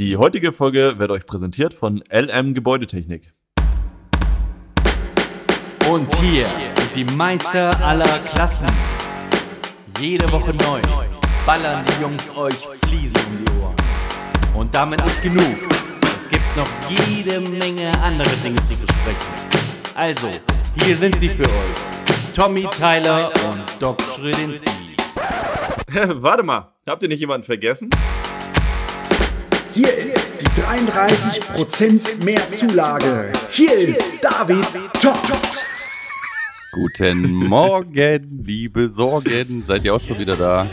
[0.00, 3.34] Die heutige Folge wird euch präsentiert von LM Gebäudetechnik.
[5.90, 8.64] Und hier sind die Meister aller Klassen.
[9.98, 10.80] Jede Woche neu
[11.44, 12.54] ballern die Jungs euch
[12.86, 13.74] Fliesen um die Ohren.
[14.56, 15.58] Und damit nicht genug.
[16.16, 19.34] Es gibt noch jede Menge andere Dinge zu besprechen.
[19.96, 20.30] Also,
[20.82, 22.34] hier sind sie für euch.
[22.34, 24.70] Tommy Tyler und Doc Schrödinski.
[25.92, 27.90] Warte mal, habt ihr nicht jemanden vergessen?
[29.72, 33.32] Hier ist die 33% mehr Zulage.
[33.50, 34.64] Hier ist David
[35.00, 35.20] Topp.
[36.72, 39.64] Guten Morgen, liebe Sorgen.
[39.66, 40.66] Seid ihr auch schon wieder da?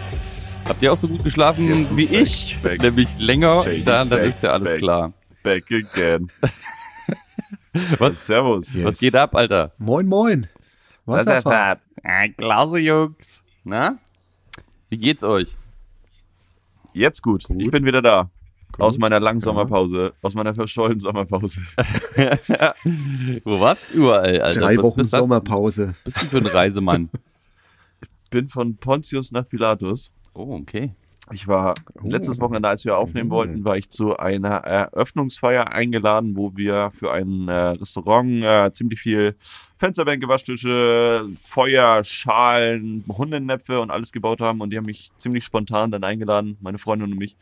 [0.67, 2.59] Habt ihr auch so gut geschlafen Jesus, wie back, ich?
[2.61, 2.81] back.
[2.81, 4.79] Nämlich länger, dann, dann ist ja alles back.
[4.79, 5.13] klar.
[5.43, 6.31] Back again.
[7.99, 8.73] Was, Servus.
[8.83, 9.71] was geht ab, Alter?
[9.77, 10.47] Moin, moin.
[11.05, 11.79] Wasserfahrt.
[12.03, 13.43] Ah, Klasse, Jungs.
[13.63, 13.99] Na?
[14.89, 15.55] Wie geht's euch?
[16.93, 17.43] Jetzt gut.
[17.55, 18.29] Ich bin wieder da.
[18.77, 20.13] Aus meiner langen Sommerpause.
[20.21, 21.61] Aus meiner verschollenen Sommerpause.
[23.43, 24.59] Wo warst du überall, Alter?
[24.59, 25.95] Drei Was Wochen bist Sommerpause.
[26.03, 27.09] bist du für ein Reisemann?
[28.29, 30.11] Bin von Pontius nach Pilatus.
[30.33, 30.93] Oh, okay.
[31.33, 36.55] Ich war letztes Wochenende, als wir aufnehmen wollten, war ich zu einer Eröffnungsfeier eingeladen, wo
[36.55, 39.35] wir für ein äh, Restaurant äh, ziemlich viel
[39.75, 44.61] Fensterbänke, Waschtische, Feuer, Schalen, Hundenäpfe und alles gebaut haben.
[44.61, 47.35] Und die haben mich ziemlich spontan dann eingeladen, meine Freundin und mich,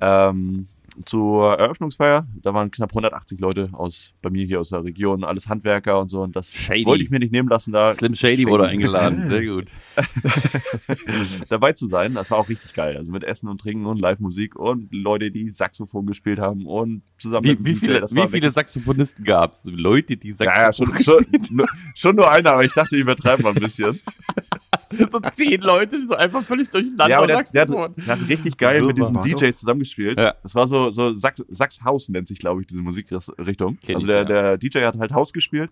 [0.00, 0.66] ähm,
[1.04, 2.26] zur Eröffnungsfeier.
[2.42, 6.08] Da waren knapp 180 Leute aus bei mir hier aus der Region, alles Handwerker und
[6.08, 6.22] so.
[6.22, 6.84] Und das Shady.
[6.86, 9.26] wollte ich mir nicht nehmen lassen, da Slim Shady wurde eingeladen.
[9.28, 9.66] Sehr gut.
[11.48, 12.14] dabei zu sein.
[12.14, 12.96] Das war auch richtig geil.
[12.96, 17.44] Also mit Essen und Trinken und Live-Musik und Leute, die Saxophon gespielt haben und zusammen
[17.44, 19.64] Wie, wie viele, Das wie viele Saxophonisten gab's?
[19.70, 23.02] Leute, die Ja, ja, schon, Saxophon schon, nur- schon nur einer, aber ich dachte, ich
[23.02, 23.98] übertreibe mal ein bisschen.
[24.90, 27.94] so zehn Leute, die so einfach völlig durcheinander Ja, aber der, der, hat, Saxophon.
[27.96, 29.16] der hat richtig geil mit diesem.
[29.22, 30.18] DJ zusammengespielt.
[30.20, 30.34] Ja.
[30.42, 33.78] Das war so, so Sachs, Sachshaus nennt sich, glaube ich, diese Musikrichtung.
[33.82, 35.70] Kenn Also der, der DJ hat halt Haus gespielt.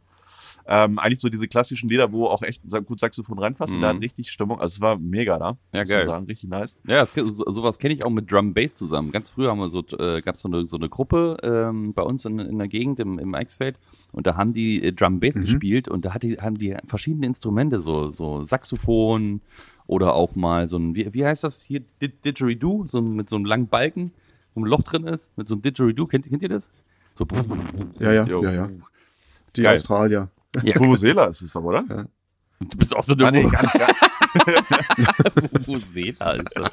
[0.67, 3.97] Ähm, eigentlich so diese klassischen Lieder, wo auch echt gut Saxophon reinpasst und der Mhm.
[3.97, 4.61] hat richtig Stimmung.
[4.63, 5.59] Also es war mega da.
[5.75, 6.07] Ja, geil.
[6.07, 6.25] Sagen.
[6.25, 6.79] Richtig nice.
[6.89, 9.13] Ja, das, so, sowas kenne ich auch mit Drum Bass zusammen.
[9.13, 12.01] Ganz früher haben wir so, äh, gab es so eine, so eine Gruppe ähm, bei
[12.03, 13.79] uns in, in der Gegend im, im Eichsfeld
[14.13, 17.27] und da haben die äh, Drum Bass gespielt und da hat die, haben die verschiedene
[17.27, 19.43] Instrumente, so, so Saxophon
[19.87, 23.37] oder auch mal so ein, wie, wie heißt das hier, Di- Didgeridoo, so mit so
[23.37, 24.13] einem langen Balken,
[24.55, 26.71] wo ein Loch drin ist, mit so einem Didgeridoo, kennt, kennt ihr das?
[27.15, 27.27] So,
[27.99, 28.71] Ja, ja, ja, ja.
[29.57, 29.75] Die Geil.
[29.75, 30.29] Australier.
[30.63, 31.83] ja, Vuvuzela ist es doch, oder?
[32.61, 33.89] du bist auch so eine Ah, nee, gar nicht, gar
[35.67, 36.71] Vuvuzela, Alter.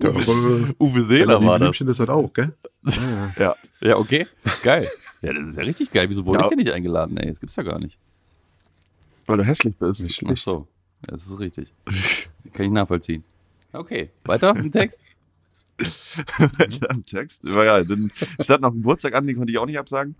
[0.00, 1.66] Der, Uwe, Uwe Seeler war das.
[1.68, 2.54] Blümchen ist das auch, gell?
[2.84, 3.32] Ja, ja.
[3.38, 3.56] Ja.
[3.80, 4.26] Ja, okay.
[4.62, 4.88] Geil.
[5.22, 6.08] Ja, das ist ja richtig geil.
[6.08, 6.44] Wieso wurde Ja.
[6.44, 7.16] ich denn nicht eingeladen?
[7.16, 7.98] Ey, das gibt's ja gar nicht.
[9.26, 10.02] Weil du hässlich bist.
[10.02, 10.42] Nicht Ach schlecht.
[10.44, 10.68] so.
[11.06, 11.72] Ja, das ist richtig.
[12.52, 13.24] Kann ich nachvollziehen.
[13.72, 14.10] Okay.
[14.24, 15.02] Weiter im Text?
[16.88, 17.44] am Text.
[17.52, 18.10] War ja, dann
[18.40, 20.16] stand noch ein Geburtstag an, den konnte ich auch nicht absagen.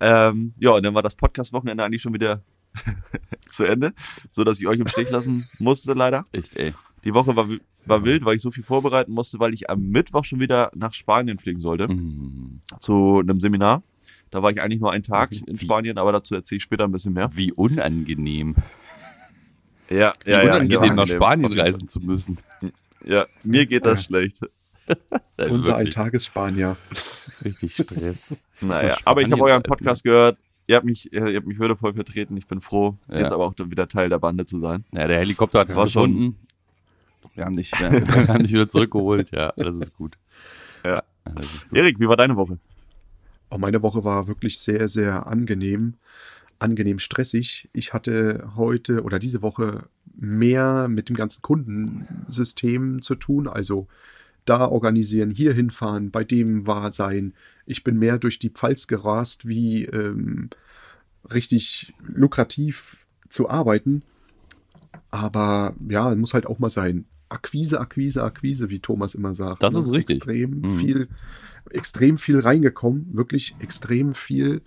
[0.00, 2.42] Ähm, ja, und dann war das Podcast-Wochenende eigentlich schon wieder
[3.48, 3.92] zu Ende,
[4.30, 6.24] so dass ich euch im Stich lassen musste, leider.
[6.32, 6.74] Echt, ey.
[7.04, 7.48] Die Woche war,
[7.84, 10.92] war wild, weil ich so viel vorbereiten musste, weil ich am Mittwoch schon wieder nach
[10.92, 12.60] Spanien fliegen sollte, Mhm.
[12.80, 13.82] zu einem Seminar.
[14.30, 15.64] Da war ich eigentlich nur einen Tag in Wie?
[15.64, 17.30] Spanien, aber dazu erzähle ich später ein bisschen mehr.
[17.34, 18.56] Wie unangenehm.
[19.88, 21.66] Ja, Wie unangenehm, nach Auf Spanien jeden Fall.
[21.72, 22.38] reisen zu müssen.
[23.04, 24.40] Ja, mir geht das schlecht.
[25.38, 25.98] Äh, Unser wirklich.
[25.98, 26.76] Alltagesspanier.
[27.44, 28.42] Richtig Stress.
[28.62, 29.62] Naja, aber ich habe euren.
[29.62, 30.38] Podcast gehört.
[30.66, 32.38] Ihr habt mich, ihr habt mich würdevoll vertreten.
[32.38, 33.18] Ich bin froh, Ja.
[33.18, 34.86] jetzt aber auch wieder Teil der Bande zu sein.
[34.92, 36.36] Ja, der Helikopter hat es gefunden.
[37.34, 39.30] Wir haben dich, wir wir haben dich wieder zurückgeholt.
[39.30, 40.16] Ja, das ist gut.
[40.82, 40.94] Ja.
[40.94, 41.02] Ja,
[41.34, 41.78] das ist gut.
[41.78, 42.58] Erik, wie war deine Woche?
[43.50, 45.94] Oh, meine Woche war wirklich sehr, sehr angenehm.
[46.58, 47.68] Angenehm stressig.
[47.74, 49.84] Ich hatte heute oder diese Woche
[50.16, 53.46] mehr mit dem ganzen Kundensystem zu tun.
[53.48, 53.86] Also
[54.46, 57.34] da organisieren, hier hinfahren, bei dem war sein.
[57.66, 60.48] Ich bin mehr durch die Pfalz gerast, wie ähm,
[61.32, 64.02] richtig lukrativ zu arbeiten.
[65.10, 67.06] Aber ja, muss halt auch mal sein.
[67.28, 69.62] Akquise, Akquise, Akquise, wie Thomas immer sagt.
[69.62, 69.80] Das ne?
[69.80, 70.16] ist richtig.
[70.16, 70.66] Extrem Mhm.
[70.66, 71.08] viel,
[71.70, 74.62] extrem viel reingekommen, wirklich extrem viel.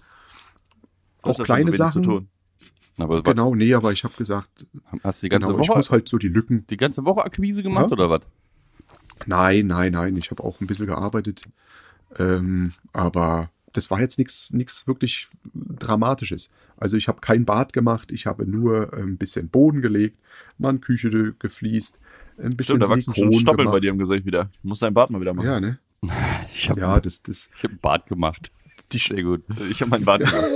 [1.21, 2.03] Auch kleine so Sachen.
[2.03, 2.27] Zu tun?
[2.97, 4.65] Aber Genau, nee, aber ich habe gesagt,
[5.03, 6.65] hast du die ganze genau, ich Woche, muss halt so die Lücken.
[6.67, 7.91] die ganze Woche Akquise gemacht Ja.
[7.93, 8.21] oder was?
[9.27, 11.43] Nein, nein, nein, ich habe auch ein bisschen gearbeitet.
[12.17, 16.51] Ähm, aber das war jetzt nichts wirklich Dramatisches.
[16.77, 20.17] Also ich habe kein Bad gemacht, ich habe nur ein bisschen Boden gelegt,
[20.57, 21.99] mal eine Küche gefliest,
[22.37, 23.83] ein bisschen Stimmt, da wachsen schon Stoppeln bei gemacht.
[23.83, 24.45] dir im Gesicht wieder.
[24.61, 25.45] Du musst deinen Bart mal wieder machen.
[25.47, 25.77] Ja, ne?
[26.53, 28.51] Ich habe Ja, das, das, ich hab einen Bart gemacht.
[28.91, 29.43] die, Sehr gut.
[29.69, 30.47] Ich habe meinen Bart gemacht.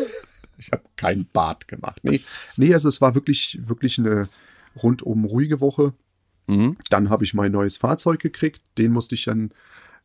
[0.55, 1.99] Ich habe kein Bad gemacht.
[2.03, 2.21] Nee,
[2.57, 4.29] nee, also es war wirklich, wirklich eine
[4.81, 5.93] rundum ruhige Woche.
[6.47, 6.77] Mhm.
[6.89, 8.61] Dann habe ich mein neues Fahrzeug gekriegt.
[8.77, 9.51] Den musste ich dann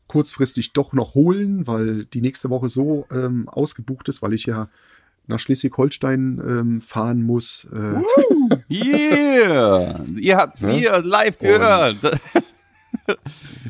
[0.07, 4.69] kurzfristig doch noch holen, weil die nächste Woche so ähm, ausgebucht ist, weil ich ja
[5.27, 7.69] nach Schleswig-Holstein ähm, fahren muss.
[7.73, 8.01] Äh,
[8.73, 10.05] Yeah!
[10.19, 10.73] Ihr habt's Ne?
[10.75, 12.03] hier live gehört.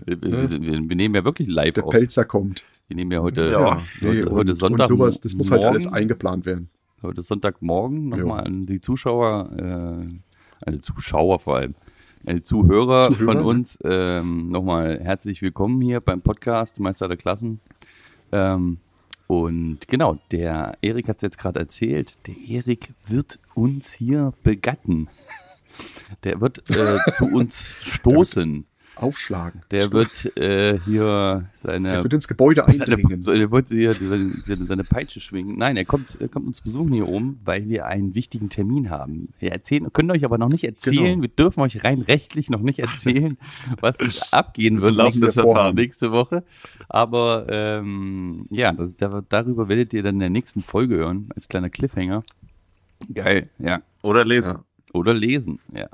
[0.06, 1.91] wir, wir, wir nehmen ja wirklich live der auf.
[1.91, 2.64] Pelzer kommt.
[2.88, 4.88] Wir nehmen ja heute, Ja, Nee, heute, und, heute Sonntag.
[4.91, 5.97] und sowas, das muss halt alles morgen.
[5.97, 6.71] eingeplant werden.
[7.03, 10.06] Heute Sonntagmorgen nochmal an die Zuschauer, äh,
[10.64, 11.88] also Zuschauer vor allem, an die
[12.43, 17.61] Zuhörer, Zuhörer, von uns ähm, nochmal herzlich willkommen hier beim Podcast Meister der Klassen.
[18.32, 18.79] Ähm,
[19.26, 25.09] und genau, der Erik hat es jetzt gerade erzählt, der Erik wird uns hier begatten.
[26.25, 28.67] Der wird äh, zu uns stoßen.
[29.03, 29.62] Aufschlagen.
[29.71, 33.23] Der wird äh, hier seine Der wird ins Gebäude eindringen.
[33.23, 35.56] seine, er wollte hier seine, seine Peitsche schwingen.
[35.59, 39.29] Nein, er kommt, er kommt uns besuchen hier oben, weil wir einen wichtigen Termin haben.
[39.39, 41.23] Wir erzählen, können euch aber noch nicht erzählen, Genau.
[41.23, 43.37] wir dürfen euch rein rechtlich noch nicht erzählen,
[43.81, 45.75] was abgehen wird nächste, Verfahren.
[45.75, 46.45] nächste Woche.
[46.89, 51.49] Aber ähm, ja, das, da, darüber werdet ihr dann in der nächsten Folge hören, als
[51.49, 52.23] kleiner Cliffhanger.
[53.15, 53.81] Geil, ja.
[54.03, 54.56] Oder lesen.
[54.56, 54.65] Ja.
[54.93, 55.87] Oder lesen, ja.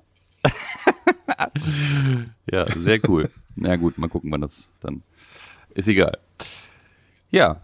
[2.55, 3.29] ja, sehr cool.
[3.57, 5.03] Na gut, mal gucken, wann das dann.
[5.75, 6.19] Ist egal.
[7.31, 7.61] Ja,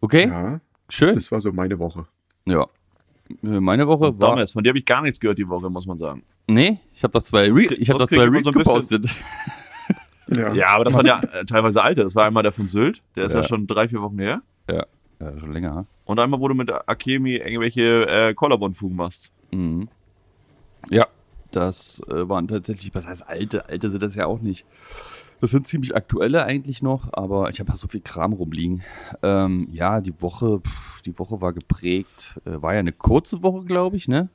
[0.00, 1.14] okay, Ja, schön.
[1.14, 2.06] das war so meine Woche.
[2.44, 2.66] Ja.
[3.42, 4.30] Äh, Meine Woche war.
[4.30, 6.24] Damals, von dir habe ich gar nichts gehört die Woche, muss man sagen.
[6.46, 9.06] Nee, ich habe doch zwei, Re ich hab doch zwei Reels so gepostet.
[10.28, 12.02] Ja, Ja, aber das waren ja äh, teilweise alte.
[12.02, 13.46] Das war einmal der von Sylt, der ist ja, Ja.
[13.46, 14.40] schon drei, vier Wochen her.
[14.70, 14.86] Ja,
[15.20, 15.74] ja schon länger.
[15.76, 15.86] hm?
[16.06, 19.30] Und einmal, wo du mit Akemi irgendwelche äh, Collarbone-Fugen machst.
[19.52, 19.88] Mhm.
[20.90, 21.06] Ja,
[21.56, 23.68] das äh, waren tatsächlich, was heißt alte?
[23.68, 24.64] Alte sind das ja auch nicht.
[25.40, 28.82] Das sind ziemlich aktuelle eigentlich noch, aber ich habe ja so viel Kram rumliegen.
[29.22, 33.64] Ähm, ja, die Woche, pff, die Woche war geprägt, äh, war ja eine kurze Woche,
[33.66, 34.28] glaube ich, ne?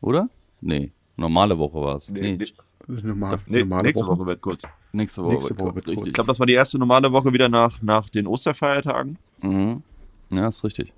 [0.00, 0.28] Oder?
[0.60, 2.10] Nee, normale Woche war es.
[2.10, 2.38] Nee,
[2.88, 4.18] normal, Nee, normale nächste Woche.
[4.18, 4.62] Woche wird kurz.
[4.92, 5.34] nächste Woche.
[5.34, 5.96] nächste wird Woche kurz, wird kurz.
[5.96, 6.06] richtig.
[6.08, 9.18] Ich glaube, das war die erste normale Woche wieder nach, nach den Osterfeiertagen.
[9.42, 9.82] Mhm.
[10.30, 10.92] Ja, ist richtig.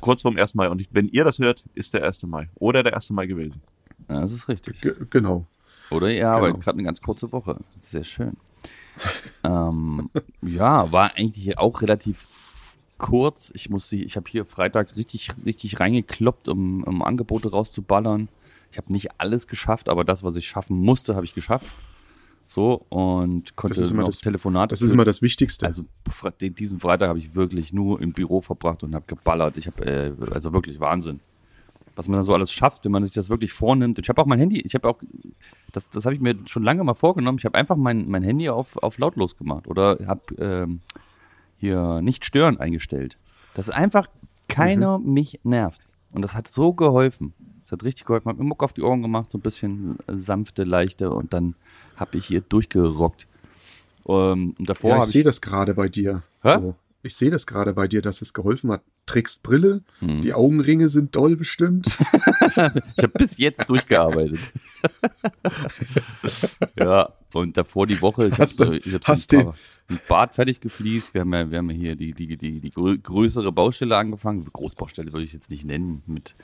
[0.00, 0.54] Kurz vorm 1.
[0.54, 0.68] Mai.
[0.68, 2.24] Und ich, wenn ihr das hört, ist der 1.
[2.24, 2.48] Mai.
[2.56, 3.10] Oder der 1.
[3.10, 3.60] Mai gewesen.
[4.08, 4.80] Ja, das ist richtig.
[4.80, 5.46] Ge genau.
[5.90, 6.64] Oder ihr arbeitet Genau.
[6.64, 7.58] gerade eine ganz kurze Woche.
[7.82, 8.36] Sehr schön.
[9.44, 10.10] ähm,
[10.42, 13.50] ja, war eigentlich auch relativ kurz.
[13.54, 18.28] Ich muss sie, ich habe hier Freitag richtig, richtig reingekloppt, um, um Angebote rauszuballern.
[18.72, 21.68] Ich habe nicht alles geschafft, aber das, was ich schaffen musste, habe ich geschafft.
[22.46, 25.66] So und konnte Das das- Telefonate Das ist immer das Wichtigste.
[25.66, 25.84] Also
[26.40, 29.58] diesen Freitag habe ich wirklich nur im Büro verbracht und habe geballert.
[29.58, 31.20] Ich habe äh, also wirklich Wahnsinn,
[31.98, 33.98] was man da so alles schafft, wenn man sich das wirklich vornimmt.
[33.98, 35.00] Ich habe auch mein Handy, ich habe auch
[35.72, 37.38] das, das habe ich mir schon lange mal vorgenommen.
[37.38, 40.80] Ich habe einfach mein, mein Handy auf, auf lautlos gemacht oder habe ähm,
[41.56, 43.18] hier nicht stören eingestellt,
[43.54, 44.06] dass einfach
[44.46, 45.88] keiner mich nervt.
[46.12, 47.34] Und das hat so geholfen.
[47.64, 48.28] Das hat richtig geholfen.
[48.28, 51.56] Hab mir Muck auf die Ohren gemacht, so ein bisschen sanfte, leichte und dann
[51.96, 53.26] habe ich hier durchgerockt.
[54.06, 56.22] Ähm, davor ja, ich habe sehe ich das gerade bei dir.
[56.42, 56.58] Hä?
[56.60, 56.76] So.
[57.02, 58.82] Ich sehe das gerade bei dir, dass es geholfen hat.
[59.06, 60.20] Trägst Brille, Hm.
[60.20, 61.86] die Augenringe sind doll bestimmt.
[62.96, 64.40] Ich habe bis jetzt durchgearbeitet.
[66.78, 68.44] ja, und davor die Woche, ich habe
[69.04, 69.52] hab den-
[70.08, 71.14] Bad fertig gefliest.
[71.14, 74.44] Wir haben ja, wir haben ja hier die, die, die, die grö größere Baustelle angefangen.
[74.52, 76.34] Großbaustelle würde ich jetzt nicht nennen, mit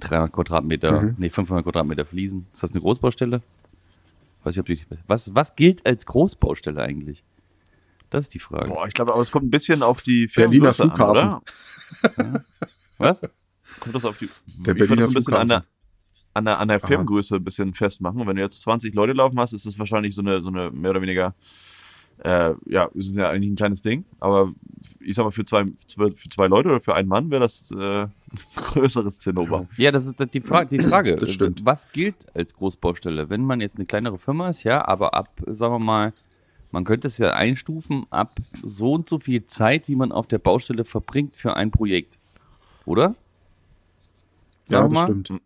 [0.00, 1.14] 300 Quadratmeter, Mhm.
[1.18, 2.46] nee, 500 Quadratmeter Fliesen.
[2.52, 3.42] Ist das eine Großbaustelle?
[4.44, 7.24] Weiß ich, ob die, was, was gilt als Großbaustelle eigentlich?
[8.14, 8.68] Das ist die Frage.
[8.68, 12.22] Boah, ich glaube, aber es kommt ein bisschen auf die Berliner Firmengröße an, Flughafen.
[12.22, 12.44] oder?
[12.98, 13.20] Was?
[13.80, 14.28] Kommt das auf die.
[14.58, 16.34] Der ich Berliner das ein bisschen an der, Flughafen.
[16.34, 18.20] an der, an der Firmengröße ein bisschen festmachen.
[18.20, 20.70] Und wenn du jetzt 20 Leute laufen hast, ist das wahrscheinlich so eine, so eine
[20.70, 21.34] mehr oder weniger,
[22.18, 24.52] äh, ja, es ist ja eigentlich ein kleines Ding, aber
[25.00, 28.02] ich sag mal, für zwei, für zwei Leute oder für einen Mann wäre das äh,
[28.02, 28.10] ein
[28.54, 29.66] größeres Zinnober.
[29.76, 30.78] Ja, das ist die Frage.
[30.78, 31.16] Die Frage.
[31.16, 31.64] Das stimmt.
[31.64, 33.28] Was gilt als Großbaustelle?
[33.28, 36.12] Wenn man jetzt eine kleinere Firma ist, ja, aber ab, sagen wir mal,
[36.74, 40.38] man könnte es ja einstufen ab so und so viel Zeit, wie man auf der
[40.38, 42.18] Baustelle verbringt für ein Projekt.
[42.84, 43.14] Oder?
[44.66, 45.42] Ja, Sagen wir das mal, stimmt.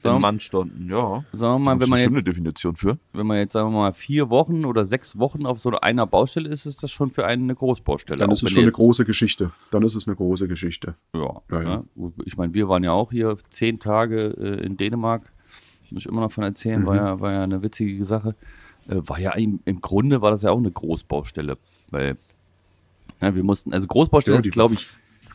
[0.00, 1.22] Sagen- In Mannstunden, ja.
[1.32, 2.98] sagen wir mal, wenn man Das ist bestimmt jetzt, eine Definition für.
[3.12, 6.48] wenn man jetzt, sagen wir mal, vier Wochen oder sechs Wochen auf so einer Baustelle
[6.48, 8.18] ist, ist das schon für einen eine Großbaustelle.
[8.18, 9.52] Dann ist es schon eine große Geschichte.
[9.70, 10.94] Dann ist es eine große Geschichte.
[11.14, 11.84] Ja, Ja, ja.
[12.24, 15.30] ich meine, wir waren ja auch hier zehn Tage äh, in Dänemark.
[15.90, 18.34] Muss ich immer noch von erzählen, war, ja, war ja eine witzige Sache.
[18.88, 21.56] Äh, war ja im, im Grunde war das ja auch eine Großbaustelle,
[21.90, 22.16] weil
[23.20, 24.88] ja, wir mussten, also Großbaustelle Ja, ist, glaube ich,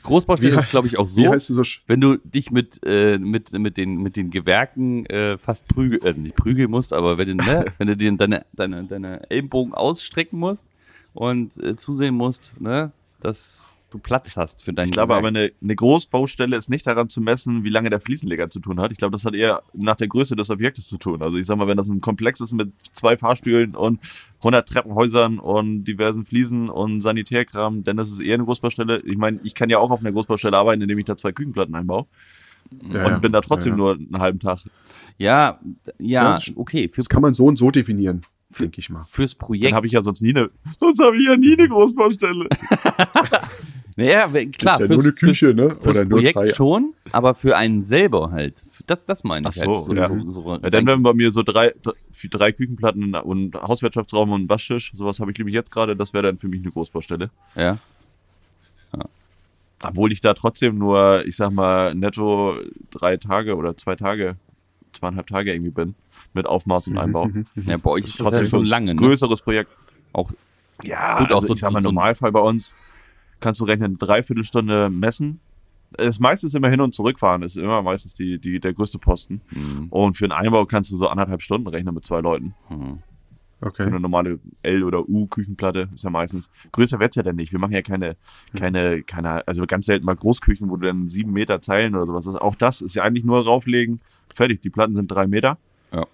[0.03, 1.61] Großbaustelle Wie- ist, glaube ich, auch so, so?
[1.87, 6.13] wenn du dich mit, äh, mit, mit, den, mit den Gewerken äh, fast prügeln, äh,
[6.19, 10.39] nicht prügeln musst, aber wenn du, ne, wenn du dir deine, deine, deine Ellenbogen ausstrecken
[10.39, 10.65] musst
[11.13, 15.19] und äh, zusehen musst, ne, dass du Platz hast für deinen Ich glaube Gewerk.
[15.19, 18.79] aber, eine, eine Großbaustelle ist nicht daran zu messen, wie lange der Fliesenleger zu tun
[18.79, 18.91] hat.
[18.91, 21.21] Ich glaube, das hat eher nach der Größe des Objektes zu tun.
[21.21, 23.99] Also ich sag mal, wenn das ein Komplex ist mit zwei Fahrstühlen und
[24.39, 29.01] 100 Treppenhäusern und diversen Fliesen und Sanitärkram, dann ist es eher eine Großbaustelle.
[29.05, 31.75] Ich meine, ich kann ja auch auf einer Großbaustelle arbeiten, indem ich da zwei Küchenplatten
[31.75, 32.05] einbaue
[32.91, 33.83] Ja, und bin da trotzdem ja, ja.
[33.83, 34.59] nur einen halben Tag.
[35.17, 35.59] Ja,
[35.97, 36.89] Ja, okay.
[36.89, 39.03] Für, Das kann man so und so definieren, denke ich mal.
[39.03, 39.73] fürs Dann Projekt.
[39.73, 40.49] habe ich ja sonst nie eine,
[40.79, 42.47] sonst habe ich ja nie eine Großbaustelle.
[43.99, 45.69] Naja, klar, ist ja nur eine Küche, ne?
[45.81, 46.47] Fürs Oder nur Projekt drei.
[46.53, 48.63] schon, aber für einen selber halt.
[48.85, 49.97] Das, das meine ich Ach so, halt.
[49.97, 50.07] ja.
[50.07, 51.73] so, so, Ja, dann wären bei mir so drei,
[52.11, 54.91] für drei Küchenplatten und Hauswirtschaftsraum und Waschtisch.
[54.95, 55.95] Sowas habe ich nämlich jetzt gerade.
[55.95, 57.31] Das wäre dann für mich eine Großbaustelle.
[57.55, 57.79] ja.
[59.83, 62.55] Obwohl ich da trotzdem nur, ich sag mal, netto
[62.89, 64.35] drei Tage oder zwei Tage,
[64.97, 65.95] zweieinhalb Tage irgendwie bin.
[66.33, 67.29] Mit Aufmaß und Einbau.
[67.55, 69.01] ja, bei euch ist das Trotzdem ja schon lange, ne?
[69.01, 69.71] Größeres Projekt.
[70.13, 70.31] Auch
[70.83, 72.75] Ja, Gut, gut, auch also so- ich sag mal, so- Normalfall bei uns
[73.39, 75.39] kannst du rechnen, eine Dreiviertelstunde messen.
[75.91, 79.41] Das ist immer hin und zurückfahren, ist immer meistens die, die, der größte Posten.
[79.51, 79.87] Mhm.
[79.89, 82.53] Und für einen Einbau kannst du so anderthalb Stunden rechnen mit zwei Leuten.
[82.67, 82.75] Für
[83.59, 83.83] Okay.
[83.83, 86.51] eine normale L- oder U-Küchenplatte ist ja meistens.
[86.71, 87.51] Größer wird's ja dann nicht.
[87.51, 88.15] Wir machen ja keine,
[88.55, 92.27] keine, keine, also ganz selten mal Großküchen, wo du dann sieben Meter Zeilen oder sowas
[92.27, 92.35] hast.
[92.41, 93.99] Auch das ist ja eigentlich nur rauflegen.
[94.33, 94.61] Fertig.
[94.61, 95.57] Die Platten sind drei Meter.
[95.91, 96.05] Ja.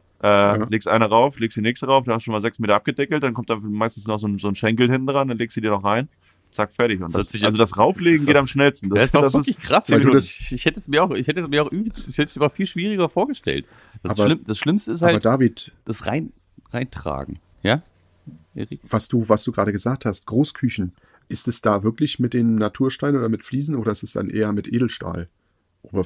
[0.56, 2.76] Äh, Legst eine rauf, legst die nächste rauf, dann hast du schon mal sechs Meter
[2.76, 5.58] abgedeckelt, dann kommt da meistens noch so ein, so ein Schenkel hinten dran, dann legst
[5.58, 6.08] du dir noch rein.
[6.50, 7.02] Zack, fertig.
[7.02, 8.90] Und Das das, also das Rauflegen das ist geht am schnellsten.
[8.90, 9.90] Das, ist auch das wirklich krass.
[9.92, 12.08] Weil Ich, du ich, ich hätte es mir auch, ich hätte es mir auch übelst,
[12.08, 13.66] ich hätte es mir auch viel schwieriger vorgestellt.
[14.04, 16.32] Das, Aber- Schlimm, das Schlimmste ist Aber halt David, das rein,
[16.74, 17.40] reintragen.
[17.62, 17.82] Ja?
[18.56, 18.82] Erik?
[18.88, 20.94] was du, was du gerade gesagt hast, Großküchen,
[21.28, 24.52] ist es da wirklich mit den Natursteinen oder mit Fliesen oder ist es dann eher
[24.54, 25.30] mit Edelstahl?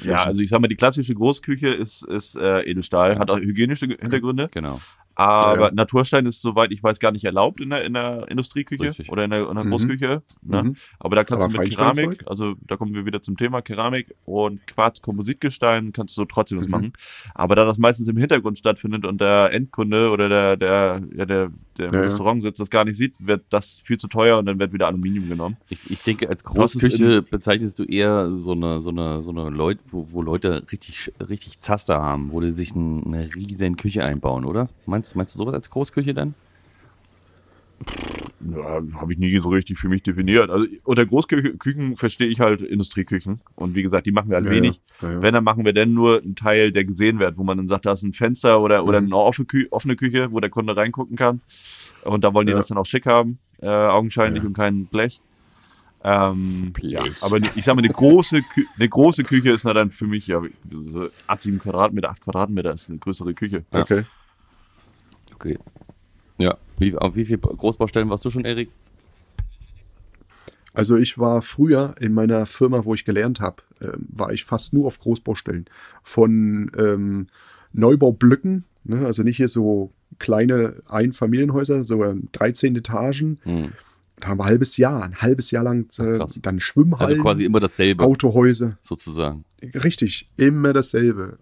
[0.02, 3.86] Ja, also ich sag mal, die klassische Großküche ist, ist äh, Edelstahl, hat auch hygienische
[3.86, 4.50] Hintergründe.
[4.52, 4.80] Genau.
[5.20, 5.74] Aber Ja, ja.
[5.74, 9.12] Naturstein ist, soweit ich weiß, gar nicht erlaubt in der, in der Industrieküche Richtig.
[9.12, 9.70] oder in der, in der Mhm.
[9.72, 10.22] Großküche.
[10.44, 10.64] Ne?
[10.64, 10.76] Mhm.
[11.00, 11.76] Aber da kannst Aber du mit?
[11.76, 16.62] Keramik, also da kommen wir wieder zum Thema Keramik und Quarz-Kompositgestein, kannst du trotzdem Mhm.
[16.62, 16.94] das machen.
[17.34, 21.50] Aber da das meistens im Hintergrund stattfindet und der Endkunde oder der, der, ja, der,
[21.78, 22.02] der im Ja.
[22.02, 24.88] Restaurant sitzt, das gar nicht sieht, wird das viel zu teuer und dann wird wieder
[24.88, 25.58] Aluminium genommen.
[25.70, 29.82] Ich, ich denke, als Großküche bezeichnest du eher so eine, so eine, so eine Leute,
[29.88, 34.46] wo, wo Leute richtig, richtig Zaster haben, wo die sich ein, eine riesen Küche einbauen,
[34.46, 34.70] oder?
[34.86, 36.34] Meinst, meinst du sowas als Großküche dann?
[38.94, 40.50] Habe ich nie so richtig für mich definiert.
[40.52, 43.40] Also unter Großküchen verstehe ich halt Industrieküchen.
[43.56, 44.80] Und wie gesagt, die machen wir halt Ja, wenig.
[45.02, 45.12] ja.
[45.12, 45.22] Ja.
[45.24, 47.86] Wenn, dann machen wir dann nur einen Teil, der gesehen wird, wo man dann sagt,
[47.88, 49.08] da ist ein Fenster oder, oder Mhm.
[49.08, 51.42] eine offene, Kü offene Küche, wo der Kunde reingucken kann.
[52.04, 52.58] Und da wollen die Ja.
[52.58, 54.48] das dann auch schick haben, äh, augenscheinlich Ja.
[54.48, 55.20] und kein Blech.
[56.04, 56.92] Ähm, Blech.
[56.92, 60.06] Ja, aber ich sag mal, eine große, Kü eine große Küche ist na dann für
[60.06, 60.42] mich ja
[60.72, 63.66] so ab sieben Quadratmeter, acht Quadratmeter ist eine größere Küche.
[63.74, 63.82] Ja.
[63.82, 64.04] Okay.
[65.34, 65.58] Okay.
[66.78, 68.70] Wie, auf wie viele Großbaustellen warst du schon, Erik?
[70.74, 74.74] Also ich war früher in meiner Firma, wo ich gelernt habe, ähm, war ich fast
[74.74, 75.66] nur auf Großbaustellen.
[76.04, 77.28] Von ähm,
[77.74, 83.40] Neubaublöcken, ne, also nicht hier so kleine Einfamilienhäuser, so ähm, 13 Etagen.
[83.42, 83.72] Hm.
[84.20, 86.40] Da haben wir ein halbes Jahr, ein halbes Jahr lang äh, krass.
[86.44, 88.78] dann Schwimmhallen, Also quasi immer dasselbe, Autohäuser.
[88.82, 89.46] sozusagen.
[89.84, 91.40] Richtig, immer dasselbe.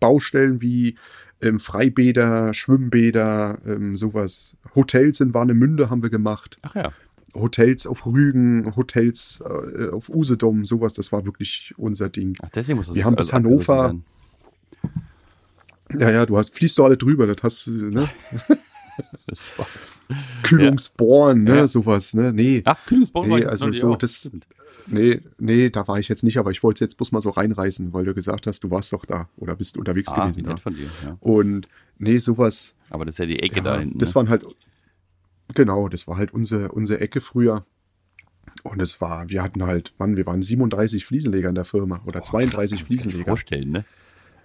[0.00, 0.96] Baustellen wie
[1.42, 4.56] ähm, Freibäder, Schwimmbäder, ähm, sowas.
[4.74, 6.58] Hotels in Warnemünde haben wir gemacht.
[6.62, 6.92] Ach ja.
[7.34, 12.36] Hotels auf Rügen, Hotels äh, auf Usedom, sowas, das war wirklich unser Ding.
[12.42, 13.94] Ach, deswegen muss das Wir haben bis Hannover-.
[15.96, 18.08] Ja, ja, du hast, fließt du alle drüber, das hast du, ne?
[20.42, 21.66] Kühlungsbohren, ne, Ja.
[21.66, 22.32] sowas, ne?
[22.32, 22.62] Nee.
[22.64, 24.46] Ach, Kühlungsbau war Nee, jetzt also so, das, Stimmt.
[24.86, 27.30] Nee, nee, da war ich jetzt nicht, aber ich wollte es jetzt bloß mal so
[27.30, 30.44] reinreißen, weil du gesagt hast, du warst doch da oder bist unterwegs Ah, wie gewesen
[30.44, 30.50] da.
[30.50, 30.86] nett von dir.
[31.04, 31.16] Ja.
[31.20, 31.68] Und
[31.98, 33.98] nee, sowas, Aber das ist ja die Ecke da ja, hinten.
[33.98, 34.14] das ne?
[34.16, 34.44] waren halt,
[35.54, 37.64] genau, das war halt unsere, unsere Ecke früher.
[38.62, 42.20] Und es war, wir hatten halt, Mann, wir waren 37 Fliesenleger in der Firma oder
[42.20, 43.30] Boah, 32 krass, kannst du dir Fliesenleger.
[43.30, 43.84] vorstellen, ne?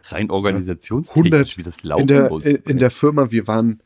[0.09, 2.45] Rein organisationstechnisch, 100 wie das laufen in der, muss.
[2.45, 3.81] in, in der Firma, wir waren,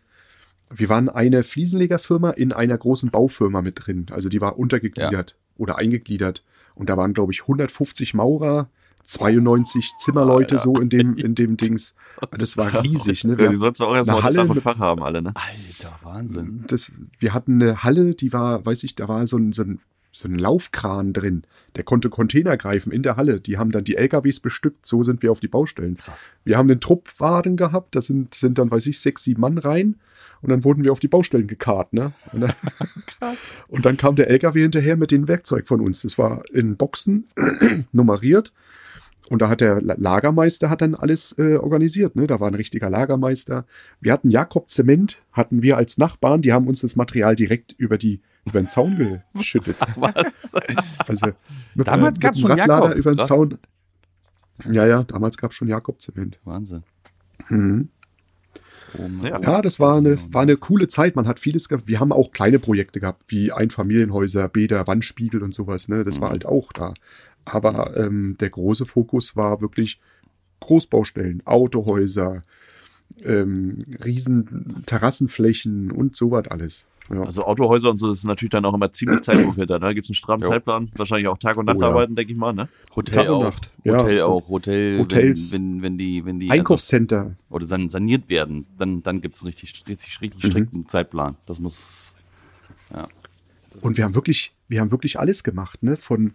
[0.69, 4.07] wir waren eine Fliesenlegerfirma in einer großen Baufirma mit drin.
[4.11, 6.43] Also die war untergegliedert oder eingegliedert.
[6.73, 8.69] Und da waren, glaube ich, 150 Maurer,
[9.03, 10.59] 92 Zimmerleute Alter.
[10.59, 11.95] so in dem, in dem Dings.
[12.31, 13.33] Das war riesig, ne?
[13.33, 15.33] Ja, Wir, die sollst du auch erstmal eine Halle mit- Fach haben, alle, ne?
[15.35, 16.63] Alter, Wahnsinn.
[16.67, 19.79] das, wir hatten eine Halle, die war, weiß ich, da war so ein, so ein,
[20.11, 21.43] so ein Laufkran drin.
[21.75, 23.39] Der konnte Container greifen in der Halle.
[23.39, 24.85] Die haben dann die LKWs bestückt.
[24.85, 25.97] So sind wir auf die Baustellen.
[25.97, 26.31] Krass.
[26.43, 29.97] Wir haben den Truppwagen gehabt, da sind, sind dann, weiß ich, sechs, sieben Mann rein
[30.41, 32.13] und dann wurden wir auf die Baustellen gekarrt, ne?
[32.33, 32.53] Und dann,
[33.67, 36.01] und dann kam der LKW hinterher mit dem Werkzeug von uns.
[36.01, 37.27] Das war in Boxen
[37.91, 38.53] nummeriert
[39.29, 42.15] Und da hat der La- Lagermeister hat dann alles äh, organisiert.
[42.15, 42.25] Ne?
[42.25, 43.65] Da war ein richtiger Lagermeister.
[44.01, 47.97] Wir hatten Jakob Zement, hatten wir als Nachbarn, die haben uns das Material direkt über
[47.97, 49.75] die über den Zaun geschüttet.
[49.97, 50.51] Was?
[51.07, 51.27] Also
[51.75, 52.97] mit, Damals mit gab's dem schon Radlader Jakob.
[52.97, 53.27] über den Krass.
[53.27, 53.57] Zaun.
[54.71, 56.39] Ja, ja, damals gab es schon Jakob Zement.
[56.45, 56.83] Wahnsinn.
[57.49, 57.89] Mhm.
[58.97, 59.25] Oh.
[59.25, 59.39] Ja.
[59.41, 61.15] Ja, das war eine, war eine coole Zeit.
[61.15, 61.87] Man hat vieles gehabt.
[61.87, 65.87] Wir haben auch kleine Projekte gehabt, wie Einfamilienhäuser, Bäder, Wandspiegel und sowas.
[65.87, 66.03] Ne?
[66.03, 66.93] Das war halt auch da.
[67.45, 69.99] Aber ähm, der große Fokus war wirklich
[70.59, 72.43] Großbaustellen, Autohäuser,
[73.23, 76.87] ähm, riesen Terrassenflächen und sowas alles.
[77.11, 77.23] Ja.
[77.23, 79.21] Also Autohäuser und so, das ist natürlich dann auch immer ziemlich
[79.55, 79.79] hinter.
[79.79, 80.51] Da gibt es einen strammen Jo.
[80.51, 80.89] Zeitplan.
[80.95, 81.77] Wahrscheinlich auch Tag- und Oh ja.
[81.77, 82.69] Nachtarbeiten, denke ich mal, ne?
[82.95, 83.43] Hotel Tag und auch.
[83.43, 83.71] Nacht.
[83.83, 83.97] Ja.
[83.97, 84.49] Hotel auch.
[84.49, 85.53] Hotel, Hotels.
[85.53, 87.19] Wenn, wenn, wenn die, wenn die Einkaufscenter.
[87.19, 91.35] Also, oder san richtig werden, dann, dann gibt es einen richtig, richtig, richtig strikten Zeitplan.
[91.45, 92.15] Das muss.
[93.81, 95.95] Und wir haben wirklich, wir haben wirklich alles gemacht, ne?
[95.95, 96.33] Von,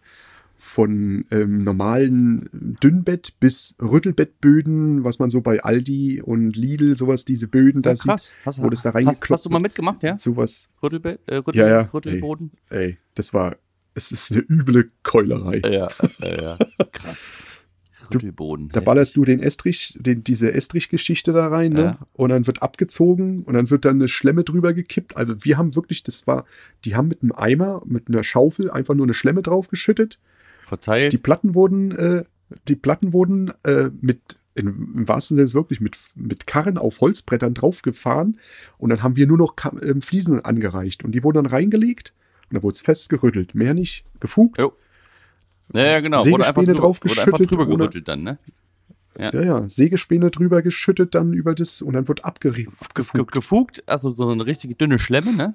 [0.65, 2.49] von ähm, normalen
[2.83, 8.11] Dünnbett bis Rüttelbettböden, was man so bei Aldi und Lidl, sowas, diese Böden da sieht,
[8.11, 10.19] Hast, wo das da reingeklopft hast du mal mitgemacht, ja?
[10.19, 10.71] Sowas.
[10.83, 11.81] Rüttelbe äh, Rüttel, Ja, ja.
[11.93, 12.51] Rüttelboden?
[12.71, 13.57] Ey, ey, das war,
[13.95, 15.61] es ist eine üble Keulerei.
[15.65, 15.89] Ja,
[16.21, 16.59] ja, ja.
[16.93, 17.29] Krass.
[18.13, 18.71] Rüttelboden.
[18.73, 21.83] Da ballerst du den Estrich, den, diese Estrich-Geschichte da rein, ne?
[21.83, 21.99] Ja.
[22.15, 25.17] Und dann wird abgezogen und dann wird dann eine Schlemme drüber gekippt.
[25.17, 26.47] Also wir haben wirklich, das war,
[26.85, 30.19] die haben mit einem Eimer, mit einer Schaufel einfach nur eine Schlemme draufgeschüttet.
[30.67, 31.13] Verteilt.
[31.13, 32.25] Die Platten wurden, äh,
[32.69, 37.55] die Platten wurden äh, mit, in, im wahrsten Sinne wirklich mit, mit Karren auf Holzbrettern
[37.55, 38.39] draufgefahren
[38.79, 42.15] und dann haben wir nur noch Ka ähm, Fliesen angereicht und die wurden dann reingelegt
[42.51, 43.55] und dann wurde es festgerüttelt.
[43.55, 44.59] Mehr nicht, gefugt.
[44.61, 44.73] Jo.
[45.73, 46.23] Ja, ja, genau.
[46.23, 48.39] Sägespäne drüber- drauf wurde einfach geschüttet drüber ohne- gerüttelt dann, ne?
[49.17, 52.75] Ja, ja, Sägespäne drüber geschüttet dann über das und dann wird abgerieben.
[52.95, 53.31] Gefugt.
[53.33, 55.55] gefugt, also so eine richtige dünne Schlemme, ne?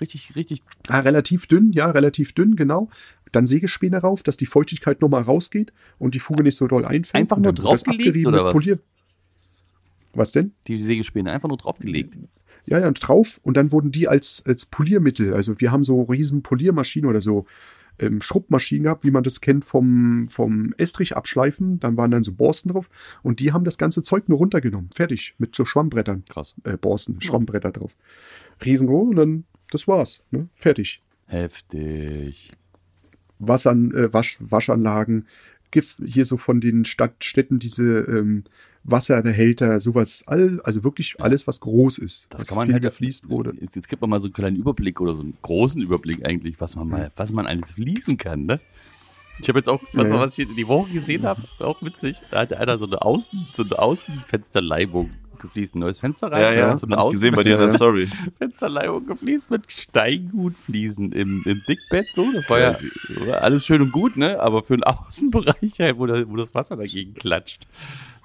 [0.00, 0.62] Richtig, richtig.
[0.88, 2.88] Ah, relativ dünn, ja, relativ dünn, genau.
[3.32, 7.14] Dann Sägespäne rauf, dass die Feuchtigkeit nochmal rausgeht und die Fuge nicht so doll einfängt.
[7.14, 8.52] Einfach nur draufgelegt, oder was?
[8.52, 8.78] Polier.
[10.14, 10.52] Was denn?
[10.66, 12.16] Die Sägespäne einfach nur draufgelegt.
[12.66, 16.42] Ja, ja, drauf und dann wurden die als, als Poliermittel, also wir haben so riesen
[16.42, 17.46] Poliermaschinen oder so
[17.98, 22.32] ähm, Schrubbmaschinen gehabt, wie man das kennt vom, vom Estrich abschleifen, dann waren dann so
[22.32, 22.88] Borsten drauf
[23.22, 26.54] und die haben das ganze Zeug nur runtergenommen, fertig, mit so Schwammbrettern, Krass.
[26.62, 27.96] äh, Borsten, Schwammbretter drauf.
[28.64, 30.48] Riesengroß und dann, das war's, ne?
[30.54, 31.02] fertig.
[31.26, 32.52] Heftig.
[33.48, 35.26] Wasser, äh, Wasch, Waschanlagen,
[36.06, 38.44] hier so von den Stadt, Städten diese ähm,
[38.84, 42.82] Wasserbehälter, sowas, all, also wirklich alles, was groß ist, Das was kann man viel halt
[42.84, 43.54] gefliest wurde.
[43.60, 46.60] Jetzt, jetzt gibt man mal so einen kleinen Überblick oder so einen großen Überblick eigentlich,
[46.60, 48.60] was man mal, was man alles fließen kann, ne?
[49.40, 50.20] Ich habe jetzt auch, was, Ja.
[50.20, 52.20] was ich die Woche gesehen habe, auch witzig.
[52.30, 55.10] Da hatte einer so eine Außen, so eine Außenfensterleibung
[55.42, 56.40] gefliest, ein neues Fenster rein.
[56.40, 57.74] Ja, ja, so hab ich gesehen bei dir in der Ja.
[57.74, 58.08] Story.
[58.38, 62.26] Fensterleibung gefliest mit Steingutfliesen im, im Dickbett so.
[62.32, 62.74] Das war ja
[63.40, 64.40] alles schön und gut, ne?
[64.40, 67.66] Aber für den Außenbereich, halt, wo, da, wo das Wasser dagegen klatscht.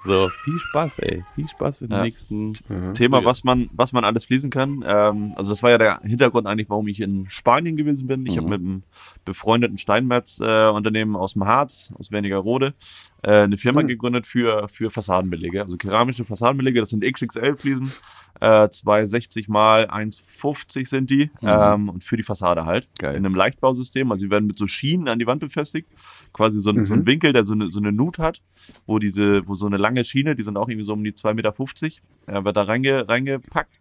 [0.04, 1.24] So, viel Spaß, ey.
[1.34, 2.02] Viel Spaß im Ja.
[2.02, 2.52] nächsten.
[2.94, 4.84] Thema, was man, was man alles fließen kann.
[4.86, 8.24] Ähm, also das war ja der Hintergrund eigentlich, warum ich in Spanien gewesen bin.
[8.24, 8.38] Ich Mhm.
[8.38, 8.82] habe mit einem
[9.24, 12.74] befreundeten Steinmetz-Unternehmen aus dem Harz, aus Wernigerode,
[13.22, 13.88] äh, eine Firma Mhm.
[13.88, 15.62] gegründet für, für Fassadenbelege.
[15.64, 17.92] Also keramische Fassadenbelege, das sind XXL-Fliesen.
[18.40, 21.30] Äh, 260 mal 1,50 sind die.
[21.42, 22.88] Ähm, und für die Fassade halt.
[22.98, 23.16] Geil.
[23.16, 24.10] In einem Leichtbausystem.
[24.12, 25.88] Also die werden mit so Schienen an die Wand befestigt.
[26.32, 28.42] Quasi so, ein so ein Winkel, der so eine, so eine Nut hat,
[28.86, 31.34] wo diese, wo so eine lange Schiene, die sind auch irgendwie so um die 2,50
[31.34, 33.80] Meter, äh, wird da reinge, reingepackt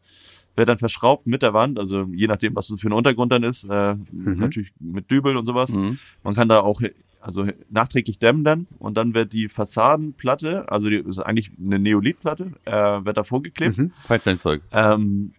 [0.58, 3.44] wird dann verschraubt mit der Wand, also je nachdem, was es für ein Untergrund dann
[3.44, 5.72] ist, äh, natürlich mit Dübel und sowas.
[5.72, 6.00] Mhm.
[6.24, 6.82] Man kann da auch
[7.22, 12.52] also nachträglich dämmen dann und dann wird die Fassadenplatte, also die ist eigentlich eine Neolithplatte,
[12.66, 12.72] äh,
[13.06, 13.78] wird da vorgeklebt.
[13.78, 13.92] Mhm.
[14.08, 14.62] Feinsteinzeug.
[14.72, 15.34] Ähm,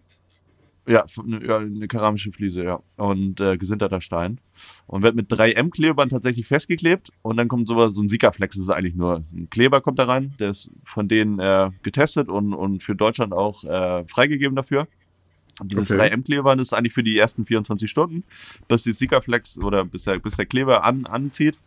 [0.87, 2.79] ja, ne- ja, eine keramische Fliese, ja.
[2.95, 4.39] Und äh, gesinterter Stein.
[4.87, 7.11] Und wird mit 3M-Klebern tatsächlich festgeklebt.
[7.21, 10.05] Und dann kommt sowas, so ein Sikaflex, das ist eigentlich nur ein Kleber kommt da
[10.05, 10.33] rein.
[10.39, 14.87] Der ist von denen äh, getestet und, und für Deutschland auch äh, freigegeben dafür.
[15.61, 16.09] Und dieses Okay.
[16.11, 18.23] 3M-Kleber ist eigentlich für die ersten 24 Stunden,
[18.67, 21.59] bis die Sikaflex oder bis der, bis der Kleber an, anzieht.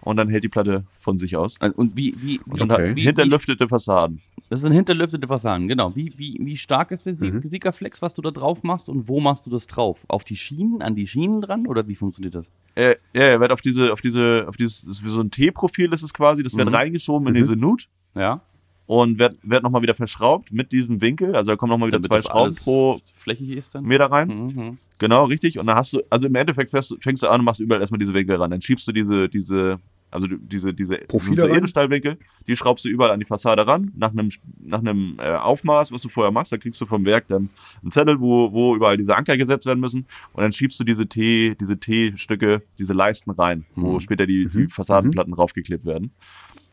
[0.00, 1.58] Und dann hält die Platte von sich aus.
[1.76, 2.90] Und wie, wie, Und dann Okay.
[2.90, 4.20] hat hinterlüftete Fassaden.
[4.50, 5.94] Das sind hinterlüftete Fassaden, genau.
[5.94, 7.42] Wie, wie, wie stark ist der Sie Mhm.
[7.42, 10.04] Sikaflex, was du da drauf machst und wo machst du das drauf?
[10.08, 12.50] Auf die Schienen, an die Schienen dran oder wie funktioniert das?
[12.74, 15.30] Äh, ja, er wird auf diese, auf diese, auf dieses, das ist wie so ein
[15.30, 16.74] T-Profil ist es quasi, das wird Mhm.
[16.74, 18.40] reingeschoben in diese Nut Ja?
[18.88, 21.36] Und wird, wird nochmal wieder verschraubt mit diesem Winkel.
[21.36, 23.84] Also da kommen nochmal wieder Damit zwei das Schrauben pro flächig ist dann?
[23.84, 24.28] Meter rein.
[24.28, 24.78] Mhm.
[24.98, 25.58] Genau, richtig.
[25.58, 27.82] Und dann hast du, also im Endeffekt fängst, du- fängst du an und machst überall
[27.82, 28.50] erstmal diese Winkel ran.
[28.50, 29.78] Dann schiebst du diese, diese,
[30.10, 31.48] also die- diese, diese, Profile diese?
[31.50, 35.92] Edelstahlwinkel, die schraubst du überall an die Fassade ran, nach einem, nach einem äh, Aufmaß,
[35.92, 36.50] was du vorher machst.
[36.52, 37.50] Da kriegst du vom Werk dann
[37.82, 40.06] einen Zettel, wo, wo überall diese Anker gesetzt werden müssen.
[40.32, 44.00] Und dann schiebst du diese T, diese T-Stücke, diese Leisten rein, wo Mhm.
[44.00, 46.10] später die, die Fassadenplatten draufgeklebt werden.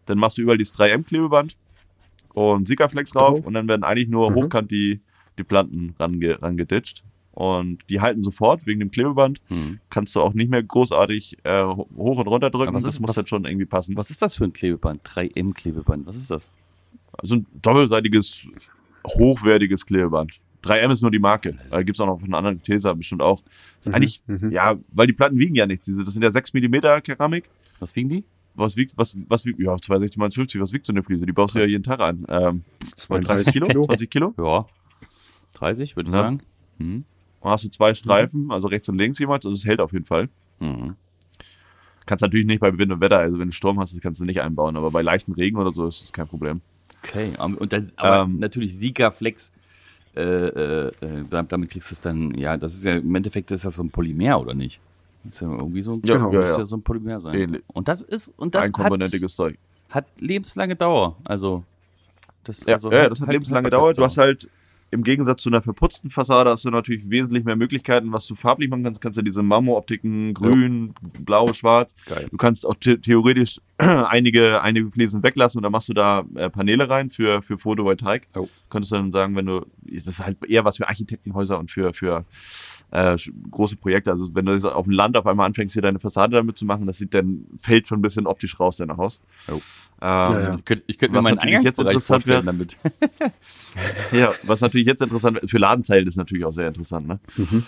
[0.05, 1.57] Dann machst du überall dieses 3M-Klebeband
[2.35, 3.47] und Sikaflex drauf Drauf.
[3.47, 4.35] und dann werden eigentlich nur Mhm.
[4.35, 5.01] hochkant die,
[5.39, 7.03] die Planten range, rangeditscht.
[7.33, 9.41] Und die halten sofort wegen dem Klebeband.
[9.49, 9.79] Mhm.
[9.89, 12.69] Kannst du auch nicht mehr großartig äh, hoch und runter drücken.
[12.69, 13.97] Aber das ist- muss was- dann schon irgendwie passen.
[13.97, 15.01] Was ist das für ein Klebeband?
[15.03, 16.07] 3M-Klebeband.
[16.07, 16.49] Was ist das?
[17.17, 18.47] Also ein doppelseitiges,
[19.05, 20.39] hochwertiges Klebeband.
[20.63, 21.57] 3M ist nur die Marke.
[21.69, 23.43] Da gibt es auch noch von anderen Tesa bestimmt auch.
[23.81, 25.85] Ist Eigentlich, ja, weil die Platten wiegen ja nichts.
[25.85, 27.49] Das sind ja 6 mm Keramik.
[27.79, 28.23] Was wiegen die?
[28.55, 31.25] Was wiegt, was, was wiegt, ja, 260 mal 50, was wiegt so eine Fliese?
[31.25, 32.25] Die baust du ja jeden Tag an.
[32.29, 32.63] Ähm,
[33.09, 33.67] 30 Kilo?
[33.85, 34.33] 20 Kilo?
[34.37, 34.65] Ja.
[35.55, 36.21] 30, würde ich Ja.
[36.21, 36.41] sagen.
[36.79, 37.05] Dann
[37.43, 40.29] hast du zwei Streifen, also rechts und links jemals, also es hält auf jeden Fall.
[40.59, 40.95] Mhm.
[42.05, 44.25] Kannst natürlich nicht bei Wind und Wetter, also wenn du Sturm hast, das kannst du
[44.25, 46.61] nicht einbauen, aber bei leichtem Regen oder so ist das kein Problem.
[47.03, 48.39] Okay, und dann, aber Ähm.
[48.39, 49.51] natürlich Sikaflex,
[50.15, 53.51] äh, äh, äh, da- damit kriegst du es dann, ja, das ist ja im Endeffekt
[53.51, 54.79] ist das so ein Polymer, oder nicht?
[55.25, 56.31] Das ist ja irgendwie so, Ja, Genau.
[56.33, 56.57] ja, ja.
[56.59, 57.35] ja so ein Polymer sein.
[57.35, 57.63] Ähnlich.
[57.67, 59.57] Und das ist, und das hat, Einkomponentiges Zeug.
[59.89, 61.15] hat lebenslange Dauer.
[61.27, 61.63] Also,
[62.43, 63.93] das, Ja, also ja, halt- das hat halt lebenslange Dauer.
[63.93, 64.49] Du hast halt
[64.91, 68.69] im Gegensatz zu einer verputzten Fassade hast du natürlich wesentlich mehr Möglichkeiten, was du farblich
[68.69, 68.99] machen kannst.
[68.99, 71.95] Du kannst ja diese Marmoroptiken, grün, blau, schwarz.
[72.05, 72.27] Geil.
[72.29, 76.49] Du kannst auch the theoretisch einige, einige Fliesen weglassen und dann machst du da äh,
[76.51, 78.27] Paneele rein für, für Photovoltaik.
[78.35, 78.47] Oh.
[78.69, 81.91] Könntest du dann sagen, wenn du, das ist halt eher was für Architektenhäuser und für,
[81.91, 82.23] für
[82.91, 83.17] äh,
[83.51, 84.11] große Projekte.
[84.11, 86.65] Also wenn du jetzt auf dem Land auf einmal anfängst, hier deine Fassade damit zu
[86.65, 89.21] machen, das sieht dann, fällt schon ein bisschen optisch raus, dein Haus.
[89.49, 89.53] Oh.
[89.53, 89.61] Ähm,
[90.01, 90.55] ja.
[90.57, 93.31] Ich könnte, ich könnte mir Was meinen jetzt Eingangsbereich interessant vorstellen wird- damit.
[94.11, 97.19] Ja, was natürlich jetzt interessant wird, für Ladenzeilen ist natürlich auch sehr interessant, ne?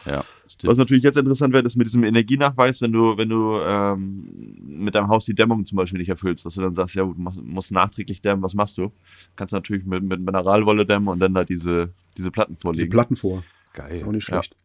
[0.06, 0.78] ja, Was stimmt.
[0.78, 4.28] natürlich jetzt interessant wird, ist mit diesem Energienachweis, wenn du, wenn du ähm,
[4.66, 7.14] mit deinem Haus die Dämmung zum Beispiel nicht erfüllst, dass du dann sagst, ja, du
[7.18, 8.92] machst, musst nachträglich dämmen, was machst du?
[9.36, 12.90] Kannst du natürlich mit, mit Mineralwolle dämmen und dann da diese, diese Platten Diese vorlegen.
[12.90, 13.44] Platten vor.
[13.74, 14.04] Geil.
[14.06, 14.36] Auch nicht Ja.
[14.36, 14.54] schlecht.
[14.54, 14.58] Da,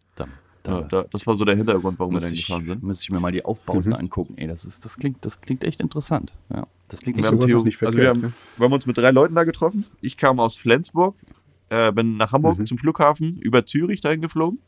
[0.62, 2.82] da, da, das war so der Hintergrund, warum wir dann gefahren sind.
[2.82, 4.34] müsste ich mir mal die Aufbauten angucken.
[4.36, 6.32] Ey, das ist, das klingt, das klingt echt interessant.
[6.54, 8.32] Ja, das klingt Wir ist nicht also wir, haben, ne?
[8.56, 9.84] wir haben uns mit drei Leuten da getroffen.
[10.00, 11.16] Ich kam aus Flensburg,
[11.68, 12.66] äh, bin nach Hamburg Mhm.
[12.66, 14.58] zum Flughafen, über Zürich dahin geflogen.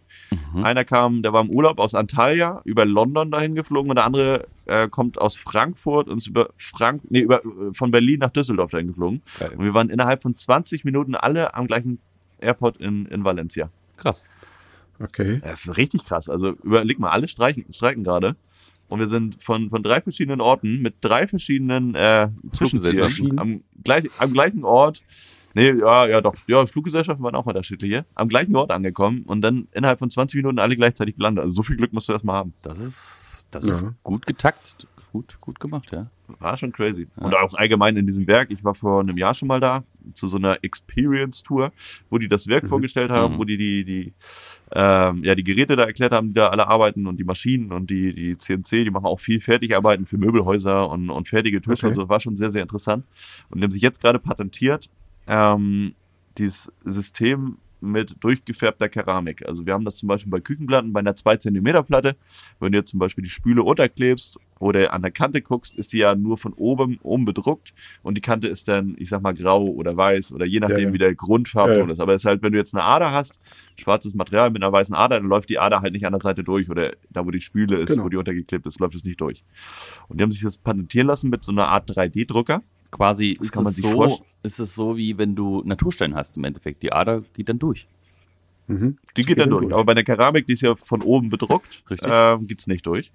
[0.62, 4.46] Einer kam, der war im Urlaub aus Antalya, über London dahin geflogen und der andere
[4.66, 8.70] äh, kommt aus Frankfurt und ist über Frank nee, über, äh, von Berlin nach Düsseldorf
[8.70, 9.22] dahin geflogen.
[9.38, 9.52] Geil.
[9.56, 11.98] Und wir waren innerhalb von 20 Minuten alle am gleichen
[12.38, 13.70] Airport in, in Valencia.
[13.96, 14.22] krass.
[15.00, 15.40] Okay.
[15.42, 16.28] Das ist richtig krass.
[16.28, 18.36] Also überleg mal, alle streiken, streiken gerade.
[18.88, 23.38] Und wir sind von, von drei verschiedenen Orten mit drei verschiedenen äh, Fluggesellschaften.
[23.38, 25.02] am, gleich, am gleichen Ort.
[25.54, 26.34] Nee, ja, ja, doch.
[26.46, 28.04] Ja, Fluggesellschaften waren auch unterschiedliche.
[28.14, 31.44] Am gleichen Ort angekommen und dann innerhalb von 20 Minuten alle gleichzeitig gelandet.
[31.44, 32.54] Also so viel Glück musst du erstmal haben.
[32.62, 33.74] Das ist, das Ja.
[33.74, 34.86] ist gut getakt.
[35.12, 36.10] Gut, gut gemacht, ja.
[36.40, 37.06] War schon crazy.
[37.16, 38.50] Und auch allgemein in diesem Werk.
[38.50, 41.72] Ich war vor einem Jahr schon mal da zu so einer Experience-Tour,
[42.10, 44.12] wo die das Werk vorgestellt haben, wo die die, die,
[44.72, 47.90] ähm, ja, die Geräte da erklärt haben, die da alle arbeiten und die Maschinen und
[47.90, 51.86] die, die CNC, die machen auch viel Fertigarbeiten für Möbelhäuser und, und fertige Tische.
[51.86, 51.98] Okay.
[51.98, 53.04] Also war schon sehr, sehr interessant.
[53.50, 54.90] Und die haben sich jetzt gerade patentiert,
[55.26, 55.94] ähm,
[56.38, 59.46] dieses System mit durchgefärbter Keramik.
[59.46, 62.16] Also wir haben das zum Beispiel bei Küchenplatten, bei einer 2 Zentimeter Platte.
[62.60, 65.98] Wenn du jetzt zum Beispiel die Spüle unterklebst oder an der Kante guckst, ist die
[65.98, 69.64] ja nur von oben oben bedruckt und die Kante ist dann, ich sag mal, grau
[69.64, 70.92] oder weiß oder je nachdem, Ja, ja.
[70.94, 71.92] wie der Grundfarbton Ja, ja.
[71.92, 72.00] ist.
[72.00, 73.38] Aber es ist halt, wenn du jetzt eine Ader hast,
[73.76, 76.44] schwarzes Material mit einer weißen Ader, dann läuft die Ader halt nicht an der Seite
[76.44, 78.04] durch oder da, wo die Spüle ist, Genau.
[78.04, 79.44] wo die untergeklebt ist, läuft es nicht durch.
[80.08, 82.62] Und die haben sich das patentieren lassen mit so einer Art 3D-Drucker.
[82.90, 84.30] Quasi ist kann man es, sich so, vorstellen.
[84.44, 86.82] Ist es so, wie wenn du Naturstein hast im Endeffekt.
[86.82, 87.88] Die Ader geht dann durch.
[88.66, 88.96] Mhm.
[89.16, 89.70] Die Das geht dann durch.
[89.72, 92.08] Aber bei der Keramik, die ist ja von oben bedruckt, Richtig.
[92.10, 93.12] ähm, geht's nicht durch.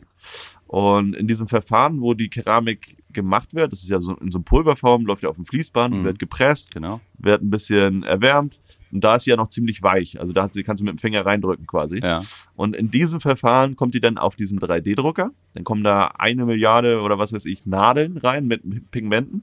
[0.67, 4.37] Und in diesem Verfahren, wo die Keramik gemacht wird, das ist ja so in so
[4.37, 6.03] einer Pulverform, läuft ja auf dem Fließband, Mhm.
[6.03, 7.01] wird gepresst, Genau.
[7.17, 8.59] wird ein bisschen erwärmt.
[8.91, 10.19] Und da ist sie ja noch ziemlich weich.
[10.19, 11.99] Also da hat sie, kannst du mit dem Finger reindrücken quasi.
[11.99, 12.21] Ja.
[12.55, 15.31] Und in diesem Verfahren kommt die dann auf diesen 3D-Drucker.
[15.53, 19.41] Dann kommen da eine Milliarde oder was weiß ich Nadeln rein mit Pigmenten.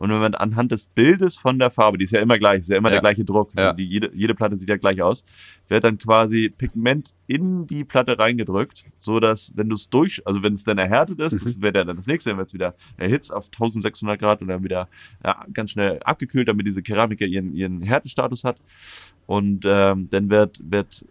[0.00, 2.70] Und wenn man anhand des Bildes von der Farbe, die ist ja immer gleich, ist
[2.70, 2.94] ja immer Ja.
[2.94, 3.64] der gleiche Druck, Ja.
[3.64, 5.26] also die, jede, jede Platte sieht ja gleich aus,
[5.68, 10.42] wird dann quasi Pigment in die Platte reingedrückt, so dass wenn du es durch, also
[10.42, 13.30] wenn es dann erhärtet ist, das wäre dann das nächste, dann wird es wieder erhitzt
[13.30, 14.88] auf 1600 Grad und dann wieder
[15.22, 18.56] ja, ganz schnell abgekühlt, damit diese Keramik ja ihren, ihren Härtestatus hat.
[19.26, 21.04] Und ähm, dann wird, wird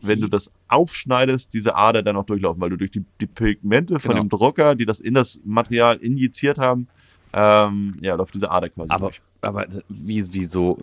[0.00, 4.00] wenn du das aufschneidest, diese Ader dann auch durchlaufen, weil du durch die, die Pigmente
[4.00, 4.22] von Genau.
[4.22, 6.88] dem Drucker, die das in das Material injiziert haben,
[7.32, 9.20] ähm, ja, läuft diese Ader quasi Aber, durch.
[9.42, 10.78] aber wie, wieso,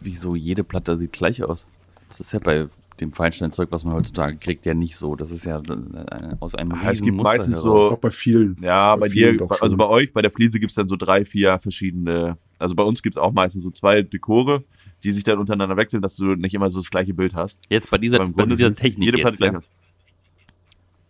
[0.00, 1.66] wieso jede Platte sieht gleich aus?
[2.08, 2.68] Das ist ja bei
[3.00, 5.16] dem Feinsteinzeug, was man heutzutage kriegt, ja nicht so.
[5.16, 7.88] Das ist ja äh, aus einem Ah, es gibt Muster meistens heraus.
[7.88, 8.56] so- Auch bei vielen.
[8.62, 11.24] Ja, bei vielen dir, doch also bei euch, bei der Fliese gibt's dann so drei,
[11.24, 14.62] vier verschiedene, also bei uns gibt's auch meistens so zwei Dekore,
[15.02, 17.60] die sich dann untereinander wechseln, dass du nicht immer so das gleiche Bild hast.
[17.68, 19.58] Jetzt bei dieser, bei dieser Technik jede Platte jetzt, gleich ja?
[19.58, 19.68] aus.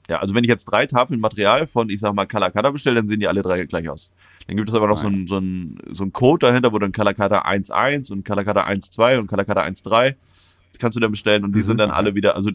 [0.09, 3.09] Ja, also wenn ich jetzt drei Tafeln Material von, ich sag mal, Kalakata bestelle, dann
[3.09, 4.11] sehen die alle drei gleich aus.
[4.47, 6.93] Dann gibt es aber noch so ein, so ein, so ein Code dahinter, wo dann
[6.93, 10.15] Kalakata 1.1 und Kalakata 1.2 und Kalakata 1.3
[10.73, 12.51] das kannst du dann bestellen und die sind dann alle wieder, also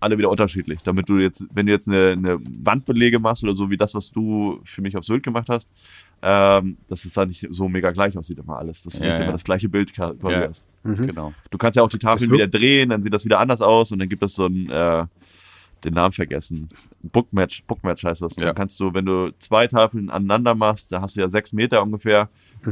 [0.00, 0.80] alle wieder unterschiedlich.
[0.84, 4.10] Damit du jetzt, wenn du jetzt eine, eine Wandbelege machst oder so wie das, was
[4.10, 5.66] du für mich auf Sylt gemacht hast,
[6.20, 8.82] ähm, dass es da nicht so mega gleich aussieht immer alles.
[8.82, 9.22] Dass du Ja, nicht ja.
[9.24, 10.48] immer das gleiche Bild quasi Ja.
[10.48, 10.66] hast.
[10.84, 11.32] Genau.
[11.50, 13.92] Du kannst ja auch die Tafeln wird- wieder drehen, dann sieht das wieder anders aus
[13.92, 15.06] und dann gibt es so ein, äh,
[15.84, 16.68] den Namen vergessen.
[17.02, 18.36] Bookmatch, Bookmatch heißt das.
[18.36, 18.46] Ja.
[18.46, 21.82] Dann kannst du, wenn du zwei Tafeln aneinander machst, da hast du ja sechs Meter
[21.82, 22.28] ungefähr.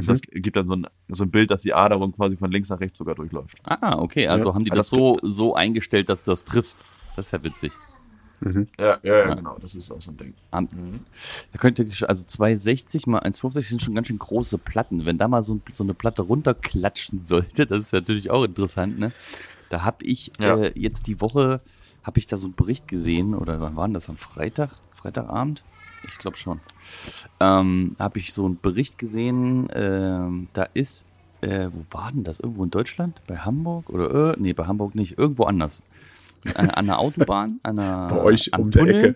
[0.07, 2.79] Das gibt dann so ein, so ein Bild, dass die Aderung quasi von links nach
[2.79, 3.57] rechts sogar durchläuft.
[3.63, 4.27] Ah, okay.
[4.27, 4.53] Also Ja.
[4.55, 6.83] haben die Also das so, so eingestellt, dass du das triffst.
[7.15, 7.71] Das ist ja witzig.
[8.79, 9.57] Ja, ja, ja, genau.
[9.61, 10.33] Das ist auch so ein Ding.
[10.49, 10.67] Am-
[11.51, 15.05] Da könnte, also 260 mal 150 sind schon ganz schön große Platten.
[15.05, 19.11] Wenn da mal so, so eine Platte runterklatschen sollte, das ist natürlich auch interessant, ne?
[19.69, 20.57] Da habe ich Ja.
[20.57, 21.61] äh, jetzt die Woche,
[22.03, 24.71] habe ich da so einen Bericht gesehen, oder wann war denn das, am Freitag?
[24.93, 25.63] Freitagabend?
[26.07, 26.59] Ich glaube schon.
[27.39, 31.05] Ähm, habe ich so einen Bericht gesehen, ähm, da ist,
[31.41, 32.39] äh, wo war denn das?
[32.39, 33.21] Irgendwo in Deutschland?
[33.27, 33.89] Bei Hamburg?
[33.89, 35.81] Oder, äh, nee, bei Hamburg nicht, irgendwo anders.
[36.55, 39.15] An, an der Autobahn, an der, Bei euch am um Tunnel, Ecke.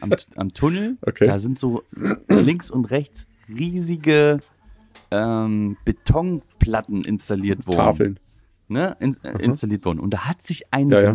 [0.00, 1.26] am, am Tunnel, Okay.
[1.26, 1.82] da sind so
[2.28, 4.40] links und rechts riesige
[5.10, 7.76] ähm, Betonplatten installiert worden.
[7.76, 8.20] Tafeln.
[8.68, 9.98] Ne, in, äh, installiert worden.
[9.98, 11.14] Und da hat sich eine Ja, ja.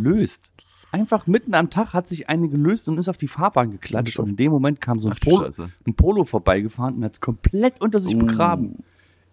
[0.91, 4.19] Einfach mitten am Tag hat sich eine gelöst und ist auf die Fahrbahn geklatscht.
[4.19, 5.49] Und in dem Moment kam so ein, Ach Polo,
[5.85, 8.83] ein Polo vorbeigefahren und hat es komplett unter sich begraben.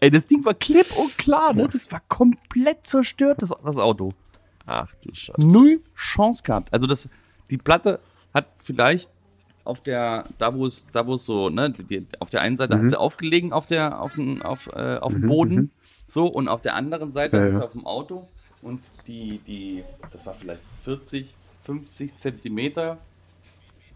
[0.01, 1.69] Ey, das Ding war klipp und klar, ne?
[1.73, 4.13] Das war komplett zerstört, das, das Auto
[4.67, 5.47] Ach du Scheiße.
[5.47, 6.73] null Chance gehabt.
[6.73, 7.09] Also das,
[7.51, 8.01] die Platte
[8.35, 9.09] hat vielleicht
[9.63, 12.57] auf der, da wo es, da wo es so, ne, die, die, auf der einen
[12.57, 12.83] Seite Mhm.
[12.83, 15.71] hat sie aufgelegen auf der, auf dem, auf, äh, auf dem Boden,
[16.09, 17.65] so und auf der anderen Seite Ja, hat sie ja.
[17.65, 18.29] auf dem Auto
[18.61, 21.33] und die, die, das war vielleicht 40,
[21.65, 22.99] 50 Zentimeter,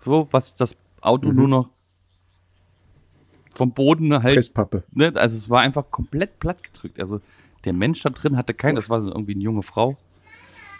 [0.04, 1.37] so was das Auto Mhm.
[1.37, 1.70] nur noch
[3.54, 4.85] vom Boden halt Presspappe.
[4.92, 7.00] ne, also es war einfach komplett platt gedrückt.
[7.00, 7.20] Also
[7.64, 9.96] der Mensch da drin hatte keinen, das war so irgendwie eine junge Frau,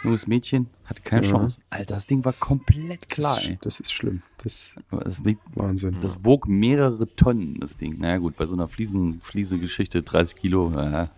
[0.05, 1.61] junges Mädchen, hatte keine Chance.
[1.71, 4.23] Alter, das Ding war komplett klar, das, ist, das ist schlimm.
[4.45, 5.23] Das Das,
[5.55, 5.97] Wahnsinn.
[6.01, 7.99] das wog mehrere Tonnen, das Ding.
[7.99, 11.11] Naja gut, bei so einer Fliesen, Fliese-Geschichte 30 Kilo, ja,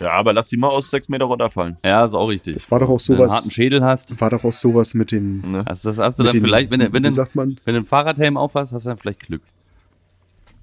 [0.00, 1.76] Ja, aber lass die mal aus sechs Meter runterfallen.
[1.84, 2.54] ja, ist auch richtig.
[2.54, 4.94] Das war doch auch Wenn du einen sowas- harten Schädel hast, War doch auch sowas
[4.94, 5.40] mit den.
[5.42, 5.64] Ne?
[5.68, 7.58] hast, das hast du mit dann den- vielleicht, wenn, du- wenn, sagt man?
[7.64, 9.42] wenn du einen Fahrradhelm aufhast, hast du dann vielleicht Glück.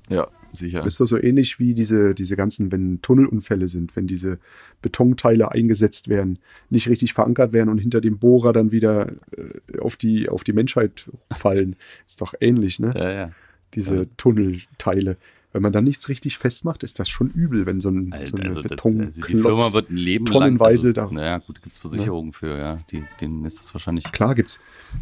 [0.10, 0.80] Ja, sicher.
[0.80, 4.40] Das ist doch so ähnlich wie diese, diese ganzen, wenn Tunnelunfälle sind, wenn diese
[4.82, 9.98] Betonteile eingesetzt werden, nicht richtig verankert werden und hinter dem Bohrer dann wieder äh, auf,
[9.98, 11.76] die, auf die Menschheit fallen.
[12.08, 12.94] Ist doch ähnlich, ne?
[12.96, 13.32] Ja, ja.
[13.74, 15.18] Diese Tunnelteile.
[15.54, 18.38] Wenn man da nichts richtig festmacht, ist das schon übel, wenn so ein, Alter, so
[18.38, 20.98] ein also das, Betonklotz also die Firma wird ein Leben tonnenweise lang.
[21.06, 22.80] Also, da- naja, gut, gibt es Versicherungen für, ja.
[22.92, 24.12] Die, denen ist das wahrscheinlich.
[24.12, 24.60] Klar gibt's.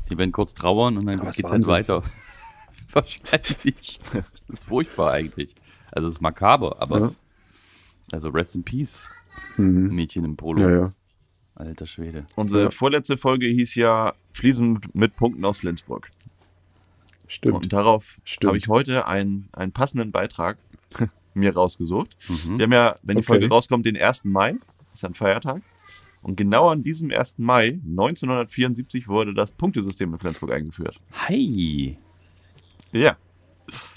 [0.09, 2.03] Die werden kurz trauern und dann Aber es geht's ist halt weiter.
[2.93, 3.99] wahrscheinlich.
[4.13, 5.55] Das ist furchtbar eigentlich.
[5.91, 7.11] Also es ist makaber, aber Ja.
[8.11, 9.09] also rest in peace,
[9.57, 10.61] Mädchen im Polo.
[10.61, 10.93] Ja, ja.
[11.55, 12.25] Alter Schwede.
[12.35, 12.71] Unsere Ja.
[12.71, 16.09] vorletzte Folge hieß ja Fliesen mit, mit Punkten aus Flensburg.
[17.27, 17.55] Stimmt.
[17.55, 18.13] Und darauf
[18.45, 20.57] habe ich heute einen, einen passenden Beitrag
[21.33, 22.17] mir rausgesucht.
[22.29, 22.57] Mhm.
[22.57, 23.27] Wir haben ja, wenn die Okay.
[23.27, 24.25] Folge rauskommt, den 1.
[24.25, 24.55] Mai.
[24.89, 25.61] Das ist ein Feiertag.
[26.21, 27.35] Und genau an diesem 1.
[27.37, 30.99] Mai 1974 wurde das Punktesystem in Flensburg eingeführt.
[31.27, 31.97] Hi.
[32.91, 33.17] Ja.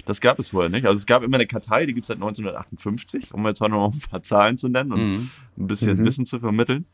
[0.07, 0.87] Das gab es vorher nicht.
[0.87, 3.93] Also es gab immer eine Kartei, die gibt es seit 1958, um jetzt auch noch
[3.93, 5.31] ein paar Zahlen zu nennen und Mhm.
[5.59, 6.87] ein bisschen Wissen zu vermitteln.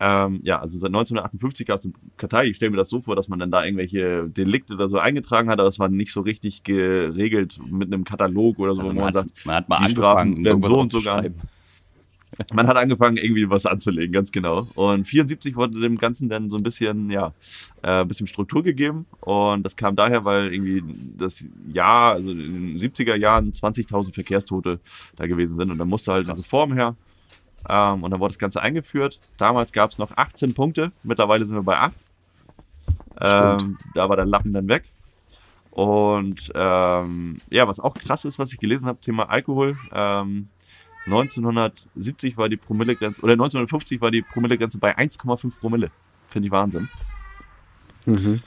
[0.00, 2.46] Ähm, ja, also seit 1958 gab es eine Kartei.
[2.46, 5.48] Ich stelle mir das so vor, dass man dann da irgendwelche Delikte oder so eingetragen
[5.48, 8.96] hat, aber das war nicht so richtig geregelt mit einem Katalog oder so, Also wo
[8.96, 11.58] man, hat, sagt, man hat mal Strafen angefangen, irgendwas so und so gar aufzuschreiben.
[12.52, 14.68] man hat angefangen, irgendwie was anzulegen, ganz genau.
[14.74, 17.32] Und 74 wurde dem Ganzen dann so ein bisschen, ja,
[17.82, 19.06] äh, ein bisschen Struktur gegeben.
[19.20, 20.82] Und das kam daher, weil irgendwie
[21.16, 24.80] das Jahr, also in den 70er Jahren 20.000 Verkehrstote
[25.16, 25.70] da gewesen sind.
[25.70, 26.96] Und da musste halt eine Reform her.
[27.68, 29.20] Ähm, und dann wurde das Ganze eingeführt.
[29.36, 30.92] Damals gab es noch 18 Punkte.
[31.02, 31.94] Mittlerweile sind wir bei 8.
[33.20, 34.84] Ähm, da war der Lappen dann weg.
[35.70, 39.76] Und ähm, ja, was auch krass ist, was ich gelesen habe, Thema Alkohol.
[39.92, 40.48] Ähm,
[41.06, 45.90] 1970 war die Promillegrenze, oder 1950 war die Promillegrenze bei 1,5 Promille.
[46.26, 46.88] Finde ich Wahnsinn.
[48.06, 48.42] Mhm.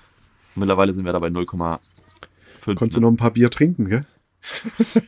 [0.56, 1.80] Mittlerweile sind wir da bei 0,5.
[2.66, 4.06] Konntest du noch ein paar Bier trinken, gell?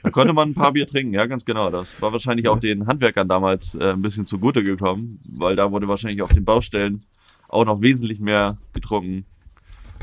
[0.03, 1.69] Da konnte man ein paar Bier trinken, ja, ganz genau.
[1.71, 5.87] Das war wahrscheinlich auch den Handwerkern damals äh, ein bisschen zugute gekommen, weil da wurde
[5.87, 7.05] wahrscheinlich auf den Baustellen
[7.49, 9.25] auch noch wesentlich mehr getrunken,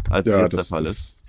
[0.08, 1.12] als Ja, jetzt das, der Fall ist.
[1.20, 1.24] das,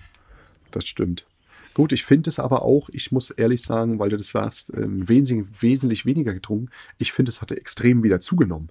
[0.71, 1.27] das stimmt.
[1.73, 5.07] Gut, ich finde es aber auch, ich muss ehrlich sagen, weil du das sagst, ähm,
[5.07, 6.69] wesentlich, wesentlich weniger getrunken.
[6.97, 8.69] Ich finde, es hatte extrem wieder zugenommen.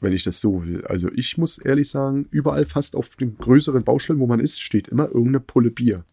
[0.00, 0.84] wenn ich das so will.
[0.86, 4.88] Also ich muss ehrlich sagen, überall fast auf den größeren Baustellen, wo man ist, steht
[4.88, 6.04] immer irgendeine Pulle Bier.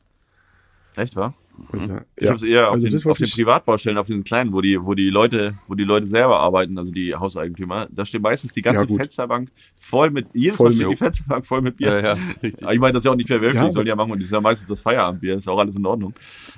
[0.97, 1.33] Echt, wa?
[1.71, 4.23] Also, Ich ja, habe es eher auf, also den, das, auf den Privatbaustellen, auf den
[4.23, 7.87] kleinen, wo die, wo die Leute, wo die Leute selber arbeiten, also die Hauseigentümer.
[7.91, 8.95] Da steht meistens die ganze Ja.
[8.95, 11.87] Fensterbank voll mit, jedes Voll Mal steht mit- die Fensterbank voll mit Bier.
[11.99, 12.63] Ja, ja, richtig.
[12.63, 14.25] Aber Ich meine, das ist ja auch nicht verwerflich, Ja, sollen ja machen und das
[14.25, 16.13] ist ja meistens das Feierabendbier, ist auch alles in Ordnung.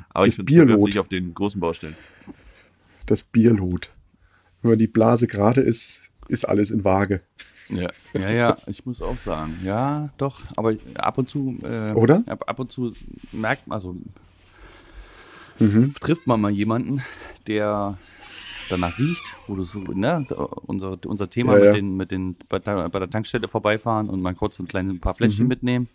[0.09, 1.95] Aber Das ich finde es auf den großen Baustellen.
[3.05, 3.91] das Bierlot.
[4.61, 7.21] Wenn die Blase gerade ist, ist alles in Waage.
[7.69, 12.23] Ja, ja, ja, ich muss auch sagen, ja, doch, aber ab und zu, äh, Oder?
[12.25, 12.93] Ab, ab und zu
[13.31, 13.95] merkt man, also
[15.59, 15.93] Mhm.
[15.99, 17.01] trifft man mal jemanden,
[17.47, 17.97] der
[18.69, 20.25] danach riecht, wo du so, ne,
[20.67, 21.71] unser, unser Thema Ja, mit ja.
[21.73, 25.45] den, mit den, bei der, Tankstelle vorbeifahren und mal kurz ein kleines ein paar Fläschchen
[25.45, 25.49] Mhm.
[25.49, 25.87] mitnehmen.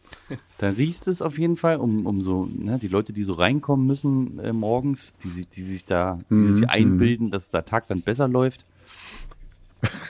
[0.59, 3.87] Dann riecht es auf jeden Fall, um, um so, ne, die Leute, die so reinkommen
[3.87, 6.57] müssen äh, morgens, die, die sich da, die Mhm.
[6.57, 8.66] sich einbilden, dass der Tag dann besser läuft,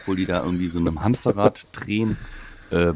[0.01, 2.17] obwohl die da irgendwie so in einem Hamsterrad drehen.
[2.71, 2.95] Äh,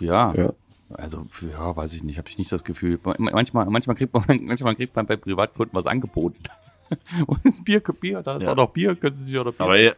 [0.00, 0.34] ja.
[0.34, 0.52] Ja.
[0.90, 2.98] Also, für- ja, weiß ich nicht, habe ich nicht das Gefühl.
[3.18, 6.42] Manchmal, manchmal, kriegt man, manchmal kriegt man bei Privatkunden was angeboten.
[7.26, 8.52] Und Bier, Bier, da ist Ja.
[8.52, 9.94] auch noch Bier, können Sie sich auch noch Bier, Aber eher,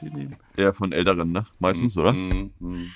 [0.00, 0.36] Bier nehmen.
[0.56, 1.44] eher von Älteren, ne?
[1.58, 2.12] Meistens, oder?
[2.14, 2.88] Mhm, mhm.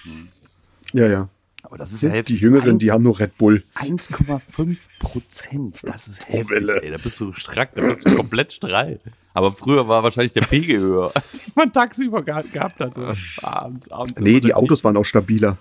[0.94, 1.28] Ja, ja.
[1.62, 2.40] Aber das ist ja Die heftig.
[2.40, 3.64] Jüngeren, die haben nur Red Bull.
[3.74, 5.80] 1,5 Prozent.
[5.82, 6.80] Das ist heftig, Welle.
[6.82, 6.92] ey.
[6.92, 9.00] Da bist du strack, da bist du komplett strahl.
[9.34, 12.94] Aber früher war wahrscheinlich der Pegel höher, als man tagsüber gehabt, gehabt hat.
[12.94, 14.18] So abends, abends.
[14.20, 15.58] Nee, die Autos waren auch stabiler.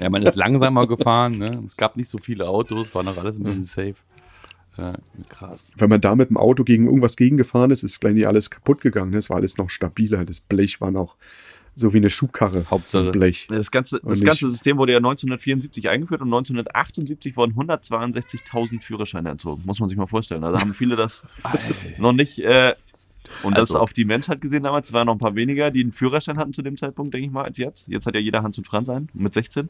[0.00, 1.62] Ja, man ist langsamer gefahren, ne?
[1.66, 3.94] Es gab nicht so viele Autos, war noch alles ein bisschen safe.
[4.76, 4.94] Ja,
[5.28, 5.70] krass.
[5.76, 8.80] Wenn man da mit dem Auto gegen irgendwas gegengefahren ist, ist gleich nicht alles kaputt
[8.80, 9.10] gegangen.
[9.12, 9.18] ne?
[9.18, 10.24] Es war alles noch stabiler.
[10.24, 11.16] Das Blech war noch
[11.76, 12.66] so wie eine Schubkarre.
[12.70, 13.46] Hauptsache- Blech.
[13.48, 19.62] Das ganze, das ganze System wurde ja 1974 eingeführt und 1978 wurden 162.000 Führerscheine entzogen.
[19.64, 20.42] Muss man sich mal vorstellen.
[20.42, 21.24] Also haben viele das
[21.98, 22.74] noch nicht, äh,
[23.42, 25.82] und das Also- auf die Menschheit gesehen damals, es waren noch ein paar weniger, die
[25.82, 27.88] einen Führerschein hatten zu dem Zeitpunkt, denke ich mal, als jetzt.
[27.88, 29.68] Jetzt hat ja jeder Hand und Franz ein, mit 16.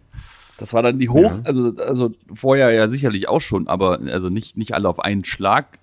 [0.56, 1.40] Das war dann die Hoch, Ja.
[1.44, 5.78] also, also vorher ja sicherlich auch schon, aber also nicht, nicht alle auf einen Schlag.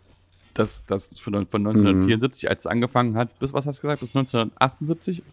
[0.53, 4.09] Das, das von, von 1974, als es angefangen hat, bis, was hast du gesagt, bis
[4.15, 5.23] 1978,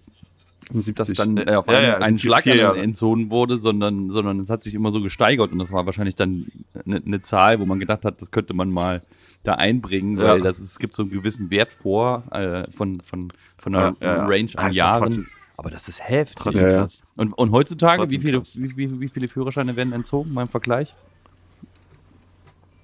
[0.73, 1.17] dass 70.
[1.17, 4.75] dann äh, auf Ja, einen, ja, einen Schlag entzogen wurde, sondern, sondern es hat sich
[4.75, 6.47] immer so gesteigert und das war wahrscheinlich dann
[6.87, 9.03] eine, eine Zahl, wo man gedacht hat, das könnte man mal
[9.43, 10.45] da einbringen, weil Ja.
[10.45, 14.27] das ist, es gibt so einen gewissen Wert vor äh, von, von, von einer Ja.
[14.27, 15.27] Range Ah, an doch Jahren.
[15.57, 16.37] Aber das ist heftig.
[16.37, 16.87] Trotzdem Ja.
[17.17, 20.95] Und, und heutzutage, wie viele, wie, wie, wie viele Führerscheine werden entzogen beim Vergleich?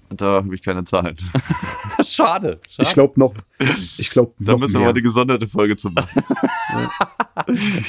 [0.09, 1.15] Und da habe ich keine Zahlen.
[2.05, 2.59] Schade.
[2.77, 3.33] ich glaube noch,
[3.97, 4.87] ich glaube Da noch müssen wir mehr.
[4.89, 6.23] mal eine gesonderte Folge zu machen.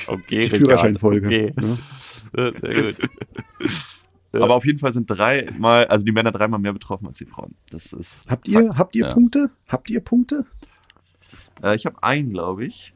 [0.09, 1.27] Okay, Die Führerscheinfolge.
[1.27, 1.55] Okay.
[2.37, 2.53] Ja.
[2.61, 2.97] Sehr gut.
[4.43, 7.55] Aber auf jeden Fall sind dreimal, also die Männer dreimal mehr betroffen als die Frauen.
[7.71, 8.25] Das ist.
[8.29, 9.13] Habt ihr, habt ihr Ja.
[9.13, 9.51] Punkte?
[9.69, 10.45] Habt ihr Punkte?
[11.63, 12.93] Äh, ich habe einen, glaube ich.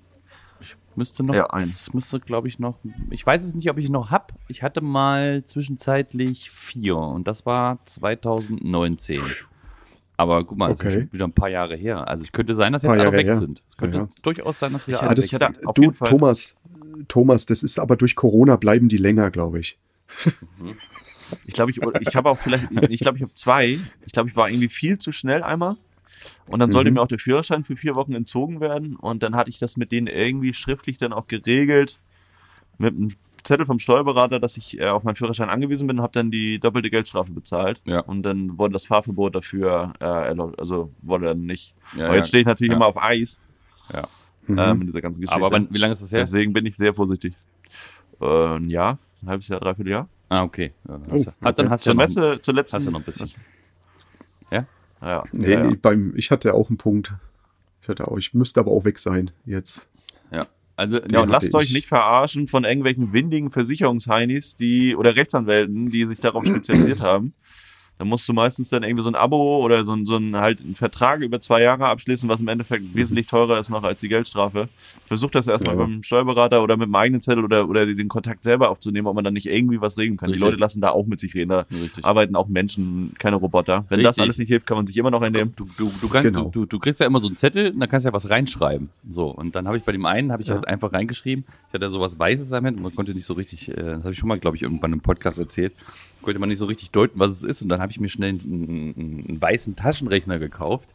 [0.96, 2.78] Müsste noch, Ja, es müsste, glaube ich, noch,
[3.10, 4.32] ich weiß es nicht, ob ich noch hab.
[4.48, 9.20] Ich hatte mal zwischenzeitlich vier und das war 2019.
[10.16, 10.94] Aber guck mal, das ist Okay.
[11.02, 12.06] schon wieder ein paar Jahre her.
[12.08, 13.38] Also es könnte sein, dass jetzt alle Jahre weg her.
[13.38, 13.62] sind.
[13.68, 14.08] Es könnte Ja, ja.
[14.22, 15.66] durchaus sein, dass wieder Ja, alle das weg sind.
[15.66, 16.08] auf du, jeden Fall.
[16.08, 16.56] Thomas,
[17.08, 19.78] Thomas, das ist aber durch Corona bleiben die länger, glaube ich.
[21.46, 23.78] Ich glaube, ich, ich habe auch vielleicht, ich glaube, ich habe zwei.
[24.06, 25.76] Ich glaube, ich war irgendwie viel zu schnell einmal.
[26.46, 28.96] Und dann sollte mir auch der Führerschein für vier Wochen entzogen werden.
[28.96, 31.98] Und dann hatte ich das mit denen irgendwie schriftlich dann auch geregelt.
[32.78, 33.08] Mit einem
[33.42, 36.58] Zettel vom Steuerberater, dass ich äh, auf meinen Führerschein angewiesen bin und habe dann die
[36.58, 37.80] doppelte Geldstrafe bezahlt.
[37.86, 38.00] Ja.
[38.00, 40.60] Und dann wurde das Fahrverbot dafür, äh, erlaubt.
[40.60, 41.74] also wurde dann nicht.
[41.96, 42.18] Ja, Aber ja.
[42.18, 42.76] jetzt stehe ich natürlich Ja.
[42.76, 43.40] immer auf Eis
[43.94, 44.06] Ja.
[44.70, 45.42] äh, mit dieser ganzen Geschichte.
[45.42, 46.20] Aber wann, wie lange ist das her?
[46.20, 47.34] Deswegen bin ich sehr vorsichtig.
[48.20, 50.08] Äh, ein Jahr, ein halbes Jahr, dreiviertel Jahr.
[50.30, 50.72] Ah, okay.
[50.84, 52.76] Dann Oh, hast, du, ah, dann hast du Zur noch, Messe, zur letzten.
[52.76, 53.30] hast du noch ein bisschen.
[54.50, 54.66] Ja?
[55.02, 55.72] Ja, Nee, ja, ja.
[55.82, 57.12] Beim, ich hatte auch einen Punkt.
[57.82, 59.88] Ich hatte auch, ich müsste aber auch weg sein jetzt.
[60.30, 60.46] Ja.
[60.76, 61.74] Also, Ja, lasst euch ich.
[61.74, 67.34] nicht verarschen von irgendwelchen windigen Versicherungsheinis, die oder Rechtsanwälten, die sich darauf spezialisiert haben.
[68.00, 70.62] Da musst du meistens dann irgendwie so ein Abo oder so ein, so ein halt
[70.62, 74.08] einen Vertrag über zwei Jahre abschließen, was im Endeffekt wesentlich teurer ist noch als die
[74.08, 74.70] Geldstrafe.
[75.04, 75.82] Versucht das erstmal Ja.
[75.82, 79.22] beim Steuerberater oder mit dem eigenen Zettel oder, oder den Kontakt selber aufzunehmen, ob man
[79.24, 80.30] dann nicht irgendwie was regeln kann.
[80.30, 80.42] Richtig.
[80.42, 81.50] Die Leute lassen da auch mit sich reden.
[81.50, 82.02] Da Richtig.
[82.02, 83.84] arbeiten auch Menschen, keine Roboter.
[83.90, 84.22] Wenn das Richtig.
[84.22, 85.52] alles nicht hilft, kann man sich immer noch entnehmen.
[85.56, 86.48] Du, du, du, kannst, Genau.
[86.48, 88.88] du, du, kriegst ja immer so einen Zettel und da kannst du ja was reinschreiben.
[89.10, 91.90] So, und dann habe ich bei dem einen, habe ich halt einfach reingeschrieben, ich hatte
[91.90, 94.38] sowas Weißes am Hemd, man konnte nicht so richtig, äh, das habe ich schon mal,
[94.38, 95.74] glaube ich, irgendwann im Podcast erzählt,
[96.22, 97.62] konnte man nicht so richtig deuten, was es ist.
[97.62, 100.90] Und dann habe ich mir schnell einen, einen, einen weißen Taschenrechner gekauft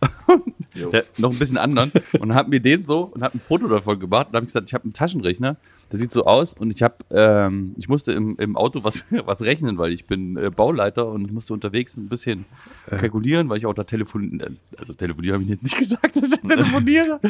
[0.92, 3.98] der, noch ein bisschen anderen und hab mir den so und hab ein Foto davon
[4.00, 5.56] gemacht und hab gesagt, ich habe einen Taschenrechner,
[5.90, 9.42] der sieht so aus und ich habe, ähm, ich musste im, im Auto was, was
[9.42, 12.46] rechnen, weil ich bin äh, Bauleiter und ich musste unterwegs ein bisschen
[12.88, 16.40] kalkulieren, weil ich auch da telefonieren, also telefonieren habe ich jetzt nicht gesagt, dass ich
[16.40, 17.20] telefoniere,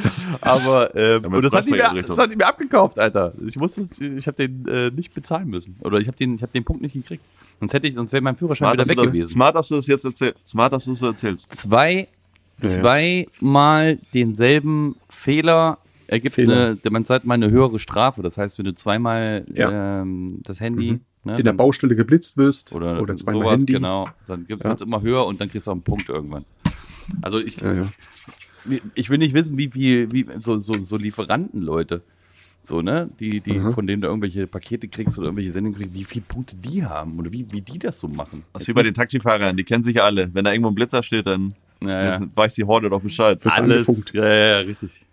[0.40, 3.32] aber ähm, und das hat, die mir, das hat die mir abgekauft, Alter.
[3.46, 6.52] Ich musste, ich habe den äh, nicht bezahlen müssen oder ich habe den, ich habe
[6.52, 7.24] den Punkt nicht gekriegt.
[7.58, 9.28] Sonst hätte ich, sonst wäre mein Führerschein Smart, wieder weg gewesen.
[9.28, 10.46] smart, dass du das jetzt erzählst.
[10.46, 11.54] Smart, dass du es erzählst.
[11.54, 12.08] zwei,
[12.68, 16.76] zweimal denselben Fehler ergibt Fehler.
[16.82, 18.22] eine, man sagt mal eine höhere Strafe.
[18.22, 20.00] Das heißt, wenn du zweimal Ja.
[20.02, 23.72] ähm, das Handy ne, In der Baustelle geblitzt wirst oder, oder, zweimal sowas, Handy.
[23.74, 24.72] genau, dann Ja.
[24.72, 26.44] es immer höher und dann kriegst du auch einen Punkt irgendwann.
[27.22, 27.86] Also ich, Ja, ja.
[28.94, 32.02] ich will nicht wissen, wie viel, wie so, so, so Lieferantenleute,
[32.62, 36.04] so, ne, die, die, von denen du irgendwelche Pakete kriegst oder irgendwelche Sendungen kriegst, wie
[36.04, 38.42] viele Punkte die haben oder wie, wie die das so machen.
[38.52, 40.32] Das ist wie bei den Taxifahrern, die kennen sich ja alle.
[40.34, 42.20] Wenn da irgendwo ein Blitzer steht, dann Ja, ja.
[42.34, 43.38] weiß die Horde doch Bescheid.
[43.44, 45.04] Alles, ja, ja, ja, richtig.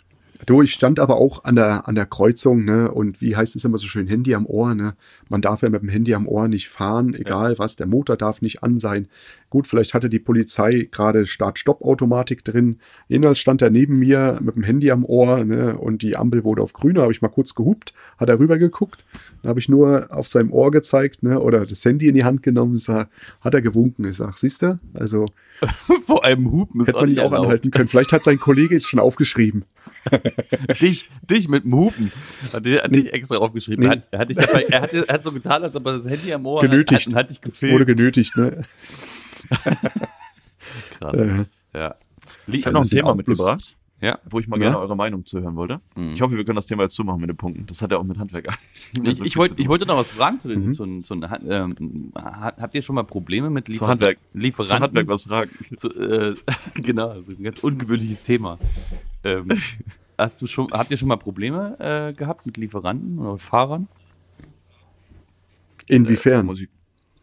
[0.46, 2.92] Du, ich stand aber auch an der, an der Kreuzung, ne?
[2.92, 4.96] Und wie heißt es immer so schön, Handy am Ohr, ne?
[5.30, 8.42] Man darf ja mit dem Handy am Ohr nicht fahren, egal was, der Motor darf
[8.42, 9.08] nicht an sein.
[9.50, 12.78] Gut, vielleicht hatte die Polizei gerade Start-Stopp-Automatik drin.
[13.08, 15.78] Jedenfalls stand er neben mir mit dem Handy am Ohr, ne?
[15.78, 18.58] Und die Ampel wurde auf grün, da habe ich mal kurz gehupt, hat er rüber
[18.58, 19.06] geguckt,
[19.42, 21.40] da habe ich nur auf seinem Ohr gezeigt, ne?
[21.40, 23.10] Oder das Handy in die Hand genommen, sag,
[23.42, 24.06] hat er gewunken.
[24.06, 24.80] Ich sag, siehst du?
[24.94, 25.26] Also
[26.06, 27.46] Vor allem Hupen ist hätte man ihn auch erlaubt.
[27.46, 27.88] anhalten können.
[27.88, 29.66] Vielleicht hat sein Kollege es schon aufgeschrieben.
[30.82, 32.12] Dich, dich mit dem Hupen.
[32.54, 33.88] Hat er hat dich extra aufgeschrieben.
[33.88, 34.02] Nee.
[34.12, 36.08] Er, hat, er, hat dabei, er, hat, er hat so getan, als ob er das
[36.08, 37.02] Handy am Ohr Genötigt.
[37.02, 37.98] hat und hat dich Es wurde gefilmt.
[38.00, 38.64] genötigt, ne?
[41.00, 41.18] Krass.
[41.18, 41.96] Äh, Ja.
[42.48, 44.20] Ich habe Also noch ein Thema mitgebracht, Ja.
[44.30, 44.68] wo ich mal Ja?
[44.70, 45.82] gerne eure Meinung zuhören wollte.
[46.14, 47.66] Ich hoffe, wir können das Thema jetzt zumachen mit den Punkten.
[47.66, 48.48] Das hat ja auch mit Handwerk.
[49.04, 52.14] Ich, ich, wollte, ich wollte noch was fragen zu den, zu, den- zu, Han- ähm,
[52.16, 54.18] ha- habt ihr schon mal Probleme mit Liefer Handwerk.
[54.34, 54.78] Lieferanten?
[54.78, 55.52] Zu Handwerk was fragen.
[55.76, 56.36] Zu, äh,
[56.76, 58.58] genau, also ein ganz ungewöhnliches Thema.
[59.26, 59.50] Ähm,
[60.18, 63.88] hast du schon, habt ihr schon mal Probleme äh, gehabt mit Lieferanten oder Fahrern?
[65.88, 66.46] Inwiefern?
[66.46, 66.70] Muss ich-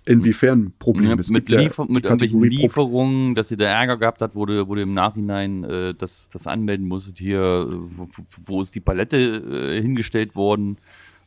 [0.07, 1.15] Inwiefern Probleme?
[1.15, 4.45] Ja, Es mit, ja Liefer mit irgendwelchen Lieferungen, dass ihr da Ärger gehabt habt, wo
[4.45, 7.67] du, wo du im Nachhinein äh, das, das anmelden musstet, hier, äh,
[7.97, 8.07] wo,
[8.45, 10.77] wo ist die Palette äh, hingestellt worden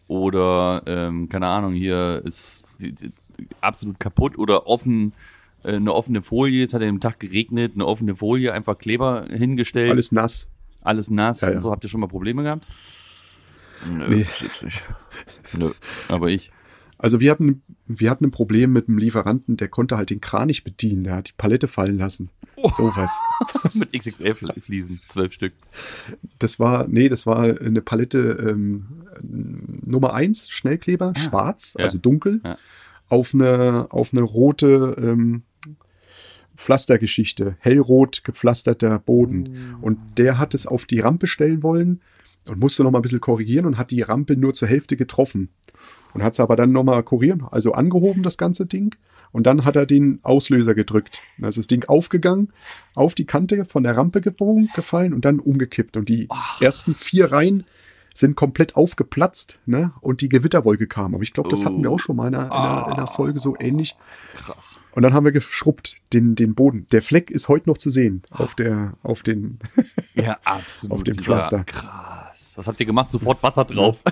[0.08, 3.12] oder, ähm, keine Ahnung, hier ist die, die,
[3.62, 5.14] absolut kaputt oder offen,
[5.64, 9.26] äh, eine offene Folie, es hat an dem Tag geregnet, eine offene Folie, einfach Kleber
[9.28, 10.12] hingestellt, alles,
[10.88, 11.42] Alles nass.
[11.42, 11.56] Ja, ja.
[11.56, 11.72] und so.
[11.72, 12.66] Habt ihr schon mal Probleme gehabt?
[13.88, 14.26] Nö, Nee.
[14.42, 14.82] jetzt nicht.
[15.54, 15.72] Nö.
[16.08, 16.52] Aber ich.
[17.00, 20.48] Also wir hatten, wir hatten ein Problem mit einem Lieferanten, der konnte halt den Kran
[20.48, 21.04] nicht bedienen.
[21.04, 22.32] Der hat die Palette fallen lassen.
[22.56, 22.72] Oh.
[22.76, 23.12] Sowas.
[23.76, 25.54] mit XXL-Fliesen, zwölf Stück.
[26.40, 28.18] Das war, nee, das war eine Palette
[28.50, 31.84] ähm, Nummer eins Schnellkleber, schwarz, Ja.
[31.86, 32.42] also dunkel,
[33.10, 35.44] auf eine, auf eine rote ähm,
[36.58, 39.78] Pflastergeschichte, hellrot gepflasterter Boden.
[39.82, 42.02] Und der hat es auf die Rampe stellen wollen
[42.48, 45.50] und musste noch mal ein bisschen korrigieren und hat die Rampe nur zur Hälfte getroffen.
[46.14, 48.96] Und hat es aber dann noch mal korrigieren, also angehoben, das ganze Ding.
[49.32, 51.22] Und dann hat er den Auslöser gedrückt.
[51.38, 52.52] Dann ist das Ding aufgegangen,
[52.96, 55.96] auf die Kante von der Rampe gebogen, gefallen und dann umgekippt.
[55.96, 56.28] Und die
[56.60, 57.66] ersten vier Reihen
[58.20, 59.92] sind komplett aufgeplatzt, ne?
[60.02, 61.14] Und die Gewitterwolke kam.
[61.14, 63.08] Aber ich glaube, das hatten wir auch schon mal in einer, in, einer, in einer
[63.08, 63.96] Folge so ähnlich.
[64.36, 64.78] Krass.
[64.92, 66.88] Und dann haben wir geschrubbt, den, den Boden.
[66.92, 69.60] Der Fleck ist heute noch zu sehen auf der, auf den,
[70.16, 70.94] Ja, absolut.
[70.96, 71.64] Auf dem Ja, Pflaster.
[71.66, 72.54] krass.
[72.56, 73.12] Was habt ihr gemacht?
[73.12, 74.04] Sofort Wasser drauf.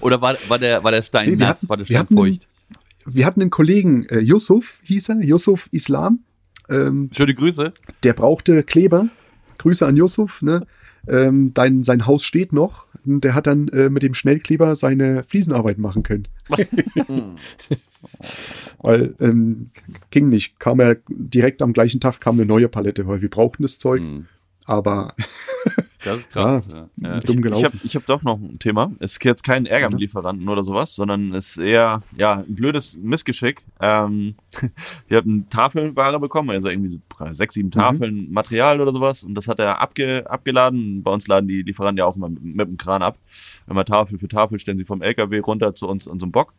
[0.00, 1.58] Oder war, war, der, war der Stein Nee, wir nass?
[1.58, 2.48] hatten- war der wir Stein hatten- feucht?
[3.06, 6.20] wir hatten einen Kollegen, äh, Yusuf hieß er, Yusuf Islam.
[6.68, 7.72] Ähm, Schöne Grüße.
[8.04, 9.08] der brauchte Kleber.
[9.58, 10.66] Grüße an Yusuf, ne?
[11.08, 12.86] Ähm, dein, sein Haus steht noch.
[13.04, 16.28] Und Der hat dann äh, mit dem Schnellkleber seine Fliesenarbeit machen können.
[18.78, 19.70] weil ähm,
[20.10, 20.58] ging nicht.
[20.58, 24.00] Kam er direkt am gleichen Tag kam eine neue Palette, weil wir brauchten das Zeug.
[24.00, 24.26] Hm,
[24.64, 25.14] Aber
[26.04, 26.64] Das ist krass.
[26.72, 26.88] Ja.
[26.96, 27.20] Ja.
[27.20, 27.64] dumm Ich gelaufen.
[27.64, 28.92] habe ich hab doch noch ein Thema.
[29.00, 32.54] Es ist jetzt kein Ärger mit Lieferanten oder sowas, sondern es ist eher ja, ein
[32.54, 33.62] blödes Missgeschick.
[33.80, 34.34] Ähm,
[35.08, 37.00] wir haben Tafelware bekommen, also irgendwie
[37.32, 39.22] sechs, sieben Tafeln Material oder sowas.
[39.22, 41.02] Und das hat er abge, abgeladen.
[41.02, 43.18] Bei uns laden die Lieferanten ja auch immer mit, mit dem Kran ab.
[43.68, 46.54] Immer Tafel für Tafel stellen sie vom LKW runter zu uns an so einem Bock.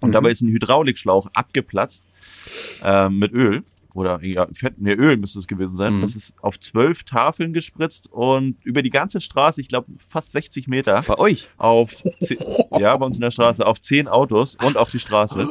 [0.00, 2.08] Und dabei ist ein Hydraulikschlauch abgeplatzt
[2.82, 3.62] ähm, mit Öl.
[3.96, 5.96] Oder ja, Fett, nee, Öl müsste es gewesen sein.
[5.96, 6.00] Mhm.
[6.02, 10.68] Das ist auf zwölf Tafeln gespritzt und über die ganze Straße, ich glaube fast 60
[10.68, 11.48] Meter, Bei euch?
[11.56, 12.36] auf ze-
[12.78, 15.48] ja, bei uns in der Straße, auf zehn Autos und auf die Straße.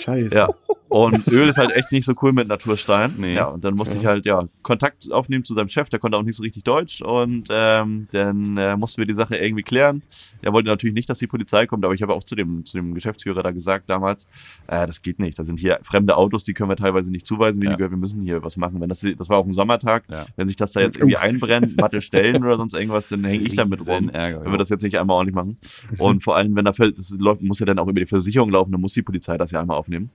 [0.00, 0.34] Scheiße.
[0.36, 0.48] Ja.
[0.96, 3.12] Und Öl ist halt echt nicht so cool mit Naturstein.
[3.18, 3.34] Nee.
[3.34, 6.22] Ja, und dann musste ich halt ja Kontakt aufnehmen zu seinem Chef, der konnte auch
[6.22, 10.00] nicht so richtig Deutsch und ähm, dann äh, mussten wir die Sache irgendwie klären.
[10.40, 12.78] Er wollte natürlich nicht, dass die Polizei kommt, aber ich habe auch zu dem, zu
[12.78, 14.26] dem Geschäftsführer da gesagt damals,
[14.68, 15.38] äh, das geht nicht.
[15.38, 17.60] Da sind hier fremde Autos, die können wir teilweise nicht zuweisen.
[17.60, 17.72] Wir, Ja.
[17.72, 18.80] haben gesagt, wir müssen hier was machen.
[18.80, 20.24] Wenn das, das war auch ein Sommertag, Ja.
[20.36, 23.54] wenn sich das da jetzt irgendwie einbrennt, matte Stellen oder sonst irgendwas, dann hänge ich
[23.54, 24.08] damit rum.
[24.08, 24.52] Ärger, wenn ja.
[24.52, 25.58] wir das jetzt nicht einmal ordentlich machen.
[25.98, 28.72] Und vor allem, wenn da das läuft, muss ja dann auch über die Versicherung laufen,
[28.72, 30.08] dann muss die Polizei das ja einmal aufnehmen.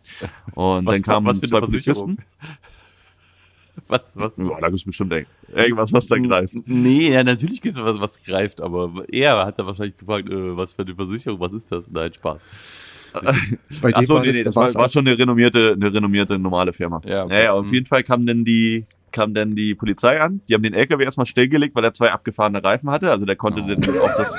[0.55, 2.15] Und Was dann kamen was für zwei eine Versicherung?
[2.17, 2.25] Polizisten.
[3.87, 4.37] Was, was?
[4.37, 6.53] Ja, da gibt's bestimmt irgend- irgendwas, was da greift.
[6.65, 10.55] Nee, ja, natürlich gibt es was, was greift, aber er hat da wahrscheinlich gefragt, äh,
[10.57, 11.89] was für eine Versicherung, was ist das?
[11.89, 12.45] Nein, Spaß.
[13.81, 15.91] Bei dir Achso, war nee, das, nee, da das war war, schon eine renommierte, eine
[15.93, 17.01] renommierte normale Firma.
[17.05, 17.33] Ja, okay.
[17.33, 17.73] Naja, auf Mhm.
[17.73, 20.41] jeden Fall kam dann die, kam dann die Polizei an.
[20.47, 23.09] Die haben den LKW erstmal stillgelegt, weil er zwei abgefahrene Reifen hatte.
[23.11, 23.67] Also der konnte Oh.
[23.67, 24.31] dann auch das,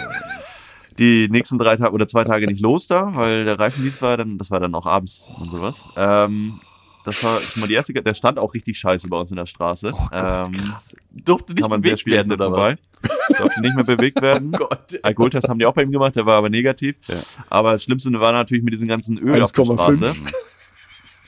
[0.99, 4.39] die nächsten drei Tage oder zwei Tage nicht los da, weil der Reifendienst war dann,
[4.39, 5.85] das war dann auch abends und sowas.
[5.97, 6.61] Ähm,
[7.05, 9.47] das war schon mal die erste, der stand auch richtig scheiße bei uns in der
[9.47, 9.93] Straße.
[9.93, 10.95] Oh Gott, ähm, krass.
[11.11, 12.77] Durfte nicht bewegt werden, oder vorbei.
[13.39, 14.53] Durfte nicht mehr bewegt werden.
[14.53, 14.61] was?
[14.61, 15.01] Oh Gott.
[15.03, 16.97] Alkoholtest haben die auch bei ihm gemacht, der war aber negativ.
[17.09, 17.17] Ja.
[17.51, 19.75] Aber das Schlimmste war natürlich mit diesem ganzen Öl auf der 1,5.
[19.75, 20.15] Straße.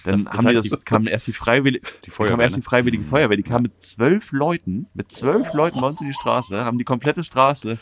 [0.05, 2.41] Dann Das- das haben die heißt, das, die- kam erst die Freiwillige, die Feuerwehr, kam
[2.41, 2.61] erst ne?
[2.63, 6.13] die Freiwillige Feuerwehr, die kam mit zwölf Leuten, mit zwölf Leuten bei uns in die
[6.13, 7.79] Straße, haben die komplette Straße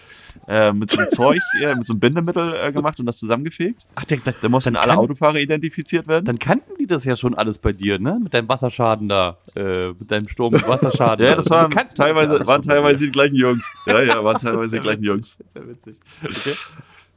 [0.49, 3.87] äh, mit so einem Zeug, äh, mit so einem Bindemittel äh, gemacht und das zusammengefegt.
[3.97, 6.25] Ach, der, der, Da mussten dann alle kann- Autofahrer identifiziert werden.
[6.25, 8.19] Dann kannten die das ja schon alles bei dir, ne?
[8.23, 11.27] Mit deinem Wasserschaden da, äh, mit deinem Sturm mit Wasserschaden.
[11.27, 13.75] ja, das Die waren das teilweise, waren teilweise die gleichen Jungs.
[13.87, 15.39] Ja, ja, waren teilweise die gleichen Jungs.
[15.39, 15.97] Das ist ja witzig.
[16.25, 16.55] Okay.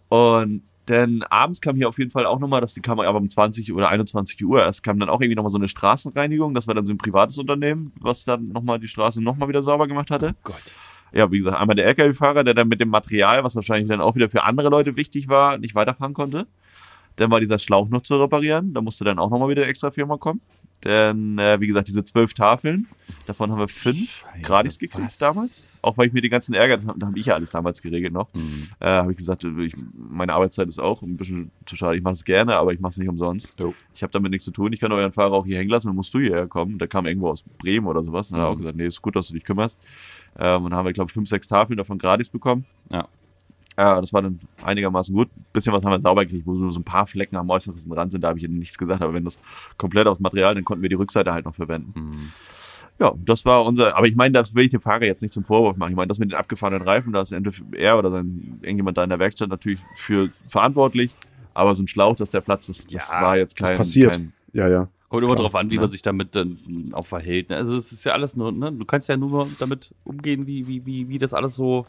[0.10, 3.30] Und dann abends kam hier auf jeden Fall auch nochmal, das die kam aber um
[3.30, 6.54] 20 oder 21 Uhr erst, kam dann auch irgendwie nochmal so eine Straßenreinigung.
[6.54, 9.88] Das war dann so ein privates Unternehmen, was dann nochmal die Straße nochmal wieder sauber
[9.88, 10.36] gemacht hatte.
[10.44, 10.56] Gott.
[11.12, 14.16] Ja, wie gesagt, einmal der LKW-Fahrer, der dann mit dem Material, was wahrscheinlich dann auch
[14.16, 16.46] wieder für andere Leute wichtig war, nicht weiterfahren konnte.
[17.16, 18.74] Dann war dieser Schlauch noch zu reparieren.
[18.74, 20.42] Da musste dann auch nochmal wieder extra Firma kommen.
[20.86, 22.88] Dann, äh, wie gesagt, diese zwölf Tafeln.
[23.26, 25.18] Davon haben wir fünf Scheiße, gratis gekriegt was?
[25.18, 25.80] damals.
[25.82, 28.14] Auch weil ich mir die ganzen Ärger, das habe hab ich ja alles damals geregelt
[28.14, 28.32] noch.
[28.36, 28.70] Mhm.
[28.80, 31.98] Äh, habe ich gesagt, ich, meine Arbeitszeit ist auch ein bisschen zu schade.
[31.98, 33.52] Ich mache es gerne, aber ich mache es nicht umsonst.
[33.60, 33.74] Jo.
[33.96, 34.72] Ich habe damit nichts zu tun.
[34.74, 36.78] Ich kann euren Fahrer auch hier hängen lassen, dann musst du hierher kommen.
[36.78, 38.32] Der kam irgendwo aus Bremen oder sowas.
[38.32, 38.62] Und dann hat er auch Mhm.
[38.62, 39.80] gesagt, nee, ist gut, dass du dich kümmerst.
[40.38, 42.66] Ähm, und dann haben wir, glaube ich, fünf, sechs Tafeln davon gratis bekommen.
[42.92, 43.08] Ja.
[43.78, 45.30] Ja, das war dann einigermaßen gut.
[45.52, 48.12] Bisschen was haben wir sauber gekriegt, wo so, so ein paar Flecken am äußersten Rand
[48.12, 49.02] sind, da habe ich ihnen nichts gesagt.
[49.02, 49.40] Aber wenn das
[49.78, 51.94] komplett aus Material, dann konnten wir die Rückseite halt noch verwenden.
[52.00, 52.32] Mhm.
[53.00, 55.44] Ja, das war unser, aber ich meine, das will ich dem Fahrer jetzt nicht zum
[55.44, 55.90] Vorwurf machen.
[55.90, 59.04] Ich meine, das mit den abgefahrenen Reifen, da ist entweder er oder sein, irgendjemand da
[59.04, 61.12] in der Werkstatt natürlich für verantwortlich.
[61.54, 64.14] Aber so ein Schlauch, dass der Platz, das, das Ja, war jetzt kein, passiert.
[64.14, 64.88] kein Ja, ja.
[65.10, 65.82] Kommt immer Klar, drauf an, wie ne?
[65.82, 67.50] man sich damit dann auch verhält.
[67.50, 67.58] ne?
[67.58, 68.72] Also es ist ja alles nur, ne?
[68.72, 71.86] Du kannst ja nur damit umgehen, wie, wie, wie, wie das alles so,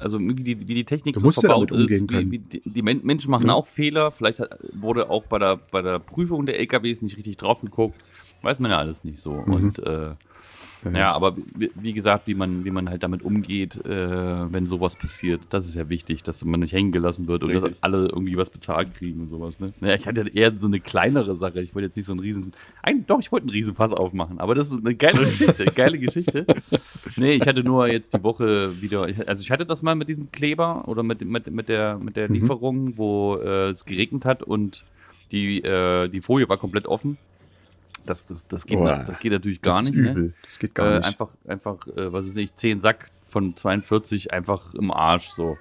[0.00, 2.10] also wie die, wie die Technik Du so ja verbaut ist.
[2.10, 4.10] Wie, wie die, die Men Menschen machen auch Fehler.
[4.10, 7.98] Vielleicht hat, wurde auch bei der, bei der Prüfung der LKWs nicht richtig drauf geguckt.
[8.42, 9.32] Weiß man ja alles nicht so.
[9.32, 9.52] Mhm.
[9.52, 10.12] Und äh,
[10.94, 14.96] ja, aber wie, wie gesagt, wie man, wie man halt damit umgeht, äh, wenn sowas
[14.96, 17.78] passiert, das ist ja wichtig, dass man nicht hängen gelassen wird und dass Richtig.
[17.82, 19.60] alle irgendwie was bezahlt kriegen und sowas.
[19.60, 19.72] Ne?
[19.80, 21.60] Ja, ich hatte eher so eine kleinere Sache.
[21.60, 22.52] Ich wollte jetzt nicht so einen riesen,
[22.82, 25.98] ein, doch, ich wollte einen riesen Fass aufmachen, aber das ist eine geile Geschichte, geile
[25.98, 26.46] Geschichte.
[27.16, 30.32] Nee, ich hatte nur jetzt die Woche wieder, also ich hatte das mal mit diesem
[30.32, 34.84] Kleber oder mit, mit, mit der, mit der Lieferung, wo äh, es geregnet hat und
[35.32, 37.18] die, äh, die Folie war komplett offen.
[38.06, 39.94] Das, das, das, geht, Boah, das geht natürlich gar nicht.
[39.94, 40.10] Ne?
[40.10, 40.34] übel.
[40.44, 41.08] Das geht gar äh, nicht.
[41.08, 45.56] Einfach, einfach, äh, was weiß ich, 10 Sack von 42 einfach im Arsch so.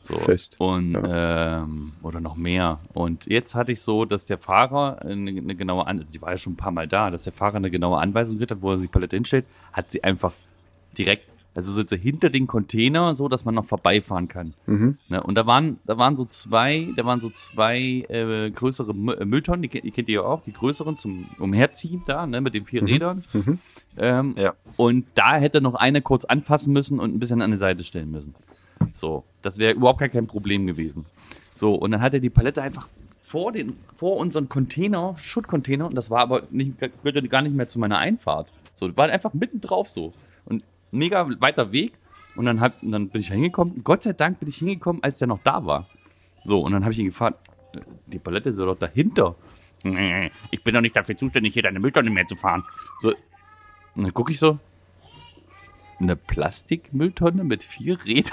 [0.00, 0.14] so.
[0.16, 2.80] Fest, Und, ähm, oder noch mehr.
[2.94, 6.30] Und jetzt hatte ich so, dass der Fahrer eine, eine genaue Anweisung, also die war
[6.30, 8.72] ja schon ein paar Mal da, dass der Fahrer eine genaue Anweisung gekriegt hat, wo
[8.72, 10.32] er die Palette hinstellt, hat sie einfach
[10.96, 14.54] direkt, also so hinter den Container, so dass man noch vorbeifahren kann.
[14.66, 14.98] Mhm.
[15.08, 15.22] Ne?
[15.22, 19.62] Und da waren, da waren so zwei, da waren so zwei äh, größere äh, Mülltonnen,
[19.62, 22.64] die, kennt- die kennt ihr ja auch, die größeren zum Umherziehen da, ne, mit den
[22.64, 23.24] vier Rädern.
[23.96, 24.54] Ähm, Ja.
[24.76, 28.10] Und da hätte noch eine kurz anfassen müssen und ein bisschen an die Seite stellen
[28.12, 28.34] müssen.
[28.92, 31.04] So, das wäre überhaupt gar kein Problem gewesen.
[31.54, 32.86] So, und dann hat er die Palette einfach
[33.20, 37.66] vor, den, vor unseren Container, Schuttcontainer, und das war aber nicht, gehörte gar nicht mehr
[37.68, 38.48] zu meiner Einfahrt.
[38.74, 40.12] So, war einfach mitten drauf so.
[40.90, 41.92] Mega weiter Weg.
[42.36, 43.82] Und dann, hab, dann bin ich hingekommen.
[43.82, 45.86] Gott sei Dank bin ich hingekommen, als der noch da war.
[46.44, 49.34] So, und dann habe ich ihn gefragt, äh, die Palette ist doch dahinter.
[50.50, 52.64] Ich bin doch nicht dafür zuständig, hier deine Mülltonne mehr zu fahren.
[53.00, 53.10] So,
[53.94, 54.58] und dann gucke ich so,
[56.00, 58.32] eine Plastikmülltonne mit vier Rädern?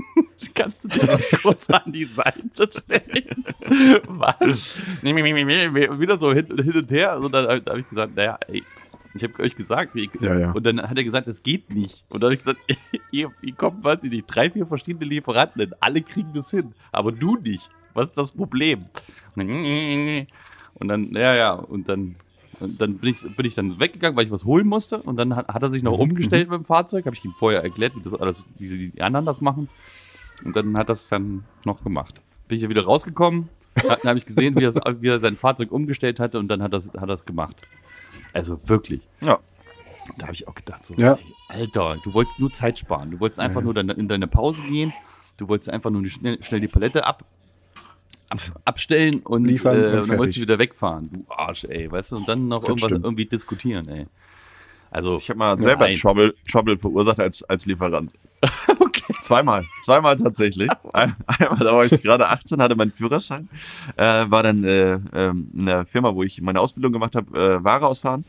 [0.54, 3.44] Kannst du dich mal kurz an die Seite stellen?
[4.08, 4.76] Was?
[5.02, 7.18] Wieder so hin, hin und her.
[7.18, 8.62] Und dann habe ich gesagt, naja, ey,
[9.16, 10.52] ich habe euch gesagt, wie, Ja, ja.
[10.52, 12.04] und dann hat er gesagt, das geht nicht.
[12.08, 12.60] Und dann habe ich gesagt,
[13.10, 17.12] ihr, ihr kommt, weiß ich nicht, drei, vier verschiedene Lieferanten, alle kriegen das hin, aber
[17.12, 17.68] du nicht.
[17.94, 18.86] Was ist das Problem?
[20.78, 22.16] Und dann, ja, ja, und dann,
[22.60, 24.98] und dann bin ich, bin ich dann weggegangen, weil ich was holen musste.
[24.98, 27.06] Und dann hat, hat er sich noch umgestellt mit dem Fahrzeug.
[27.06, 29.70] Habe ich ihm vorher erklärt, wie das alles, wie die anderen das machen.
[30.44, 32.20] Und dann hat er es dann noch gemacht.
[32.46, 35.70] Bin ich ja wieder rausgekommen, dann habe ich gesehen, wie er, wie er sein Fahrzeug
[35.72, 37.62] umgestellt hatte und dann hat er es hat gemacht.
[38.32, 39.00] Also wirklich.
[39.22, 39.38] Ja.
[40.18, 41.14] Da habe ich auch gedacht, so, Ja.
[41.14, 43.10] ey, Alter, du wolltest nur Zeit sparen.
[43.10, 44.92] Du wolltest einfach nur deine, in deine Pause gehen.
[45.36, 47.24] Du wolltest einfach nur schnell, schnell die Palette ab,
[48.28, 51.10] ab, abstellen und, Liefern äh, und und dann wolltest du wieder wegfahren.
[51.10, 52.16] Du Arsch, ey, weißt du?
[52.16, 53.04] Und dann noch irgendwas stimmt.
[53.04, 54.06] irgendwie diskutieren, ey.
[54.90, 55.96] Also, Ich habe mal selber Nein.
[55.96, 58.12] Trouble, Trouble verursacht als, als Lieferant.
[58.80, 58.95] Okay.
[59.22, 59.64] Zweimal.
[59.82, 60.68] Zweimal tatsächlich.
[60.92, 63.48] Ein- Einmal, da war ich gerade 18, hatte meinen Führerschein.
[63.96, 67.64] Äh, war dann äh, ähm, in der Firma, wo ich meine Ausbildung gemacht habe, äh,
[67.64, 68.24] Ware ausfahren.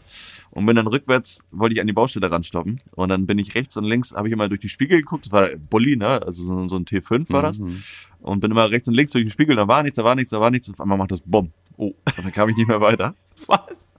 [0.51, 2.80] Und bin dann rückwärts, wollte ich an die Baustelle ranstoppen.
[2.95, 5.25] Und dann bin ich rechts und links, habe ich immer durch die Spiegel geguckt.
[5.28, 6.21] Das war Bulli, ne?
[6.23, 7.59] Also so, so ein T5 war das.
[8.21, 9.55] Und bin immer rechts und links durch den Spiegel.
[9.55, 10.67] Da war nichts, da war nichts, da war nichts.
[10.67, 11.51] Und auf einmal macht das Bumm.
[11.75, 11.88] Oh.
[11.88, 13.13] Und dann kam ich nicht mehr weiter.
[13.45, 13.89] was?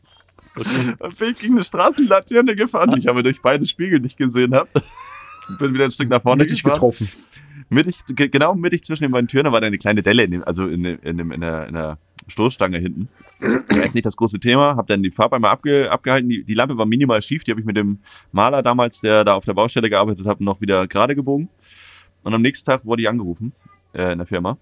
[0.98, 4.54] Dann bin ich gegen eine Straßenlaterne gefahren, die ich aber durch beide Spiegel nicht gesehen
[4.54, 4.68] habe.
[5.58, 7.08] Bin wieder ein Stück nach vorne Mittig getroffen.
[7.70, 10.30] Mittig, ge- genau mittig zwischen den beiden Türen, da war dann eine kleine Delle, in
[10.30, 13.08] dem, also in, dem, in, dem, in, der, in der Stoßstange hinten.
[13.40, 16.28] War jetzt nicht das große Thema, hab dann die Farbe einmal abge, abgehalten.
[16.28, 17.98] Die, die Lampe war minimal schief, die habe ich mit dem
[18.32, 21.48] Maler damals, der da auf der Baustelle gearbeitet hat, noch wieder gerade gebogen.
[22.22, 23.52] Und am nächsten Tag wurde ich angerufen
[23.92, 24.56] äh, in der Firma.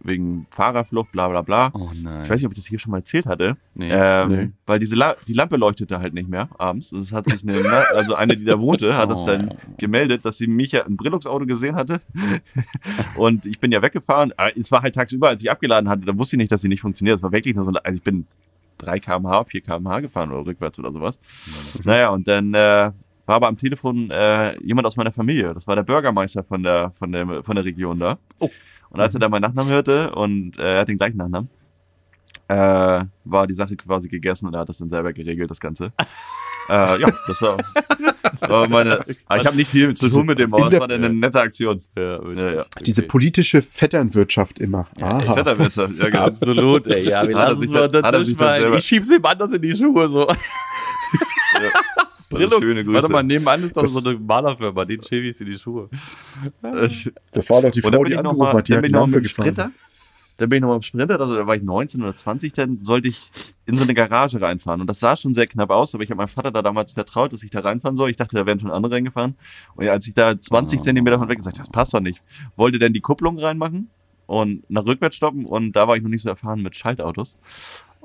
[0.00, 1.70] Wegen Fahrerflucht, bla bla bla.
[1.74, 2.22] Oh nein.
[2.22, 3.56] Ich weiß nicht, ob ich das hier schon mal erzählt hatte.
[3.74, 3.90] Nee.
[3.90, 4.50] Ähm, Nee.
[4.64, 6.92] Weil diese La die Lampe leuchtete halt nicht mehr abends.
[6.92, 7.54] Und es hat sich eine,
[7.94, 11.46] also eine, die da wohnte, hat das dann gemeldet, dass sie mich ja im Brillungsauto
[11.46, 12.00] gesehen hatte.
[13.16, 14.32] Und ich bin ja weggefahren.
[14.36, 16.68] Aber Es war halt tagsüber, als ich abgeladen hatte, da wusste ich nicht, dass sie
[16.68, 17.16] nicht funktioniert.
[17.16, 18.26] Es war wirklich nur so, also ich bin
[18.78, 21.18] 3 kmh, 4 kmh gefahren oder rückwärts oder sowas.
[21.84, 22.92] Naja, und dann äh,
[23.26, 25.52] war aber am Telefon äh, jemand aus meiner Familie.
[25.54, 28.18] Das war der Bürgermeister von der, von der, von der Region da.
[28.38, 28.48] Oh.
[28.90, 31.48] Und als er dann meinen Nachnamen hörte und äh, er hat den gleichen Nachnamen,
[32.48, 35.92] äh, war die Sache quasi gegessen und er hat das dann selber geregelt, das Ganze.
[36.70, 37.56] äh, ja, das war,
[38.22, 39.00] das war meine.
[39.26, 41.40] Aber ich habe nicht viel zu tun mit dem, aber es war dann eine nette
[41.40, 41.82] Aktion.
[41.96, 42.64] Ja, Ja, ja.
[42.86, 44.86] Diese politische Vetternwirtschaft immer.
[45.00, 45.34] Aha.
[45.34, 46.24] Vetterwitze, ja, genau.
[46.24, 47.08] Absolut, ey.
[47.08, 50.26] Ja, wir lassen es mal dann- dann Ich schieb's ihm anders in die Schuhe, so.
[52.32, 52.94] Also schöne Grüße.
[52.94, 55.88] Warte mal, nebenan ist doch Das- so eine Malerfirma, den schiebe ich in die Schuhe.
[57.32, 58.88] Das war doch die Frau, bin die angerufen mal, hat, die dann hat bin die
[58.88, 59.44] ich noch mal Lampe gefahren.
[59.46, 59.70] Sprinter.
[60.36, 62.78] Dann bin ich noch mal im Sprinter, also da war ich 19 oder 20, dann
[62.78, 63.30] sollte ich
[63.66, 64.80] in so eine Garage reinfahren.
[64.80, 67.32] Und das sah schon sehr knapp aus, aber ich habe meinem Vater da damals vertraut,
[67.32, 68.10] dass ich da reinfahren soll.
[68.10, 69.34] Ich dachte, da wären schon andere reingefahren.
[69.74, 72.22] Und als ich da 20 Zentimeter von weg gesagt, das passt doch nicht.
[72.54, 73.90] Wollte dann die Kupplung reinmachen
[74.26, 77.36] und nach rückwärts stoppen und da war ich noch nicht so erfahren mit Schaltautos.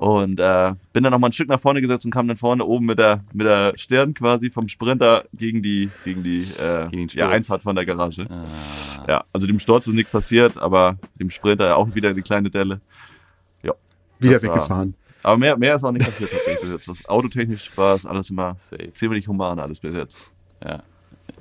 [0.04, 2.62] Und äh, bin dann noch mal ein Stück nach vorne gesetzt und kam dann vorne
[2.62, 7.08] oben mit der mit der Stirn quasi vom Sprinter gegen die gegen die äh, Gegen
[7.08, 7.30] ja.
[7.30, 8.26] Einfahrt von der Garage.
[9.08, 12.82] Ja, also dem Sturz ist nichts passiert, aber dem Sprinter auch wieder eine kleine Delle.
[13.62, 13.72] Ja.
[14.18, 14.94] Wieder das war- weggefahren.
[15.22, 16.30] Aber mehr, mehr ist auch nicht passiert
[16.60, 16.86] bis jetzt.
[16.86, 18.92] Was autotechnisch war es alles immer Safe.
[18.92, 20.18] ziemlich human alles bis jetzt.
[20.62, 20.82] Ja.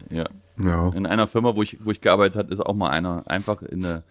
[0.09, 0.25] Ja.
[0.63, 0.89] Ja.
[0.93, 3.83] In einer Firma, wo ich, wo ich gearbeitet habe, ist auch mal einer einfach in
[3.83, 4.03] eine,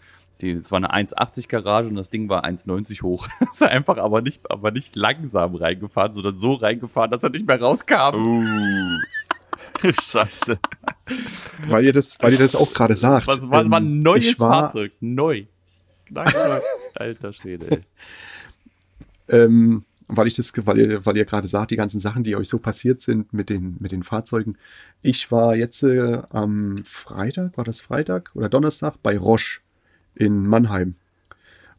[0.42, 3.28] die, es war eine 1,80 Garage und das Ding war 1,90 hoch.
[3.50, 7.60] ist einfach aber nicht, aber nicht langsam reingefahren, sondern so reingefahren, dass er nicht mehr
[7.60, 8.14] rauskam.
[8.14, 8.98] Uh.
[10.02, 10.58] Scheiße.
[11.66, 13.26] Weil ihr das, weil ihr das auch gerade sagt.
[13.26, 14.92] Was, was war ein Ähm, neues war, Fahrzeug?
[15.00, 15.44] Neu.
[16.10, 16.32] Nein.
[16.94, 17.82] Alter Schwede, ey.
[19.28, 22.48] ähm, weil ich das, weil ihr, weil ihr gerade sagt, die ganzen Sachen, die euch
[22.48, 24.58] so passiert sind mit den, mit den Fahrzeugen.
[25.00, 29.61] Ich war jetzt äh, am Freitag, war das Freitag oder Donnerstag bei Roche
[30.14, 30.94] in Mannheim.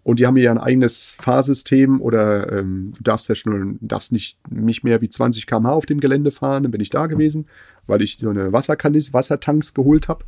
[0.03, 4.37] Und die haben ja ein eigenes Fahrsystem oder ähm, du darfst ja schon, darfst nicht,
[4.49, 6.63] nicht mehr wie 20 km/h auf dem Gelände fahren.
[6.63, 7.45] Dann bin ich da gewesen,
[7.87, 10.25] weil ich so eine Wasserkanis, Wassertanks geholt habe.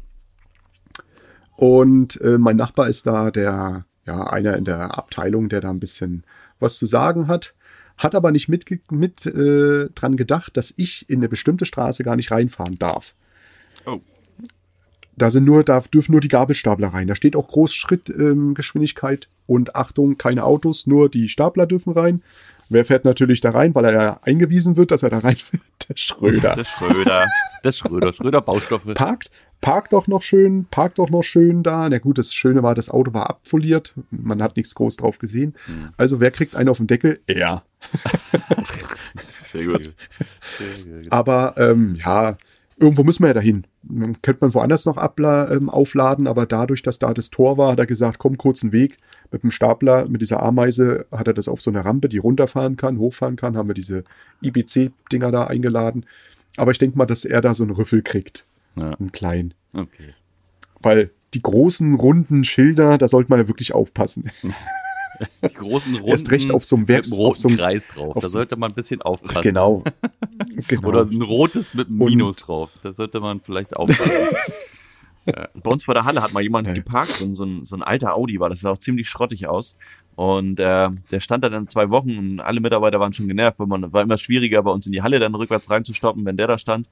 [1.57, 5.79] Und äh, mein Nachbar ist da der, ja, einer in der Abteilung, der da ein
[5.79, 6.23] bisschen
[6.59, 7.53] was zu sagen hat.
[7.97, 12.15] Hat aber nicht mit, mit äh, dran gedacht, dass ich in eine bestimmte Straße gar
[12.15, 13.13] nicht reinfahren darf.
[13.85, 13.99] Oh.
[15.17, 17.07] Da sind nur, da dürfen nur die Gabelstapler rein.
[17.07, 22.21] Da steht auch Großschrittgeschwindigkeit ähm, Geschwindigkeit und Achtung, keine Autos, nur die Stapler dürfen rein.
[22.69, 25.59] Wer fährt natürlich da rein, weil er ja eingewiesen wird, dass er da rein will?
[25.87, 26.55] Der Schröder.
[26.55, 27.27] Der Schröder.
[27.61, 28.91] Das Schröder, Schröder Baustoffe.
[28.95, 29.29] Parkt,
[29.61, 31.87] parkt doch noch schön, parkt doch noch schön da.
[31.87, 33.93] Na gut, das Schöne war, das Auto war abfoliert.
[34.09, 35.53] Man hat nichts groß drauf gesehen.
[35.95, 37.19] Also wer kriegt einen auf den Deckel?
[37.27, 37.63] Er.
[39.51, 39.95] Sehr gut.
[41.11, 42.37] Aber ähm, ja,
[42.77, 43.65] irgendwo müssen wir ja dahin.
[43.87, 47.79] Man Könnte man woanders noch ähm, aufladen, aber dadurch, dass da das Tor war, hat
[47.79, 48.97] er gesagt, komm, kurzen Weg.
[49.31, 52.77] Mit dem Stapler, mit dieser Ameise, hat er das auf so einer Rampe, die runterfahren
[52.77, 54.03] kann, hochfahren kann, haben wir diese
[54.43, 56.05] IBC-Dinger da eingeladen.
[56.57, 58.45] Aber ich denke mal, dass er da so einen Rüffel kriegt.
[58.75, 58.93] Ja.
[58.93, 59.53] Einen kleinen.
[59.73, 60.13] Okay.
[60.81, 64.29] Weil die großen, runden Schilder, da sollte man ja wirklich aufpassen.
[65.43, 67.87] Die großen Runden Erst recht auf so einem Werks- mit einem roten so einem- Kreis
[67.87, 68.15] drauf.
[68.15, 69.41] auf Da so- sollte man ein bisschen aufpassen.
[69.41, 69.83] Genau.
[70.67, 70.87] genau.
[70.87, 72.69] Oder ein rotes mit einem Und- Minus drauf.
[72.83, 74.11] Da sollte man vielleicht aufpassen.
[75.25, 78.39] Bei uns vor der Halle hat mal jemand geparkt, so, ein- so, ein, alter Audi
[78.39, 79.75] war, das sah auch ziemlich schrottig aus.
[80.13, 83.65] Und äh, der stand da dann zwei Wochen und alle Mitarbeiter waren schon genervt, weil
[83.67, 86.57] man war immer schwieriger bei uns in die Halle dann rückwärts reinzustoppen, wenn der da
[86.59, 86.87] stand.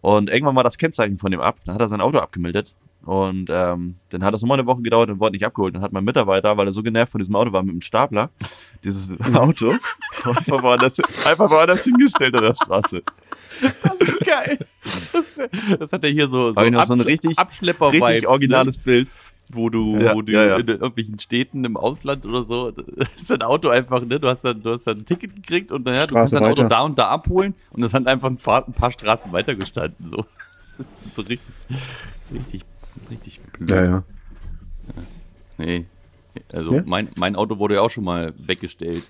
[0.00, 2.74] Und irgendwann war das Kennzeichen von dem ab, dann hat er sein Auto abgemeldet.
[3.04, 5.74] Und ähm, dann hat das nochmal eine Woche gedauert und wurde nicht abgeholt.
[5.74, 8.30] Dann hat mein Mitarbeiter, weil er so genervt von diesem Auto war, mit dem Stapler,
[8.84, 9.72] dieses Auto
[10.24, 13.02] einfach woanders, einfach woanders hingestellt an der Straße.
[14.24, 14.58] Geil.
[14.84, 15.22] Das,
[15.78, 19.08] das hat er hier so, so, noch so ein Absch- richtig- Richtig originales Bild.
[19.08, 19.12] ne?
[19.54, 20.56] wo du, Ja, wo du ja, ja.
[20.56, 24.18] in irgendwelchen Städten im Ausland oder so, das ist dein Auto einfach, ne?
[24.18, 26.62] Du hast dann, du hast dann ein Ticket gekriegt und naja, du kannst dein Auto
[26.66, 30.08] da und da abholen und das hat einfach ein paar, ein paar Straßen weiter gestanden.
[30.08, 30.24] So.
[30.78, 31.54] Das ist so richtig,
[32.32, 32.62] richtig,
[33.10, 33.70] richtig blöd.
[33.70, 34.04] ja, ja.
[35.58, 35.86] Nee.
[36.52, 36.82] Also Ja?
[36.86, 39.04] mein, mein Auto wurde ja auch schon mal weggestellt,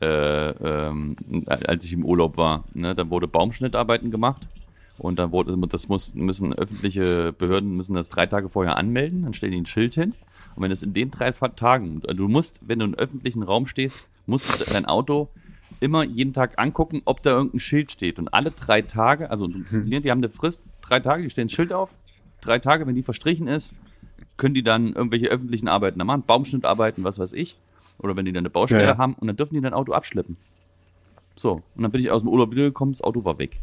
[0.00, 0.06] äh,
[0.50, 2.64] ähm, als ich im Urlaub war.
[2.72, 2.94] Ne?
[2.94, 4.48] Dann wurde Baumschnittarbeiten gemacht
[4.96, 9.34] und dann wurde das muss, müssen öffentliche Behörden müssen das drei Tage vorher anmelden, dann
[9.34, 10.14] stellen die ein Schild hin.
[10.56, 14.08] Und wenn es in den drei Tagen, du musst, wenn du im öffentlichen Raum stehst,
[14.26, 15.28] musst du dein Auto
[15.80, 18.18] immer jeden Tag angucken, ob da irgendein Schild steht.
[18.18, 21.72] Und alle drei Tage, also die haben eine Frist, drei Tage, die stellen ein Schild
[21.72, 21.96] auf.
[22.40, 23.74] Drei Tage, wenn die verstrichen ist,
[24.36, 27.56] können die dann irgendwelche öffentlichen Arbeiten da machen, Baumschnittarbeiten, was weiß ich.
[27.98, 28.98] Oder wenn die dann eine Baustelle Ja, ja.
[28.98, 30.36] haben und dann dürfen die dein Auto abschleppen.
[31.36, 33.58] So, und dann bin ich aus dem Urlaub wiedergekommen, das Auto war weg.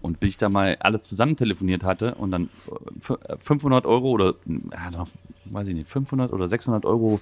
[0.00, 3.86] Und bis ich da mal alles zusammen telefoniert hatte und dann äh, f- äh, 500
[3.86, 5.04] Euro oder, ja,
[5.46, 7.20] weiß ich nicht, 500 oder 600 Euro,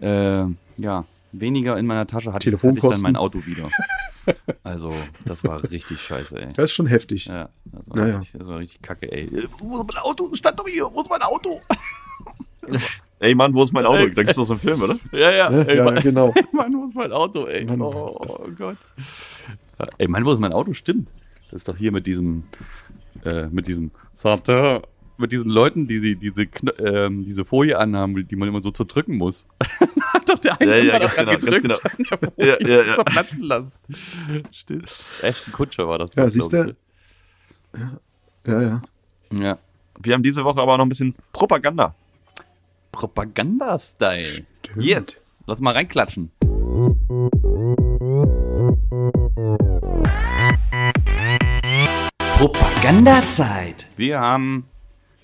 [0.00, 0.44] äh,
[0.80, 3.68] ja, weniger in meiner Tasche hatte, ich- hatte ich dann mein Auto wieder.
[4.62, 4.92] Also,
[5.24, 6.48] das war richtig scheiße, ey.
[6.48, 7.24] Das ist schon heftig.
[7.26, 8.18] Ja, das war, Naja.
[8.18, 9.24] richtig, das war richtig kacke, ey.
[9.24, 10.28] Äh, Wo ist mein Auto?
[10.34, 11.62] Stand doch hier, wo ist mein Auto?
[13.20, 14.06] Ey Mann, wo ist mein Auto?
[14.10, 14.96] Da gibt's doch so einen Film, oder?
[15.12, 16.34] Ja, ja, ey, Ja, Mann, genau.
[16.52, 17.64] Mann, wo ist mein Auto, ey?
[17.64, 17.80] Mann.
[17.80, 18.76] Oh, Gott.
[19.96, 20.72] Ey, Mann, wo ist mein Auto?
[20.74, 21.08] Stimmt.
[21.50, 22.44] Das ist doch hier mit diesem,
[23.24, 24.80] äh, mit diesem Satin,
[25.18, 28.70] mit diesen Leuten, die sie, diese, Kn- ähm, diese Folie anhaben, die man immer so
[28.70, 29.46] zerdrücken muss.
[30.12, 32.82] Hat doch der eine Ja, ja, dran genau, ganz gedrückt, an der Folie Ja, ja,
[32.86, 32.94] ja.
[32.94, 33.72] zerplatzen lassen.
[34.52, 34.90] Stimmt.
[35.22, 36.14] Ashton Kutscher war das.
[36.14, 36.76] Ja, glaub siehst du?
[38.46, 38.82] Ja, ja.
[39.38, 39.58] Ja.
[40.00, 41.94] Wir haben diese Woche aber noch ein bisschen Propaganda.
[42.92, 44.44] Propaganda-Style.
[44.76, 45.36] Yes.
[45.46, 46.30] Lass mal reinklatschen.
[52.48, 53.86] Propagandazeit.
[53.96, 54.64] Wir haben,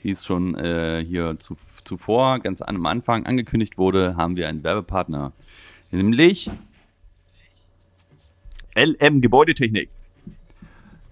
[0.04, 4.62] wie es schon äh, hier zu, zuvor ganz am Anfang angekündigt wurde, haben wir einen
[4.62, 5.32] Werbepartner.
[5.90, 6.50] Nämlich
[8.76, 9.88] LM Gebäudetechnik.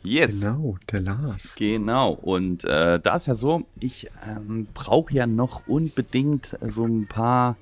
[0.03, 0.41] Yes.
[0.41, 1.55] Genau, der Lars.
[1.55, 7.07] Genau, und äh, da ist ja so, ich ähm, brauche ja noch unbedingt so ein
[7.07, 7.57] paar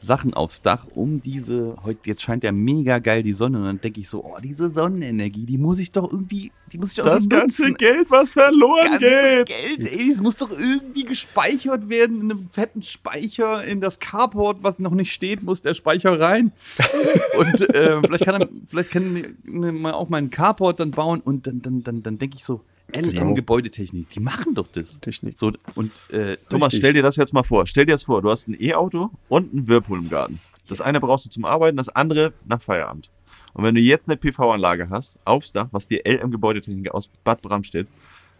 [0.00, 3.80] Sachen aufs Dach, um diese, heute, jetzt scheint ja mega geil die Sonne und dann
[3.80, 7.04] denke ich so, oh, diese Sonnenenergie, die muss ich doch irgendwie, die muss ich doch
[7.04, 7.76] Das irgendwie ganze nutzen.
[7.76, 9.46] Geld, was verloren ganze geht.
[9.46, 14.62] Geld, ey, es muss doch irgendwie gespeichert werden in einem fetten Speicher in das Carport,
[14.62, 16.52] was noch nicht steht, muss der Speicher rein.
[17.38, 21.46] und äh, vielleicht kann er, vielleicht kann man auch mal einen Carport dann bauen und
[21.46, 22.62] dann, dann, dann, dann denke ich so,
[22.94, 23.34] LM Genau.
[23.34, 25.00] Gebäudetechnik, die machen doch das.
[25.00, 25.38] Technik.
[25.38, 27.66] So und äh, Thomas, stell dir das jetzt mal vor.
[27.66, 30.40] Stell dir das vor, du hast ein E-Auto und ein Whirlpool im Garten.
[30.68, 33.10] Das eine brauchst du zum Arbeiten, das andere nach Feierabend.
[33.54, 37.42] Und wenn du jetzt eine PV-Anlage hast, aufs Dach, was die LM Gebäudetechnik aus Bad
[37.42, 37.88] Bramstedt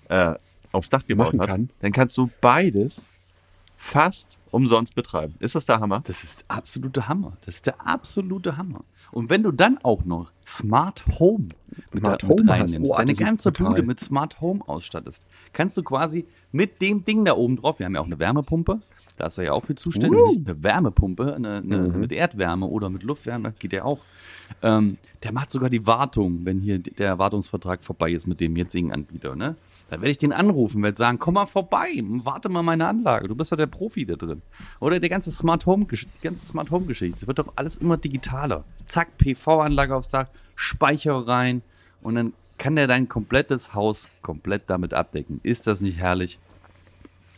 [0.08, 0.34] äh,
[0.72, 1.70] aufs Dach gebaut hat, kann.
[1.80, 3.08] dann kannst du beides
[3.76, 5.34] fast umsonst betreiben.
[5.40, 6.02] Ist das der Hammer?
[6.04, 7.36] Das ist der absolute Hammer.
[7.44, 8.84] Das ist der absolute Hammer.
[9.10, 11.48] Und wenn du dann auch noch Smart Home
[11.92, 13.52] mit, Smart da, mit Home hast, reinnimmst, oh, deine ganze.
[13.52, 17.86] Bude mit Smart Home ausstattest, kannst du quasi mit dem Ding da oben drauf, wir
[17.86, 18.80] haben ja auch eine Wärmepumpe,
[19.16, 22.00] da ist er ja auch für zuständig, eine Wärmepumpe, eine, eine, Mhm.
[22.00, 24.00] mit Erdwärme oder mit Luftwärme, geht ja auch.
[24.62, 28.92] Ähm, der macht sogar die Wartung, wenn hier der Wartungsvertrag vorbei ist mit dem jetzigen
[28.92, 29.36] Anbieter.
[29.36, 29.56] Ne?
[29.90, 33.34] Dann werde ich den anrufen, werde sagen, komm mal vorbei, warte mal meine Anlage, du
[33.34, 34.40] bist doch der Profi da drin.
[34.80, 37.98] Oder der ganze Smart Home, die ganze Smart Home Geschichte, es wird doch alles immer
[37.98, 38.64] digitaler.
[38.86, 41.62] Zack, PV-Anlage aufs Dach, Speicher rein
[42.02, 45.40] und dann kann der dein komplettes Haus komplett damit abdecken.
[45.44, 46.38] Ist das nicht herrlich?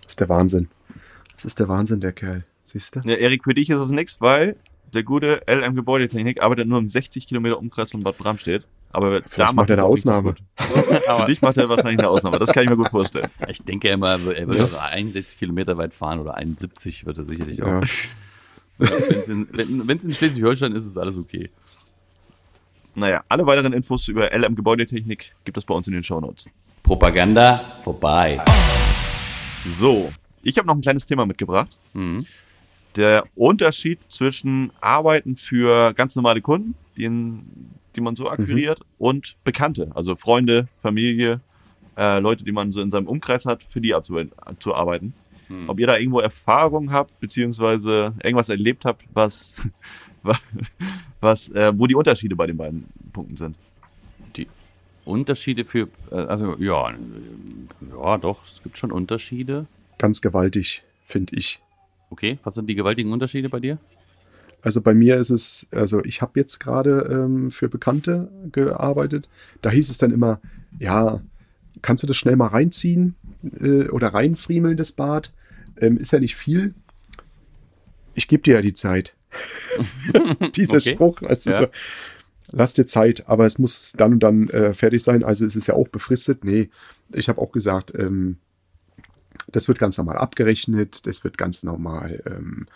[0.03, 0.69] Das ist der Wahnsinn.
[1.35, 2.45] Das ist der Wahnsinn, der Kerl.
[2.65, 3.01] Siehst du?
[3.05, 4.57] Ja, Erik, für dich ist es nichts, weil
[4.95, 8.67] der gute LM Gebäudetechnik arbeitet nur im 60 Kilometer Umkreis von Bad Bramstedt.
[8.93, 10.35] Aber Vielleicht macht er eine Ausnahme.
[10.57, 12.39] Für dich macht er wahrscheinlich eine Ausnahme.
[12.41, 13.29] Das kann ich mir gut vorstellen.
[13.47, 17.63] Ich denke immer, er wird doch 61 Kilometer weit fahren oder 71 wird er sicherlich
[17.63, 17.69] auch.
[17.69, 17.81] Ja.
[19.29, 21.51] In- Wenn es in Schleswig-Holstein ist, ist alles okay.
[22.95, 26.49] Naja, alle weiteren Infos über LM Gebäudetechnik gibt es bei uns in den Shownotes.
[26.83, 28.39] Propaganda vorbei.
[29.79, 30.13] So,
[30.43, 31.79] ich habe noch ein kleines Thema mitgebracht.
[32.97, 37.43] der Unterschied zwischen Arbeiten für ganz normale Kunden, die, in,
[37.95, 41.41] die man so akquiriert, und Bekannte, also Freunde, Familie,
[41.97, 45.15] äh, Leute, die man so in seinem Umkreis hat, für die abzuarbeiten.
[45.69, 49.57] Ob ihr da irgendwo Erfahrung habt, beziehungsweise irgendwas erlebt habt, was,
[51.21, 53.57] was, äh, wo die Unterschiede bei den beiden Punkten sind.
[54.37, 54.47] Die
[55.05, 56.95] Unterschiede für, äh, also ja, äh,
[57.93, 59.67] ja, doch, es gibt schon Unterschiede.
[59.99, 61.61] Ganz gewaltig, finde ich.
[62.11, 63.79] Okay, was sind die gewaltigen Unterschiede bei dir?
[64.63, 69.29] Also bei mir ist es, also ich habe jetzt gerade ähm, für Bekannte gearbeitet.
[69.63, 70.41] Da hieß es dann immer,
[70.79, 71.21] ja,
[71.83, 73.15] kannst du das schnell mal reinziehen
[73.61, 75.33] äh, oder reinfriemeln, das Bad?
[75.79, 76.75] Ähm, ist ja nicht viel.
[78.15, 79.15] Ich gebe dir ja die Zeit.
[80.57, 80.95] Dieser Okay.
[80.95, 81.59] Spruch, also Ja.
[81.59, 81.67] so,
[82.53, 85.23] lass dir Zeit, aber es muss dann und dann äh, fertig sein.
[85.25, 86.45] Also es ist ja auch befristet.
[86.45, 86.71] Nee,
[87.13, 88.39] ich habe auch gesagt, ähm,
[89.53, 92.67] das wird ganz normal abgerechnet, das wird ganz normal ähm,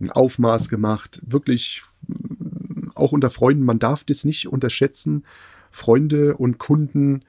[0.00, 1.20] ein Aufmaß gemacht.
[1.26, 5.24] Wirklich mm, auch unter Freunden, man darf das nicht unterschätzen.
[5.70, 7.22] Freunde und Kunden,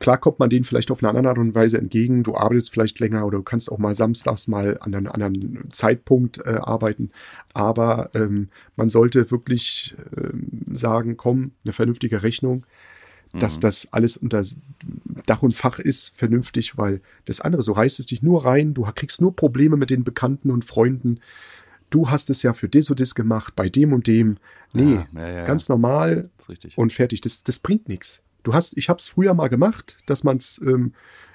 [0.00, 2.24] klar kommt man denen vielleicht auf eine andere Art und Weise entgegen.
[2.24, 6.38] Du arbeitest vielleicht länger oder du kannst auch mal samstags mal an einem anderen Zeitpunkt
[6.38, 7.10] äh, arbeiten.
[7.54, 12.66] Aber ähm, man sollte wirklich ähm, sagen, komm, eine vernünftige Rechnung,
[13.38, 14.42] dass das alles unter
[15.26, 18.82] Dach und Fach ist, vernünftig, weil das andere, so reißt es dich nur rein, du
[18.82, 21.20] kriegst nur Probleme mit den Bekannten und Freunden.
[21.90, 24.38] Du hast es ja für das und das gemacht, bei dem und dem.
[24.72, 26.30] Nee, Ja, ja, ja, ganz normal
[26.76, 27.20] und fertig.
[27.20, 28.22] Das, das bringt nichts.
[28.42, 30.92] Du hast, ich habe es früher mal gemacht, dass man es ähm,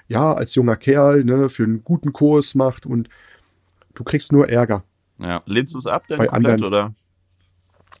[0.08, 3.08] ja als junger Kerl ne, für einen guten Kurs macht und
[3.94, 4.84] du kriegst nur Ärger.
[5.18, 5.40] ja.
[5.46, 6.92] Lehnst du es ab denn Bei komplett, anderen- oder?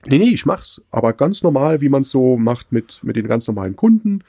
[0.08, 3.26] Nee, nee, ich mach's, aber ganz normal, wie man es so macht mit, mit den
[3.26, 4.22] ganz normalen Kunden.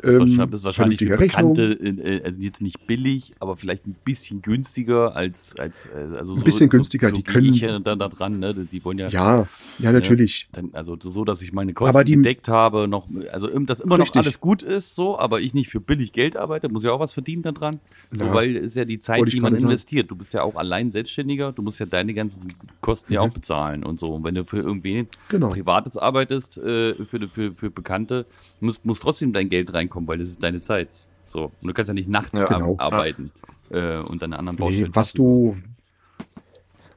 [0.00, 1.54] Das Ähm, ist ist wahrscheinlich für vernünftige Rechnung.
[1.54, 6.34] Bekannte, äh, also jetzt nicht billig, aber vielleicht ein bisschen günstiger als, als äh, also
[6.34, 8.54] Ein bisschen günstiger, so, so die können- ich ja dann da dran, ne?
[8.54, 9.46] Die wollen ja, Ja,
[9.78, 10.48] ja, natürlich.
[10.52, 14.14] dann, also so, dass ich meine Kosten die- gedeckt habe, noch, also dass immer Richtig.
[14.14, 17.00] noch alles gut ist, so, aber ich nicht für billig Geld arbeite, muss ja auch
[17.00, 17.80] was verdienen da dran.
[18.10, 18.34] So, Ja.
[18.34, 19.70] weil es ja die Zeit, die man gerade sagen.
[19.70, 20.10] investiert.
[20.10, 23.84] Du bist ja auch allein Selbstständiger, du musst ja deine ganzen Kosten ja auch bezahlen
[23.84, 24.14] und so.
[24.14, 25.06] Und wenn du für irgendwie Mhm.
[25.28, 25.48] Genau.
[25.50, 28.26] Privates arbeitest, äh, für, für, für Bekannte,
[28.60, 30.88] muss, muss trotzdem dein Geld reinkommen, weil das ist deine Zeit.
[31.24, 31.52] So.
[31.60, 32.44] Und du kannst ja nicht nachts Ja.
[32.46, 32.76] Genau.
[32.78, 33.30] ar- arbeiten
[33.70, 34.94] äh, und deine anderen Nee, Baustellen.
[34.94, 35.56] was du,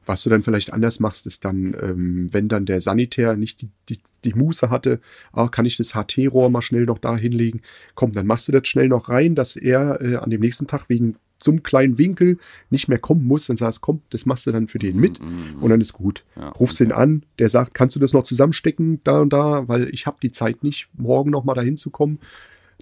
[0.04, 3.70] was du dann vielleicht anders machst, ist dann, ähm, wenn dann der Sanitär nicht die,
[3.88, 5.00] die, die Muße hatte,
[5.32, 7.60] ah, kann ich das HT-Rohr mal schnell noch da hinlegen?
[7.96, 10.88] Komm, dann machst du das schnell noch rein, dass er äh, an dem nächsten Tag
[10.88, 12.38] wegen so einem kleinen Winkel
[12.70, 15.68] nicht mehr kommen muss und sagst, komm, das machst du dann für den mit und
[15.68, 16.24] dann ist gut.
[16.34, 19.88] Ja, Rufst ihn an, der sagt, kannst du das noch zusammenstecken, da und da, weil
[19.92, 22.20] ich habe die Zeit nicht, morgen noch mal dahin zu kommen.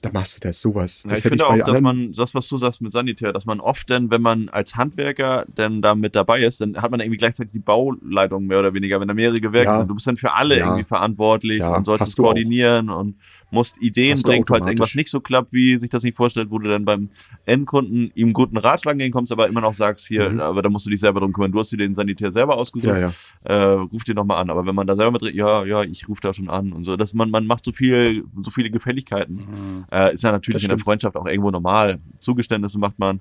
[0.05, 1.03] Dann machst du das, sowas.
[1.05, 3.61] Ja, das ich finde auch, dass man, das, was du sagst mit Sanitär, dass man
[3.61, 7.17] oft dann, wenn man als Handwerker dann da mit dabei ist, dann hat man irgendwie
[7.17, 9.79] gleichzeitig die Bauleitung mehr oder weniger, wenn da mehrere Gewerke Ja.
[9.79, 9.91] sind.
[9.91, 10.67] Du bist dann für alle Ja.
[10.67, 12.27] irgendwie verantwortlich und sollst es du auch.
[12.27, 13.17] koordinieren und
[13.55, 16.69] musst Ideen bringen, falls irgendwas nicht so klappt, wie sich das nicht vorstellt, wo du
[16.69, 17.09] dann beim
[17.47, 21.01] Endkunden ihm guten Ratschlag entgegenkommst, aber immer noch sagst, hier, aber da musst du dich
[21.01, 21.53] selber drum kümmern.
[21.53, 22.91] Du hast dir den Sanitär selber ausgesucht, Mhm.
[22.91, 23.13] Ja, ja.
[23.45, 24.51] Äh, ruf dir nochmal an.
[24.51, 26.97] Aber wenn man da selber mit, ja, ja, ich rufe da schon an und so,
[26.97, 29.87] dass man, man macht so viel, so viele Gefälligkeiten.
[29.91, 30.79] Äh, ist ja natürlich in der.
[30.79, 32.01] Freundschaft auch irgendwo normal.
[32.19, 33.21] Zugeständnisse macht man.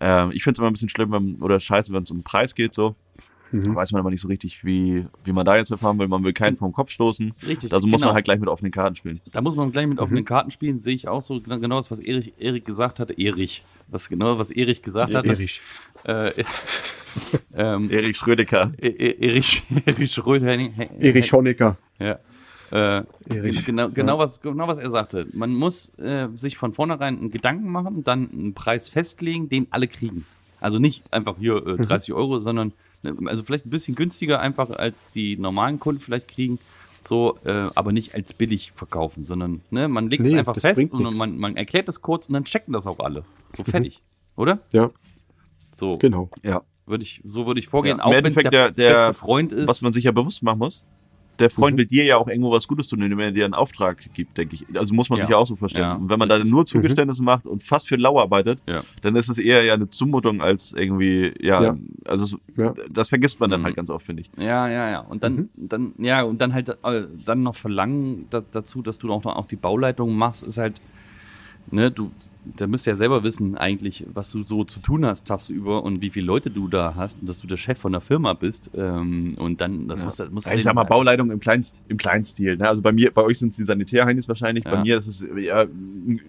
[0.00, 2.24] Ähm, ich finde es immer ein bisschen schlimm, wenn, oder scheiße, wenn es um den
[2.24, 2.96] Preis geht, so.
[3.52, 3.62] Mhm.
[3.64, 6.08] Da weiß man aber nicht so richtig, wie, wie man da jetzt mitfahren will.
[6.08, 7.32] Man will keinen vom Kopf stoßen.
[7.46, 8.08] Richtig, Also muss genau.
[8.08, 9.20] man halt gleich mit offenen Karten spielen.
[9.32, 10.02] Da muss man gleich mit Mhm.
[10.02, 13.14] offenen Karten spielen, sehe ich auch so genau das, was Erik, Erik gesagt hatte.
[13.18, 13.62] Erich.
[13.88, 15.28] Was genau, was Erich gesagt hatte.
[15.28, 15.62] Erich.
[16.04, 16.30] Äh,
[17.54, 18.72] ähm, Erik Schrödecker.
[18.80, 20.58] E- E- Erich, Erich Schröder.
[21.00, 21.76] Erich Honecker.
[21.98, 22.18] Ja.
[22.70, 23.02] Äh,
[23.34, 23.64] Erich.
[23.64, 25.26] Genau, genau, was, genau was er sagte.
[25.32, 29.88] Man muss äh, sich von vornherein einen Gedanken machen, dann einen Preis festlegen, den alle
[29.88, 30.26] kriegen.
[30.60, 31.80] Also nicht einfach hier Mhm.
[31.80, 32.72] äh, 30 Euro, sondern
[33.26, 36.58] also vielleicht ein bisschen günstiger einfach als die normalen Kunden vielleicht kriegen.
[37.00, 40.62] So, äh, aber nicht als billig verkaufen, sondern ne, man legt es Nee, einfach das
[40.64, 40.92] fest und.
[41.12, 41.16] Mhm.
[41.16, 43.24] man, man erklärt es kurz und dann checken das auch alle.
[43.56, 44.02] So fertig.
[44.36, 44.58] Oder?
[44.72, 44.90] Ja,
[45.76, 46.28] So genau.
[46.42, 46.62] Ja.
[46.86, 49.52] würde ich, so würde ich vorgehen, Ja, auch wenn es der, der- der- beste Freund
[49.52, 49.68] ist.
[49.68, 50.84] Was man sich ja bewusst machen muss.
[51.38, 51.78] Der Freund Mhm.
[51.78, 54.56] will dir ja auch irgendwo was Gutes tun, indem er dir einen Auftrag gibt, denke
[54.56, 54.66] ich.
[54.76, 55.24] Also muss man Ja.
[55.26, 55.84] sich ja auch so vorstellen.
[55.84, 56.50] Ja, und wenn man da richtig.
[56.50, 58.82] nur Zugeständnisse macht und fast für lau arbeitet, Ja.
[59.02, 61.76] dann ist es eher ja eine Zumutung als irgendwie, ja, Ja.
[62.06, 62.74] also es, Ja.
[62.90, 63.64] das vergisst man dann Mhm.
[63.66, 64.30] halt ganz oft, finde ich.
[64.38, 65.00] Ja, ja, ja.
[65.00, 65.48] Und dann, Mhm.
[65.56, 69.36] dann, ja, und dann halt äh, dann noch verlangen da, dazu, dass du auch noch
[69.36, 70.80] auch die Bauleitung machst, ist halt,
[71.70, 72.10] ne, du,
[72.56, 76.00] da müsst ihr ja selber wissen, eigentlich, was du so zu tun hast tagsüber und
[76.02, 78.70] wie viele Leute du da hast und dass du der Chef von der Firma bist.
[78.74, 81.96] Ähm, und dann, das musst du Ja, ich sag mal, einfach- Bauleitung im kleinen, im
[81.96, 82.56] kleinen Stil.
[82.56, 82.68] Ne?
[82.68, 84.82] Also bei mir, bei euch sind es die Sanitärheinis wahrscheinlich, bei Ja.
[84.82, 85.66] mir ist es ja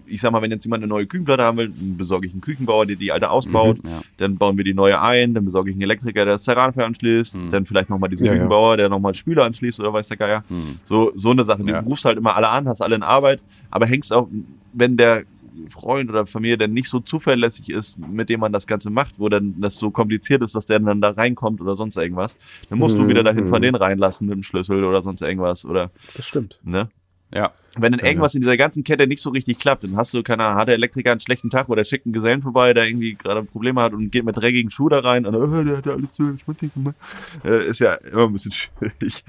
[0.06, 2.42] ich sag mal, wenn jetzt jemand eine neue Küchenplatte haben will, dann besorge ich einen
[2.42, 3.82] Küchenbauer, der die alte ausbaut.
[3.82, 4.02] Mhm, ja.
[4.18, 5.32] Dann bauen wir die neue ein.
[5.34, 7.36] Dann besorge ich einen Elektriker, der das Terranfeuer anschließt.
[7.36, 7.50] Mhm.
[7.50, 8.38] Dann vielleicht nochmal diesen Ja, ja.
[8.38, 10.44] Küchenbauer, der nochmal Spüler anschließt oder weiß der Geier.
[10.84, 11.62] So, so eine Sache.
[11.62, 11.68] Mhm.
[11.68, 11.80] Ja.
[11.80, 13.40] Du rufst halt immer alle an, hast alle in Arbeit,
[13.70, 14.28] aber hängst auch,
[14.72, 15.22] wenn der
[15.68, 19.28] Freund oder Familie dann nicht so zuverlässig ist, mit dem man das Ganze macht, wo
[19.28, 22.36] dann das so kompliziert ist, dass der dann da reinkommt oder sonst irgendwas,
[22.68, 25.90] dann musst du wieder dahin von denen reinlassen mit dem Schlüssel oder sonst irgendwas oder,
[26.16, 26.60] Das stimmt.
[26.64, 26.88] ne?
[27.32, 27.52] Ja.
[27.76, 30.42] Wenn dann irgendwas in dieser ganzen Kette nicht so richtig klappt, dann hast du, keine
[30.44, 33.44] Ahnung, hat der Elektriker einen schlechten Tag oder schickt einen Gesellen vorbei, der irgendwie gerade
[33.44, 36.16] Probleme hat und geht mit dreckigen Schuh da rein und oh, der hat ja alles
[36.16, 36.96] so schmutzig gemacht.
[37.44, 39.24] Äh, ist ja immer ein bisschen schwierig.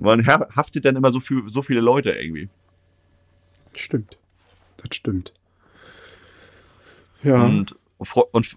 [0.00, 2.48] Man ha- haftet dann immer so, viel, so viele Leute irgendwie.
[3.76, 4.16] Stimmt.
[4.78, 5.34] Das stimmt.
[7.24, 7.42] Ja.
[7.42, 7.74] Und,
[8.32, 8.56] und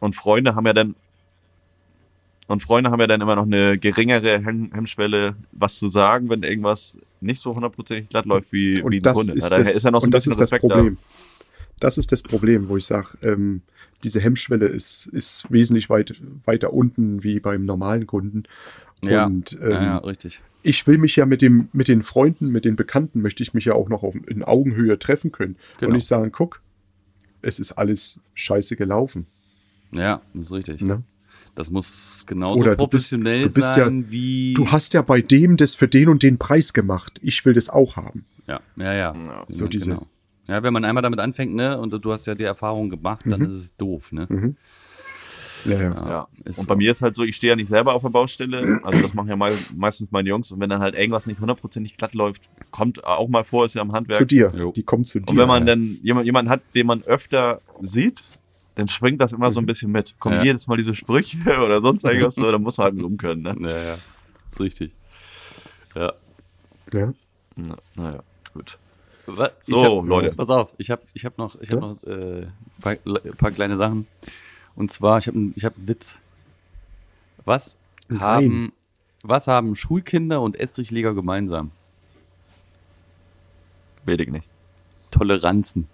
[0.00, 0.94] Und Freunde haben ja dann
[2.46, 6.42] und Freunde haben ja dann immer noch eine geringere Hemm Hemmschwelle, was zu sagen, wenn
[6.42, 9.34] irgendwas nicht so hundertprozentig glatt läuft wie, wie und ein das Kunde.
[9.34, 10.98] ist, da das, ist ja noch so ein und das bisschen ist das Respekt Problem.
[11.78, 13.62] Das ist das Problem, wo ich sage, ähm,
[14.02, 18.44] diese Hemmschwelle ist, ist wesentlich weit, weiter unten wie beim normalen Kunden.
[19.04, 19.26] Ja.
[19.26, 20.40] Und ähm, ja, ja, richtig.
[20.62, 23.64] ich will mich ja mit dem, mit den Freunden, mit den Bekannten, möchte ich mich
[23.66, 25.56] ja auch noch auf, in Augenhöhe treffen können.
[25.78, 25.90] Genau.
[25.90, 26.60] Und nicht sagen, guck,
[27.42, 29.26] es ist alles scheiße gelaufen.
[29.92, 30.80] Ja, das ist richtig.
[30.82, 31.02] Ne?
[31.54, 34.54] Das muss genauso Oder du bist- professionell du bist sein ja- wie.
[34.54, 37.18] Du hast ja bei dem das für den und den Preis gemacht.
[37.22, 38.24] Ich will das auch haben.
[38.46, 39.14] Ja, ja, ja.
[39.48, 40.06] so ja, diese- Genau.
[40.46, 43.42] Ja, wenn man einmal damit anfängt, ne, und du hast ja die Erfahrung gemacht, dann
[43.42, 44.26] ist es doof, ne?
[44.30, 44.36] Ja,
[45.64, 45.78] ja.
[45.80, 46.28] Ja.
[46.44, 46.68] ist und so.
[46.68, 48.80] bei mir ist halt so, ich stehe ja nicht selber auf der Baustelle.
[48.82, 50.50] Also das machen ja mei- meistens meine Jungs.
[50.52, 53.82] Und wenn dann halt irgendwas nicht hundertprozentig glatt läuft, kommt auch mal vor, ist ja
[53.82, 54.18] im Handwerk.
[54.18, 54.52] Zu dir.
[54.56, 54.72] Jo.
[54.72, 55.30] Die kommen zu dir.
[55.30, 58.22] Und wenn man dann jemand, jemanden hat, den man öfter sieht,
[58.76, 60.18] dann schwingt das immer so ein bisschen mit.
[60.20, 60.42] Kommen Ja.
[60.44, 63.42] jedes Mal diese Sprüche oder sonst irgendwas so, dann muss man halt mit umkönnen.
[63.60, 63.70] Ne?
[63.70, 63.98] Ja, ja.
[64.50, 64.94] Ist richtig.
[65.94, 66.12] Ja.
[66.92, 67.12] ja.
[67.56, 68.20] Na, naja,
[68.54, 68.78] gut.
[69.26, 69.50] Was?
[69.62, 70.32] So, hab, Leute.
[70.34, 71.88] Pass auf, ich habe ich hab noch, ich hab Ja?
[71.88, 72.46] noch äh,
[72.80, 72.94] paar,
[73.36, 74.06] paar kleine Sachen.
[74.78, 76.18] Und zwar, ich habe ich hab einen Witz.
[77.44, 77.76] Was
[78.06, 78.20] Nein.
[78.20, 78.72] haben,
[79.24, 81.72] was haben Schulkinder und Estrichleger gemeinsam?
[84.06, 84.48] Weiß ich nicht.
[85.10, 85.88] Toleranzen.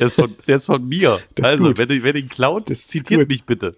[0.00, 1.20] der, ist von, der ist von mir.
[1.36, 3.28] Das also, wenn ihr wenn ihr ihn klaut, Das zitiert gut.
[3.28, 3.76] mich bitte.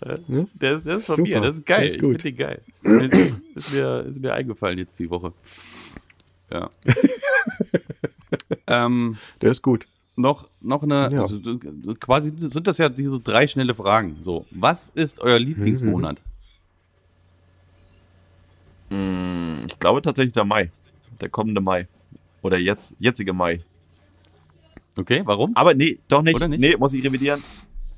[0.00, 0.16] Äh?
[0.54, 1.28] Der ist, der ist von Super.
[1.28, 1.84] mir, das ist geil.
[1.84, 2.62] Das ist ich finde den geil.
[2.82, 5.34] Ist mir, ist, mir, ist mir eingefallen jetzt die Woche.
[6.52, 6.70] Ja.
[8.66, 9.86] ähm, Der ist gut.
[10.16, 11.22] noch, noch eine, Ja.
[11.22, 11.40] also,
[11.98, 14.18] quasi sind das ja diese drei schnelle Fragen.
[14.20, 16.20] So, was ist euer Lieblingsmonat?
[18.90, 20.70] Ich glaube tatsächlich der Mai.
[21.20, 21.86] Der kommende Mai.
[22.42, 23.62] Oder jetzt, jetzige Mai.
[24.98, 25.54] Okay, warum?
[25.56, 26.34] Aber nee, doch nicht.
[26.34, 26.60] Oder nicht?
[26.60, 27.42] Nee, muss ich revidieren.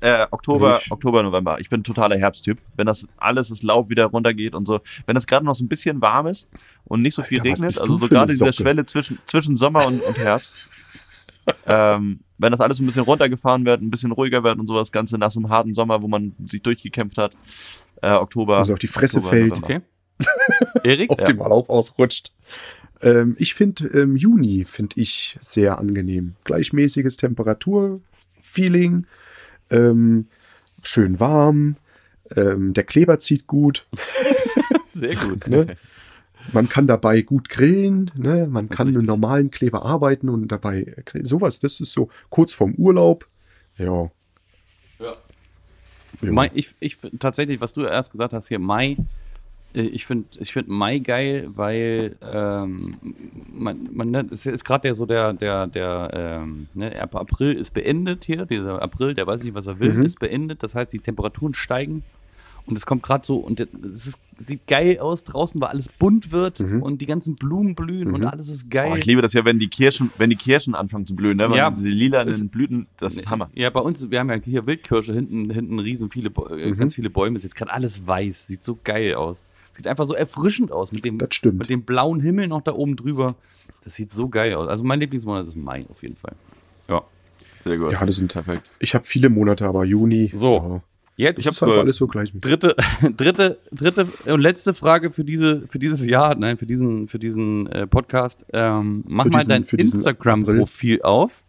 [0.03, 0.91] Äh, Oktober, Nicht.
[0.91, 1.61] Oktober, November.
[1.61, 2.57] Ich bin ein totaler Herbsttyp.
[2.75, 5.69] Wenn das alles das Laub wieder runtergeht und so, wenn das gerade noch so ein
[5.69, 6.49] bisschen warm ist
[6.83, 8.51] und nicht so viel Alter, regnet, also so gerade diese?
[8.51, 10.57] Schwelle zwischen, zwischen Sommer und, und Herbst,
[11.67, 14.91] ähm, wenn das alles ein bisschen runtergefahren wird, ein bisschen ruhiger wird und so das
[14.91, 17.37] Ganze nach so einem harten Sommer, wo man sich durchgekämpft hat,
[18.01, 18.57] äh, Oktober.
[18.57, 19.61] Also auf die Fresse Oktober, fällt.
[19.61, 19.85] November.
[20.81, 20.89] Okay.
[20.89, 21.09] Erik?
[21.11, 22.33] auf dem Laub ausrutscht.
[23.01, 26.35] Ähm, ich finde ähm, Juni finde ich sehr angenehm.
[26.43, 29.07] Gleichmäßiges Temperaturfeeling,
[29.73, 30.27] ähm,
[30.81, 31.75] schön warm,
[32.35, 33.85] ähm, der Kleber zieht gut,
[34.91, 35.47] Sehr gut.
[35.47, 35.75] ne?
[36.51, 38.47] man kann dabei gut grillen, ne?
[38.49, 41.25] man kann mit normalen Kleber arbeiten und dabei grillen.
[41.25, 41.59] sowas.
[41.59, 43.27] Das ist so kurz vorm Urlaub.
[43.77, 44.11] Ja.
[44.99, 45.15] Ja.
[46.21, 46.31] Ja.
[46.31, 48.97] Mai, ich, ich tatsächlich, was du erst gesagt hast hier, Mai,
[49.73, 52.91] ich finde ich find Mai geil, weil ähm,
[53.51, 56.09] man, man ne, es ist gerade der so der, der, der,
[56.43, 60.19] ähm, ne, April ist beendet hier, dieser April, der weiß nicht, was er will, ist
[60.19, 60.61] beendet.
[60.63, 62.03] Das heißt, die Temperaturen steigen
[62.65, 66.31] und es kommt gerade so und es ist, sieht geil aus draußen, weil alles bunt
[66.31, 68.89] wird und die ganzen Blumen blühen und alles ist geil.
[68.91, 71.49] Oh, ich liebe das ja, wenn die Kirschen, wenn die Kirschen anfangen zu blühen, ne?
[71.49, 73.49] Weil Ja, diese lilanen Blüten, das ist Hammer.
[73.53, 76.77] Ja, bei uns, wir haben ja hier Wildkirsche, hinten, hinten riesen viele, äh, Mhm.
[76.77, 77.35] ganz viele Bäume.
[77.37, 78.47] Ist jetzt gerade alles weiß.
[78.47, 79.43] Sieht so geil aus.
[79.75, 83.35] Sieht einfach so erfrischend aus mit dem, mit dem blauen Himmel noch da oben drüber.
[83.83, 84.67] Das sieht so geil aus.
[84.67, 86.33] Also mein Lieblingsmonat ist Mai auf jeden Fall.
[86.87, 87.01] Ja.
[87.63, 87.91] Sehr gut.
[87.93, 88.63] Ja, das sind perfekt.
[88.79, 90.31] Ich habe viele Monate, aber Juni.
[90.33, 90.81] So.
[91.17, 91.27] Ja.
[91.29, 92.43] Jetzt Ich habe alles so gleich mit.
[92.43, 92.75] dritte,
[93.17, 97.67] dritte, dritte und letzte Frage für diese, für dieses Jahr, nein, für diesen, für diesen
[97.67, 98.45] äh, Podcast.
[98.51, 101.43] Ähm, mach Für mal diesen- dein Instagram-Profil auf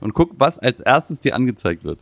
[0.00, 1.98] und guck, was als erstes dir angezeigt wird.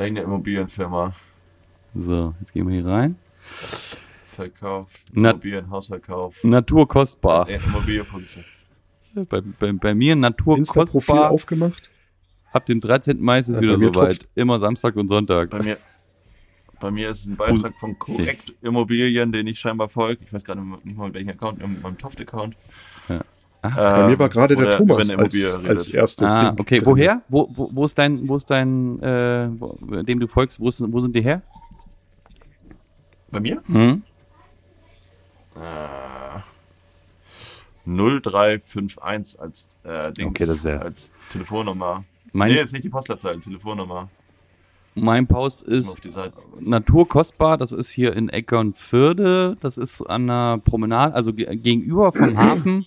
[0.00, 1.12] Eine Immobilienfirma
[1.94, 3.16] So, jetzt gehen wir hier rein.
[4.30, 7.46] verkauft, Na- Immobilienhausverkauf, Natur kostbar.
[7.48, 8.44] äh, Immobilienfunktion.
[9.28, 11.30] Bei, bei, bei mir Natur Insta-Profil kostbar.
[11.30, 11.90] aufgemacht.
[12.52, 13.20] Ab dem 13.
[13.20, 14.26] Mai ist es Ja, wieder soweit.
[14.34, 15.50] Immer Samstag und Sonntag.
[15.50, 15.76] Bei mir,
[16.80, 20.24] bei mir ist es ein Beitrag von Korrekt Immobilien, den ich scheinbar folge.
[20.24, 22.56] Ich weiß gerade nicht mal, mit welchem Account, mit meinem Toft-Account.
[23.08, 23.20] Ja.
[23.62, 26.78] Bei mir war gerade der Thomas als, als erstes Ah, Ding okay.
[26.78, 26.86] drin.
[26.86, 27.22] Woher?
[27.28, 30.58] Wo, wo, wo ist dein, wo ist dein, äh, wo, dem du folgst?
[30.60, 31.42] Wo, ist, wo sind die her?
[33.30, 33.62] Bei mir?
[33.66, 34.02] Hm?
[37.86, 42.04] 0351 als äh, Dings, Okay, das ist ja- als Telefonnummer.
[42.32, 44.08] Mein- nee, ist nicht die Postleitzahl, Telefonnummer.
[44.94, 45.98] Mein Post Ist.
[46.58, 47.56] Naturkostbar.
[47.56, 49.56] Das ist hier in Eckernförde.
[49.60, 52.86] Das ist an der Promenade, also ge- gegenüber vom Hafen.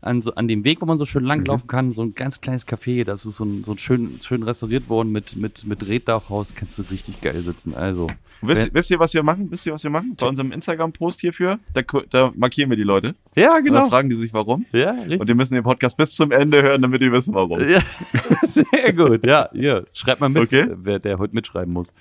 [0.00, 2.68] An, so, an dem Weg, wo man so schön langlaufen kann, so ein ganz kleines
[2.68, 6.54] Café, das ist so, ein, so ein schön, schön restauriert worden mit, mit, mit Reddachhaus,
[6.54, 7.74] kannst du richtig geil sitzen.
[7.74, 8.06] Also,
[8.40, 9.50] Wisst, wisst ihr, was wir machen?
[9.50, 10.14] Wisst ihr, was wir machen?
[10.16, 13.16] Bei unserem Instagram-Post hierfür, da, da markieren wir die Leute.
[13.34, 14.64] ja, Und dann fragen die sich, warum.
[14.70, 15.20] Ja, richtig.
[15.20, 17.60] Und die müssen den Podcast bis zum Ende hören, damit die wissen, warum.
[17.68, 17.80] Ja,
[18.46, 19.26] sehr gut.
[19.26, 20.68] Ja, hier, schreibt mal mit, Okay.
[20.76, 21.92] wer der heute mitschreiben muss.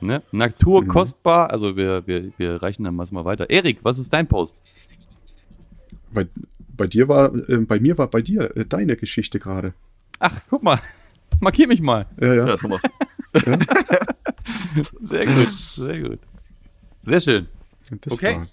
[0.00, 0.22] Ne?
[0.32, 3.50] Natur kostbar, also wir, wir, wir reichen dann mal weiter.
[3.50, 4.58] Erik, was ist dein Post?
[6.12, 6.26] Bei,
[6.82, 9.72] bei dir war, äh, bei mir war bei dir äh, deine Geschichte gerade.
[10.18, 10.80] Ach, guck mal,
[11.40, 12.06] markier mich mal.
[12.20, 12.46] Ja, ja.
[12.48, 12.82] Ja, Thomas.
[15.00, 16.18] Sehr gut, sehr gut.
[17.04, 17.46] Sehr schön.
[18.00, 18.36] Das Okay.
[18.36, 18.46] war,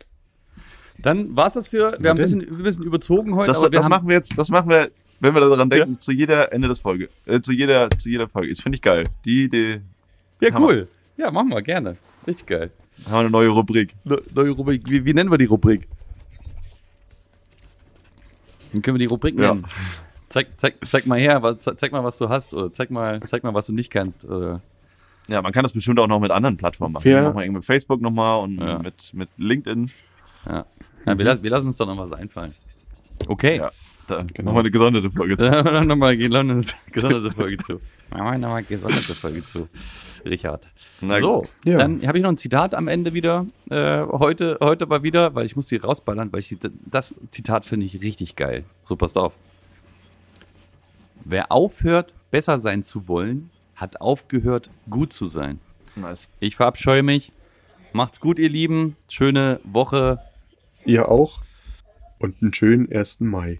[0.99, 3.79] Dann war's das für, wir haben ein bisschen, ein bisschen überzogen heute, Das, aber wir
[3.79, 4.89] das machen wir jetzt, das machen wir,
[5.21, 8.49] wenn wir daran denken, zu jeder Ende des Folge, äh, zu jeder, zu jeder Folge.
[8.49, 9.05] Das finde ich geil.
[9.25, 9.81] Die Idee,
[10.41, 10.65] ja Hammer.
[10.67, 10.87] cool.
[11.17, 11.97] Ja, machen wir gerne.
[12.27, 12.71] Richtig geil.
[13.05, 13.95] haben wir eine neue Rubrik.
[14.03, 14.83] Ne- Neue Rubrik.
[14.87, 15.87] Wie, wie nennen wir die Rubrik?
[18.73, 19.53] Dann können wir die Rubrik Ja.
[19.53, 19.65] nennen.
[20.29, 23.19] Zeig, zeig, zeig mal her, was, ze- zeig mal, was du hast, oder zeig mal,
[23.21, 24.25] zeig mal, was du nicht kannst.
[24.25, 24.61] Oder.
[25.27, 27.05] Ja, man kann das bestimmt auch noch mit anderen Plattformen machen.
[27.05, 28.77] Wir irgendwie mit Facebook nochmal und Ja.
[28.79, 29.89] mit, mit LinkedIn.
[30.45, 30.65] Ja.
[31.05, 32.53] ja wir, lassen, wir lassen uns doch noch was einfallen.
[33.27, 33.57] Okay.
[33.57, 33.71] Ja,
[34.09, 34.51] da Genau.
[34.51, 35.49] machen wir eine gesonderte Folge zu.
[35.49, 37.79] Da nochmal gesonderte gesonderte Folge zu.
[38.09, 39.67] Machen wir nochmal gesonderte Folge zu.
[40.25, 40.67] Richard.
[41.01, 41.45] Na so.
[41.63, 41.77] Ja.
[41.77, 43.45] dann habe ich noch ein Zitat am Ende wieder.
[43.69, 47.85] Äh, heute, heute mal wieder, weil ich muss die rausballern, weil ich das Zitat finde
[47.85, 48.65] ich richtig geil.
[48.83, 49.37] So, passt auf.
[51.23, 55.59] Wer aufhört, besser sein zu wollen, hat aufgehört, gut zu sein.
[55.95, 56.27] Nice.
[56.39, 57.31] Ich verabscheue mich.
[57.93, 58.95] Macht's gut, ihr Lieben.
[59.07, 60.19] Schöne Woche.
[60.85, 61.41] ihr auch.
[62.19, 63.21] Und einen schönen 1.
[63.21, 63.59] Mai.